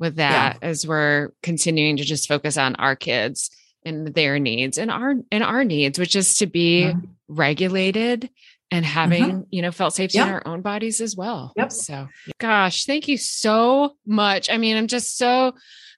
with 0.00 0.16
that 0.16 0.58
yeah. 0.60 0.68
as 0.68 0.86
we're 0.86 1.30
continuing 1.42 1.96
to 1.98 2.04
just 2.04 2.26
focus 2.26 2.58
on 2.58 2.74
our 2.76 2.96
kids 2.96 3.50
and 3.84 4.08
their 4.08 4.38
needs 4.40 4.78
and 4.78 4.90
our 4.90 5.14
and 5.30 5.44
our 5.44 5.64
needs, 5.64 5.98
which 5.98 6.16
is 6.16 6.38
to 6.38 6.46
be 6.46 6.86
mm-hmm. 6.86 7.06
Regulated 7.28 8.30
and 8.70 8.84
having 8.84 9.24
mm-hmm. 9.24 9.40
you 9.50 9.62
know 9.62 9.70
felt 9.70 9.94
safety 9.94 10.18
yep. 10.18 10.26
in 10.26 10.34
our 10.34 10.42
own 10.46 10.60
bodies 10.62 11.00
as 11.00 11.16
well 11.16 11.52
yep 11.56 11.70
so 11.72 12.08
gosh 12.38 12.84
thank 12.86 13.08
you 13.08 13.16
so 13.16 13.94
much 14.06 14.50
i 14.50 14.58
mean 14.58 14.76
i'm 14.76 14.88
just 14.88 15.16
so 15.16 15.52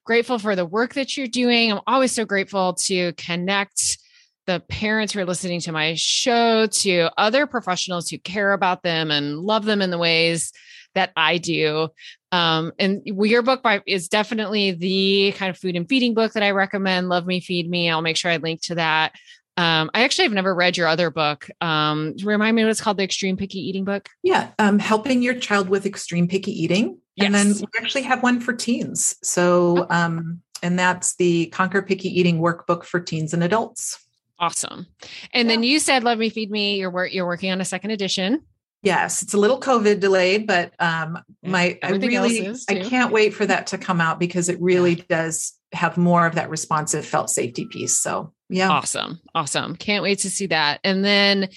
grateful 0.05 0.39
for 0.39 0.55
the 0.55 0.66
work 0.66 0.95
that 0.95 1.16
you're 1.16 1.27
doing 1.27 1.72
i'm 1.72 1.81
always 1.87 2.12
so 2.12 2.24
grateful 2.24 2.74
to 2.74 3.12
connect 3.14 3.99
the 4.47 4.61
parents 4.68 5.12
who 5.12 5.20
are 5.20 5.24
listening 5.24 5.61
to 5.61 5.72
my 5.72 5.95
show 5.95 6.66
to 6.66 7.11
other 7.18 7.47
professionals 7.47 8.09
who 8.09 8.18
care 8.18 8.53
about 8.53 8.83
them 8.83 9.11
and 9.11 9.39
love 9.39 9.64
them 9.64 9.83
in 9.83 9.91
the 9.91 9.99
ways 9.99 10.53
that 10.95 11.12
I 11.16 11.39
do. 11.39 11.89
Um, 12.33 12.72
and 12.79 13.03
your 13.05 13.43
book 13.43 13.62
by, 13.62 13.83
is 13.87 14.09
definitely 14.09 14.72
the 14.72 15.33
kind 15.37 15.51
of 15.51 15.59
food 15.59 15.77
and 15.77 15.89
feeding 15.89 16.14
book 16.14 16.33
that 16.33 16.43
I 16.43 16.51
recommend. 16.51 17.09
Love 17.09 17.27
Me, 17.27 17.41
Feed 17.41 17.68
Me. 17.68 17.91
I'll 17.91 18.03
make 18.03 18.16
sure 18.16 18.31
I 18.31 18.39
link 18.39 18.62
to 18.62 18.77
that. 18.77 19.12
Um, 19.57 19.91
I 19.95 20.05
actually 20.05 20.25
have 20.25 20.33
never 20.33 20.55
read 20.55 20.77
your 20.77 20.87
other 20.87 21.11
book. 21.11 21.49
Um, 21.61 22.15
remind 22.23 22.57
me 22.57 22.65
what 22.65 22.71
it's 22.71 22.81
called, 22.81 22.99
the 22.99 23.05
Extreme 23.05 23.39
Picky 23.39 23.59
Eating 23.59 23.85
book. 23.85 24.09
Yeah, 24.23 24.51
um, 24.59 24.79
helping 24.79 25.23
your 25.23 25.35
child 25.35 25.69
with 25.69 25.87
extreme 25.87 26.29
picky 26.29 26.53
eating, 26.53 26.99
yes. 27.15 27.27
and 27.27 27.35
then 27.35 27.55
we 27.59 27.81
actually 27.81 28.03
have 28.03 28.23
one 28.23 28.41
for 28.41 28.53
teens. 28.53 29.17
So, 29.23 29.87
oh. 29.91 29.95
um, 29.95 30.43
and 30.63 30.79
that's 30.79 31.17
the 31.17 31.47
Conquer 31.47 31.83
Picky 31.83 32.09
Eating 32.09 32.39
workbook 32.39 32.85
for 32.85 33.01
teens 33.01 33.33
and 33.33 33.43
adults. 33.43 33.99
Awesome. 34.39 34.87
And 35.33 35.49
yeah. 35.49 35.55
then 35.55 35.63
you 35.63 35.79
said, 35.79 36.05
"Love 36.05 36.19
Me, 36.19 36.29
Feed 36.29 36.51
Me." 36.51 36.79
You're. 36.79 37.07
You're 37.07 37.27
working 37.27 37.51
on 37.51 37.61
a 37.61 37.65
second 37.65 37.93
edition. 37.93 38.43
Yes, 38.83 39.23
it's 39.23 39.35
a 39.35 39.39
little 39.39 39.59
COVID 39.59 40.01
delayed, 40.01 40.47
but 40.47 40.73
um, 40.79 41.19
my 41.43 41.79
I 41.83 41.93
really 41.93 42.55
I 42.69 42.75
can't 42.81 43.11
wait 43.11 43.35
for 43.35 43.47
that 43.47 43.69
to 43.69 43.79
come 43.79 44.01
out 44.01 44.21
because 44.21 44.49
it 44.49 44.61
really 44.61 44.97
does 44.97 45.59
have 45.73 45.97
more 45.97 46.27
of 46.27 46.35
that 46.37 46.51
responsive 46.51 47.05
felt 47.05 47.31
safety 47.31 47.67
piece. 47.67 47.99
So 47.99 48.33
yeah. 48.49 48.71
Awesome. 48.71 49.21
Awesome. 49.35 49.77
Can't 49.77 50.03
wait 50.03 50.21
to 50.21 50.31
see 50.31 50.47
that. 50.47 50.81
And 50.85 51.05
then 51.05 51.49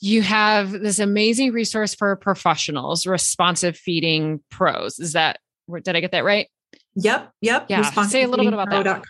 you 0.00 0.22
have 0.22 0.70
this 0.70 0.98
amazing 0.98 1.52
resource 1.52 1.94
for 1.94 2.14
professionals, 2.16 3.06
responsive 3.06 3.76
feeding 3.76 4.40
pros. 4.50 4.98
Is 4.98 5.14
that, 5.14 5.40
did 5.82 5.96
I 5.96 6.00
get 6.00 6.12
that 6.12 6.24
right? 6.24 6.48
Yep. 6.94 7.32
Yep. 7.40 7.66
Yeah. 7.68 7.90
Say 8.04 8.22
a 8.22 8.28
little 8.28 8.44
bit 8.44 8.54
about 8.54 8.84
that. 8.84 9.02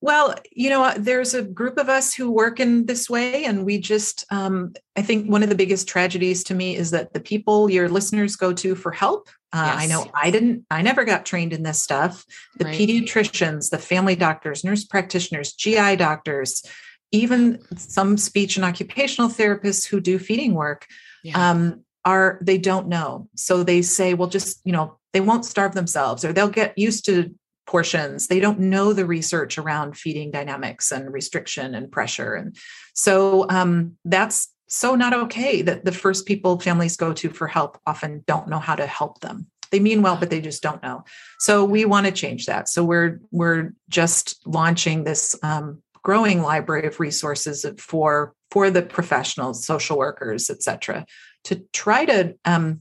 Well, 0.00 0.36
you 0.52 0.70
know, 0.70 0.92
there's 0.96 1.34
a 1.34 1.42
group 1.42 1.76
of 1.76 1.88
us 1.88 2.14
who 2.14 2.30
work 2.30 2.60
in 2.60 2.86
this 2.86 3.10
way, 3.10 3.44
and 3.44 3.64
we 3.64 3.78
just, 3.78 4.24
um, 4.30 4.72
I 4.96 5.02
think 5.02 5.28
one 5.28 5.42
of 5.42 5.48
the 5.48 5.56
biggest 5.56 5.88
tragedies 5.88 6.44
to 6.44 6.54
me 6.54 6.76
is 6.76 6.92
that 6.92 7.12
the 7.14 7.20
people 7.20 7.68
your 7.68 7.88
listeners 7.88 8.36
go 8.36 8.52
to 8.52 8.76
for 8.76 8.92
help. 8.92 9.28
Uh, 9.52 9.74
yes. 9.74 9.82
I 9.82 9.86
know 9.86 10.10
I 10.14 10.30
didn't, 10.30 10.66
I 10.70 10.82
never 10.82 11.04
got 11.04 11.26
trained 11.26 11.52
in 11.52 11.64
this 11.64 11.82
stuff. 11.82 12.24
The 12.58 12.66
right. 12.66 12.74
pediatricians, 12.74 13.70
the 13.70 13.78
family 13.78 14.14
doctors, 14.14 14.62
nurse 14.62 14.84
practitioners, 14.84 15.52
GI 15.54 15.96
doctors, 15.96 16.62
even 17.10 17.58
some 17.76 18.16
speech 18.18 18.56
and 18.56 18.64
occupational 18.64 19.30
therapists 19.30 19.86
who 19.86 20.00
do 20.00 20.18
feeding 20.18 20.54
work. 20.54 20.86
Yeah. 21.24 21.50
Um, 21.50 21.84
are 22.04 22.38
they 22.40 22.56
don't 22.56 22.86
know 22.86 23.28
so 23.34 23.64
they 23.64 23.82
say 23.82 24.14
well 24.14 24.28
just 24.28 24.60
you 24.64 24.72
know 24.72 24.96
they 25.12 25.20
won't 25.20 25.44
starve 25.44 25.74
themselves 25.74 26.24
or 26.24 26.32
they'll 26.32 26.48
get 26.48 26.78
used 26.78 27.04
to 27.04 27.34
portions. 27.68 28.26
They 28.26 28.40
don't 28.40 28.58
know 28.58 28.94
the 28.94 29.06
research 29.06 29.58
around 29.58 29.96
feeding 29.96 30.30
dynamics 30.30 30.90
and 30.90 31.12
restriction 31.12 31.74
and 31.74 31.92
pressure. 31.92 32.34
And 32.34 32.56
so 32.94 33.46
um, 33.50 33.98
that's 34.06 34.48
so 34.68 34.94
not 34.94 35.12
okay 35.12 35.62
that 35.62 35.84
the 35.84 35.92
first 35.92 36.26
people 36.26 36.58
families 36.58 36.96
go 36.96 37.12
to 37.12 37.28
for 37.30 37.46
help 37.46 37.78
often 37.86 38.24
don't 38.26 38.48
know 38.48 38.58
how 38.58 38.74
to 38.74 38.86
help 38.86 39.20
them. 39.20 39.46
They 39.70 39.80
mean 39.80 40.00
well, 40.00 40.16
but 40.16 40.30
they 40.30 40.40
just 40.40 40.62
don't 40.62 40.82
know. 40.82 41.04
So 41.38 41.64
we 41.64 41.84
want 41.84 42.06
to 42.06 42.12
change 42.12 42.46
that. 42.46 42.68
So 42.68 42.82
we're 42.84 43.20
we're 43.30 43.74
just 43.90 44.46
launching 44.46 45.04
this 45.04 45.36
um, 45.42 45.82
growing 46.02 46.40
library 46.40 46.86
of 46.86 47.00
resources 47.00 47.66
for 47.76 48.32
for 48.50 48.70
the 48.70 48.82
professionals, 48.82 49.66
social 49.66 49.98
workers, 49.98 50.48
et 50.48 50.62
cetera, 50.62 51.04
to 51.44 51.62
try 51.74 52.06
to 52.06 52.34
um, 52.46 52.80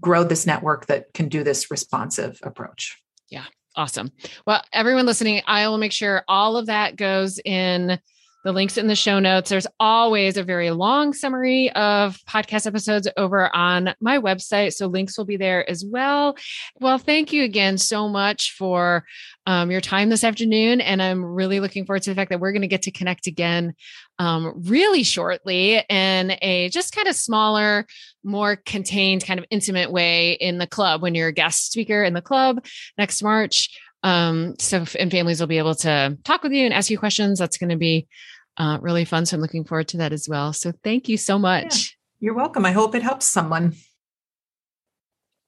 grow 0.00 0.24
this 0.24 0.44
network 0.44 0.86
that 0.86 1.14
can 1.14 1.28
do 1.28 1.44
this 1.44 1.70
responsive 1.70 2.40
approach. 2.42 3.00
Yeah, 3.30 3.46
Awesome. 3.76 4.12
Well, 4.46 4.62
everyone 4.72 5.06
listening, 5.06 5.42
I 5.46 5.66
will 5.68 5.78
make 5.78 5.92
sure 5.92 6.22
all 6.28 6.56
of 6.56 6.66
that 6.66 6.96
goes 6.96 7.40
in 7.44 7.98
the 8.44 8.52
links 8.52 8.76
in 8.76 8.86
the 8.86 8.94
show 8.94 9.18
notes. 9.18 9.48
There's 9.48 9.66
always 9.80 10.36
a 10.36 10.44
very 10.44 10.70
long 10.70 11.14
summary 11.14 11.72
of 11.72 12.18
podcast 12.28 12.66
episodes 12.66 13.08
over 13.16 13.54
on 13.56 13.94
my 14.00 14.18
website. 14.18 14.74
So 14.74 14.86
links 14.86 15.16
will 15.16 15.24
be 15.24 15.38
there 15.38 15.68
as 15.68 15.82
well. 15.84 16.36
Well, 16.78 16.98
thank 16.98 17.32
you 17.32 17.42
again 17.42 17.78
so 17.78 18.06
much 18.06 18.52
for 18.52 19.04
um, 19.46 19.70
your 19.70 19.80
time 19.80 20.10
this 20.10 20.24
afternoon. 20.24 20.82
And 20.82 21.02
I'm 21.02 21.24
really 21.24 21.58
looking 21.58 21.86
forward 21.86 22.02
to 22.02 22.10
the 22.10 22.16
fact 22.16 22.30
that 22.30 22.40
we're 22.40 22.52
going 22.52 22.62
to 22.62 22.68
get 22.68 22.82
to 22.82 22.90
connect 22.90 23.26
again 23.26 23.74
um, 24.18 24.62
really 24.66 25.02
shortly 25.02 25.82
in 25.88 26.36
a 26.42 26.68
just 26.70 26.94
kind 26.94 27.08
of 27.08 27.16
smaller, 27.16 27.86
more 28.22 28.56
contained, 28.56 29.26
kind 29.26 29.40
of 29.40 29.46
intimate 29.50 29.90
way 29.90 30.32
in 30.32 30.58
the 30.58 30.66
club 30.66 31.02
when 31.02 31.14
you're 31.14 31.28
a 31.28 31.32
guest 31.32 31.72
speaker 31.72 32.02
in 32.04 32.14
the 32.14 32.22
club 32.22 32.64
next 32.96 33.22
March. 33.22 33.70
Um, 34.02 34.54
so, 34.58 34.84
and 34.98 35.10
families 35.10 35.40
will 35.40 35.46
be 35.46 35.58
able 35.58 35.74
to 35.76 36.16
talk 36.24 36.42
with 36.42 36.52
you 36.52 36.64
and 36.64 36.74
ask 36.74 36.90
you 36.90 36.98
questions. 36.98 37.38
That's 37.38 37.56
going 37.56 37.70
to 37.70 37.76
be 37.76 38.06
uh, 38.56 38.78
really 38.80 39.04
fun. 39.04 39.26
So 39.26 39.36
I'm 39.36 39.40
looking 39.40 39.64
forward 39.64 39.88
to 39.88 39.96
that 39.98 40.12
as 40.12 40.28
well. 40.28 40.52
So 40.52 40.72
thank 40.84 41.08
you 41.08 41.16
so 41.16 41.38
much. 41.38 41.96
Yeah, 42.20 42.26
you're 42.26 42.34
welcome. 42.34 42.64
I 42.64 42.72
hope 42.72 42.94
it 42.94 43.02
helps 43.02 43.26
someone. 43.26 43.74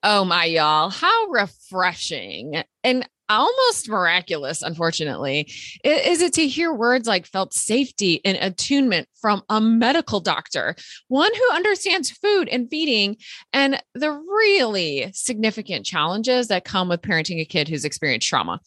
Oh 0.03 0.25
my 0.25 0.45
y'all, 0.45 0.91
how 0.91 1.27
refreshing 1.27 2.63
and 2.85 3.09
almost 3.29 3.89
miraculous, 3.89 4.63
unfortunately, 4.63 5.53
is 5.85 6.23
it 6.23 6.33
to 6.35 6.47
hear 6.47 6.73
words 6.73 7.09
like 7.09 7.27
felt 7.27 7.55
safety 7.55 8.21
and 8.25 8.37
attunement 8.39 9.09
from 9.21 9.43
a 9.49 9.61
medical 9.61 10.21
doctor, 10.21 10.77
one 11.09 11.35
who 11.35 11.55
understands 11.55 12.11
food 12.11 12.49
and 12.49 12.69
feeding 12.71 13.17
and 13.53 13.83
the 13.95 14.11
really 14.11 15.11
significant 15.13 15.85
challenges 15.85 16.49
that 16.49 16.65
come 16.65 16.89
with 16.89 17.03
parenting 17.03 17.41
a 17.41 17.45
kid 17.45 17.69
who's 17.69 17.85
experienced 17.85 18.29
trauma. 18.29 18.61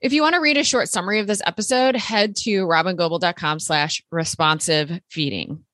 If 0.00 0.14
you 0.14 0.22
want 0.22 0.34
to 0.34 0.40
read 0.40 0.56
a 0.56 0.64
short 0.64 0.88
summary 0.88 1.18
of 1.18 1.26
this 1.26 1.42
episode, 1.44 1.94
head 1.94 2.34
to 2.36 2.66
robyngobbel.com 2.66 3.60
slash 3.60 4.02
responsive 4.10 5.00
feeding. 5.10 5.64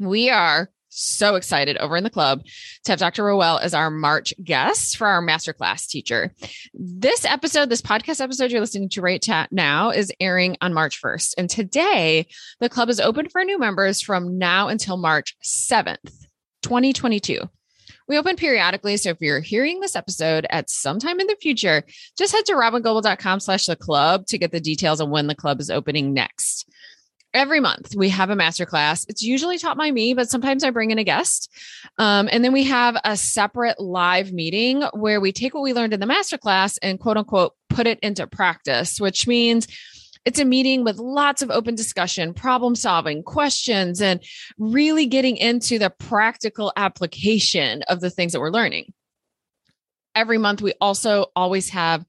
We 0.00 0.30
are 0.30 0.68
so 0.96 1.34
excited 1.34 1.76
over 1.78 1.96
in 1.96 2.04
the 2.04 2.10
club 2.10 2.44
to 2.84 2.92
have 2.92 2.98
Dr. 2.98 3.24
Rowell 3.24 3.58
as 3.58 3.74
our 3.74 3.90
March 3.90 4.34
guest 4.42 4.96
for 4.96 5.06
our 5.06 5.22
masterclass 5.22 5.88
teacher. 5.88 6.32
This 6.74 7.24
episode, 7.24 7.68
this 7.68 7.82
podcast 7.82 8.20
episode 8.20 8.50
you're 8.50 8.60
listening 8.60 8.88
to 8.90 9.02
right 9.02 9.24
now 9.50 9.90
is 9.90 10.12
airing 10.20 10.56
on 10.60 10.74
March 10.74 11.00
1st. 11.02 11.34
And 11.38 11.50
today, 11.50 12.26
the 12.60 12.68
club 12.68 12.88
is 12.88 13.00
open 13.00 13.28
for 13.28 13.44
new 13.44 13.58
members 13.58 14.00
from 14.00 14.38
now 14.38 14.68
until 14.68 14.96
March 14.96 15.36
7th, 15.42 16.26
2022. 16.62 17.40
We 18.08 18.18
open 18.18 18.36
periodically. 18.36 18.96
So 18.96 19.10
if 19.10 19.20
you're 19.20 19.40
hearing 19.40 19.80
this 19.80 19.96
episode 19.96 20.46
at 20.50 20.70
some 20.70 20.98
time 20.98 21.18
in 21.18 21.26
the 21.26 21.36
future, 21.40 21.82
just 22.16 22.32
head 22.32 22.44
to 22.46 22.52
robyngobbel.com 22.52 23.40
slash 23.40 23.66
the 23.66 23.76
club 23.76 24.26
to 24.26 24.38
get 24.38 24.52
the 24.52 24.60
details 24.60 25.00
on 25.00 25.10
when 25.10 25.26
the 25.26 25.34
club 25.34 25.60
is 25.60 25.70
opening 25.70 26.14
next. 26.14 26.70
Every 27.36 27.60
month 27.60 27.94
we 27.94 28.08
have 28.08 28.30
a 28.30 28.34
masterclass. 28.34 29.06
It's 29.08 29.22
usually 29.22 29.58
taught 29.58 29.76
by 29.76 29.90
me, 29.90 30.14
but 30.14 30.30
sometimes 30.30 30.64
I 30.64 30.70
bring 30.70 30.90
in 30.90 30.98
a 30.98 31.04
guest. 31.04 31.52
Um, 31.98 32.28
and 32.32 32.42
then 32.42 32.52
we 32.52 32.64
have 32.64 32.96
a 33.04 33.16
separate 33.16 33.78
live 33.78 34.32
meeting 34.32 34.82
where 34.92 35.20
we 35.20 35.32
take 35.32 35.54
what 35.54 35.62
we 35.62 35.72
learned 35.72 35.92
in 35.92 36.00
the 36.00 36.06
masterclass 36.06 36.78
and 36.82 36.98
quote 36.98 37.16
unquote 37.16 37.52
put 37.68 37.86
it 37.86 38.00
into 38.00 38.26
practice, 38.26 39.00
which 39.00 39.26
means 39.26 39.68
it's 40.24 40.40
a 40.40 40.44
meeting 40.44 40.82
with 40.82 40.98
lots 40.98 41.40
of 41.40 41.50
open 41.50 41.76
discussion, 41.76 42.34
problem 42.34 42.74
solving, 42.74 43.22
questions, 43.22 44.02
and 44.02 44.20
really 44.58 45.06
getting 45.06 45.36
into 45.36 45.78
the 45.78 45.90
practical 45.90 46.72
application 46.76 47.82
of 47.84 48.00
the 48.00 48.10
things 48.10 48.32
that 48.32 48.40
we're 48.40 48.50
learning. 48.50 48.92
Every 50.16 50.38
month, 50.38 50.62
we 50.62 50.72
also 50.80 51.26
always 51.36 51.68
have 51.70 52.04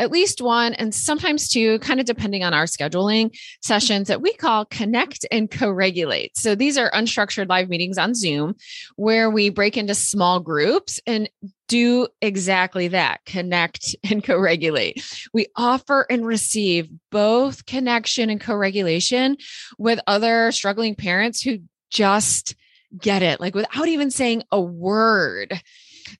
at 0.00 0.10
least 0.10 0.40
one 0.40 0.72
and 0.74 0.94
sometimes 0.94 1.46
two, 1.46 1.78
kind 1.80 2.00
of 2.00 2.06
depending 2.06 2.42
on 2.42 2.54
our 2.54 2.64
scheduling 2.64 3.36
sessions 3.60 4.08
that 4.08 4.22
we 4.22 4.32
call 4.32 4.64
connect 4.64 5.26
and 5.30 5.50
co 5.50 5.70
regulate. 5.70 6.36
So 6.38 6.54
these 6.54 6.78
are 6.78 6.90
unstructured 6.92 7.50
live 7.50 7.68
meetings 7.68 7.98
on 7.98 8.14
Zoom 8.14 8.54
where 8.96 9.28
we 9.28 9.50
break 9.50 9.76
into 9.76 9.94
small 9.94 10.40
groups 10.40 11.00
and 11.06 11.28
do 11.68 12.08
exactly 12.22 12.88
that 12.88 13.20
connect 13.26 13.94
and 14.10 14.24
co 14.24 14.38
regulate. 14.38 15.04
We 15.34 15.48
offer 15.54 16.06
and 16.08 16.26
receive 16.26 16.88
both 17.10 17.66
connection 17.66 18.30
and 18.30 18.40
co 18.40 18.54
regulation 18.54 19.36
with 19.78 20.00
other 20.06 20.50
struggling 20.50 20.94
parents 20.94 21.42
who 21.42 21.58
just 21.90 22.56
get 22.98 23.22
it, 23.22 23.38
like 23.38 23.54
without 23.54 23.86
even 23.86 24.10
saying 24.10 24.44
a 24.50 24.60
word. 24.60 25.60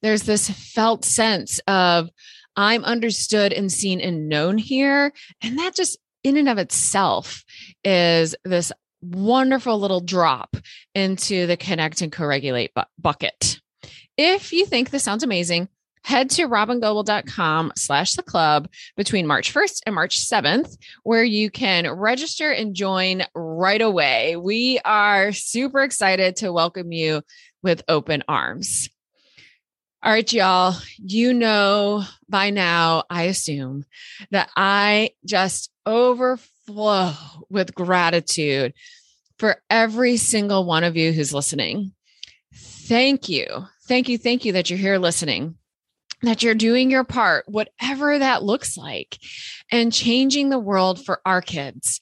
There's 0.03 0.23
this 0.23 0.49
felt 0.49 1.03
sense 1.03 1.59
of, 1.67 2.09
I'm 2.55 2.83
understood 2.83 3.53
and 3.53 3.71
seen 3.71 4.01
and 4.01 4.29
known 4.29 4.57
here. 4.57 5.13
And 5.41 5.57
that 5.59 5.75
just 5.75 5.97
in 6.23 6.37
and 6.37 6.49
of 6.49 6.57
itself 6.57 7.43
is 7.83 8.35
this 8.43 8.71
wonderful 9.01 9.79
little 9.79 10.01
drop 10.01 10.55
into 10.93 11.47
the 11.47 11.57
connect 11.57 12.01
and 12.01 12.11
co-regulate 12.11 12.73
bu- 12.73 12.83
bucket. 12.99 13.59
If 14.17 14.53
you 14.53 14.65
think 14.65 14.89
this 14.89 15.03
sounds 15.03 15.23
amazing, 15.23 15.67
head 16.03 16.29
to 16.31 16.47
robyngobbel.com 16.47 17.73
slash 17.75 18.13
the 18.13 18.23
club 18.23 18.67
between 18.95 19.25
March 19.25 19.53
1st 19.53 19.81
and 19.85 19.95
March 19.95 20.19
7th, 20.19 20.77
where 21.03 21.23
you 21.23 21.49
can 21.49 21.89
register 21.89 22.51
and 22.51 22.75
join 22.75 23.23
right 23.33 23.81
away. 23.81 24.35
We 24.35 24.79
are 24.85 25.31
super 25.31 25.81
excited 25.81 26.35
to 26.37 26.53
welcome 26.53 26.91
you 26.91 27.23
with 27.63 27.83
open 27.87 28.23
arms. 28.27 28.89
All 30.03 30.11
right, 30.11 30.33
y'all, 30.33 30.75
you 30.97 31.31
know 31.31 32.03
by 32.27 32.49
now, 32.49 33.03
I 33.11 33.23
assume 33.23 33.85
that 34.31 34.49
I 34.57 35.11
just 35.25 35.69
overflow 35.85 37.13
with 37.51 37.75
gratitude 37.75 38.73
for 39.37 39.61
every 39.69 40.17
single 40.17 40.65
one 40.65 40.83
of 40.83 40.97
you 40.97 41.13
who's 41.13 41.35
listening. 41.35 41.91
Thank 42.55 43.29
you. 43.29 43.45
Thank 43.83 44.09
you. 44.09 44.17
Thank 44.17 44.43
you 44.43 44.53
that 44.53 44.71
you're 44.71 44.79
here 44.79 44.97
listening, 44.97 45.53
that 46.23 46.41
you're 46.41 46.55
doing 46.55 46.89
your 46.89 47.03
part, 47.03 47.45
whatever 47.47 48.17
that 48.17 48.41
looks 48.41 48.77
like, 48.77 49.19
and 49.71 49.93
changing 49.93 50.49
the 50.49 50.57
world 50.57 51.05
for 51.05 51.21
our 51.27 51.43
kids, 51.43 52.01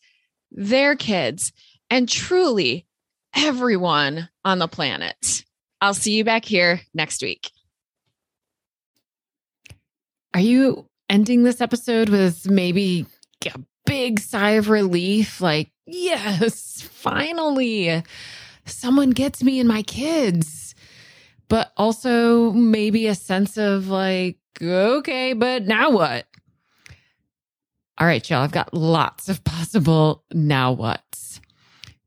their 0.53 0.95
kids, 0.95 1.51
and 1.89 2.07
truly 2.07 2.85
everyone 3.35 4.29
on 4.45 4.59
the 4.59 4.69
planet. 4.69 5.43
I'll 5.81 5.93
see 5.93 6.13
you 6.13 6.23
back 6.23 6.45
here 6.45 6.79
next 6.93 7.21
week. 7.21 7.51
Are 10.33 10.39
you 10.39 10.87
ending 11.09 11.43
this 11.43 11.59
episode 11.59 12.09
with 12.09 12.49
maybe 12.49 13.07
a 13.45 13.59
big 13.85 14.19
sigh 14.19 14.51
of 14.51 14.69
relief? 14.69 15.41
Like, 15.41 15.71
yes, 15.87 16.81
finally, 16.81 18.03
someone 18.65 19.09
gets 19.09 19.43
me 19.43 19.59
and 19.59 19.67
my 19.67 19.81
kids. 19.81 20.75
But 21.47 21.73
also 21.77 22.51
maybe 22.51 23.07
a 23.07 23.15
sense 23.15 23.57
of 23.57 23.87
like, 23.87 24.37
okay, 24.61 25.33
but 25.33 25.65
now 25.65 25.89
what? 25.89 26.27
All 27.97 28.05
right, 28.05 28.27
y'all, 28.29 28.43
I've 28.43 28.51
got 28.51 28.73
lots 28.73 29.29
of 29.29 29.43
possible 29.43 30.23
now 30.31 30.71
what's. 30.71 31.41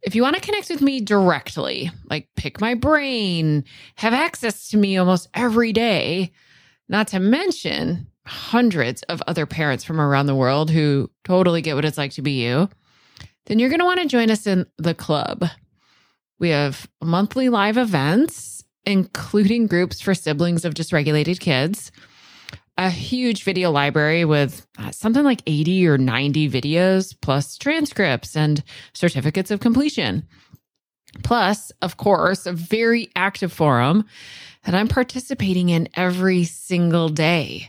If 0.03 0.15
you 0.15 0.23
want 0.23 0.37
to 0.37 0.41
connect 0.41 0.71
with 0.71 0.81
me 0.81 1.01
directly, 1.01 1.91
like 2.09 2.29
pick 2.37 2.61
my 2.61 2.75
brain, 2.75 3.65
have 3.97 4.15
access 4.15 4.69
to 4.71 4.77
me 4.77 4.97
almost 4.97 5.29
every 5.35 5.73
day, 5.73 6.31
not 6.89 7.09
to 7.09 7.21
mention 7.21 8.07
hundreds 8.27 9.03
of 9.05 9.23
other 9.27 9.47
parents 9.47 9.85
from 9.85 10.01
around 10.01 10.27
the 10.27 10.35
world 10.35 10.71
who 10.71 11.11
totally 11.25 11.63
get 11.63 11.75
what 11.75 11.85
it's 11.85 11.99
like 11.99 12.13
to 12.13 12.23
be 12.23 12.43
you, 12.43 12.69
then 13.47 13.59
you're 13.59 13.69
going 13.69 13.81
to 13.81 13.85
want 13.85 14.01
to 14.01 14.07
join 14.07 14.31
us 14.31 14.47
in 14.47 14.67
the 14.79 14.95
club. 14.95 15.45
We 16.39 16.51
have 16.51 16.89
monthly 17.03 17.49
live 17.49 17.77
events, 17.77 18.65
including 18.85 19.67
groups 19.67 20.01
for 20.01 20.15
siblings 20.15 20.65
of 20.65 20.75
dysregulated 20.75 21.41
kids, 21.41 21.93
a 22.79 22.91
huge 22.91 23.45
video 23.45 23.71
library 23.71 24.25
with 24.25 24.67
uh, 24.79 24.91
something 24.91 25.25
like 25.25 25.43
80 25.47 25.89
or 25.89 25.99
90 25.99 26.51
videos, 26.51 27.15
plus 27.21 27.57
transcripts 27.57 28.37
and 28.37 28.63
certificates 28.95 29.51
of 29.51 29.61
completion. 29.61 30.27
Plus, 31.23 31.71
of 31.83 31.97
course, 31.97 32.47
a 32.47 32.53
very 32.53 33.11
active 33.15 33.53
forum 33.53 34.05
that 34.65 34.75
I'm 34.75 34.89
participating 34.89 35.69
in 35.69 35.89
every 35.95 36.45
single 36.45 37.09
day. 37.09 37.69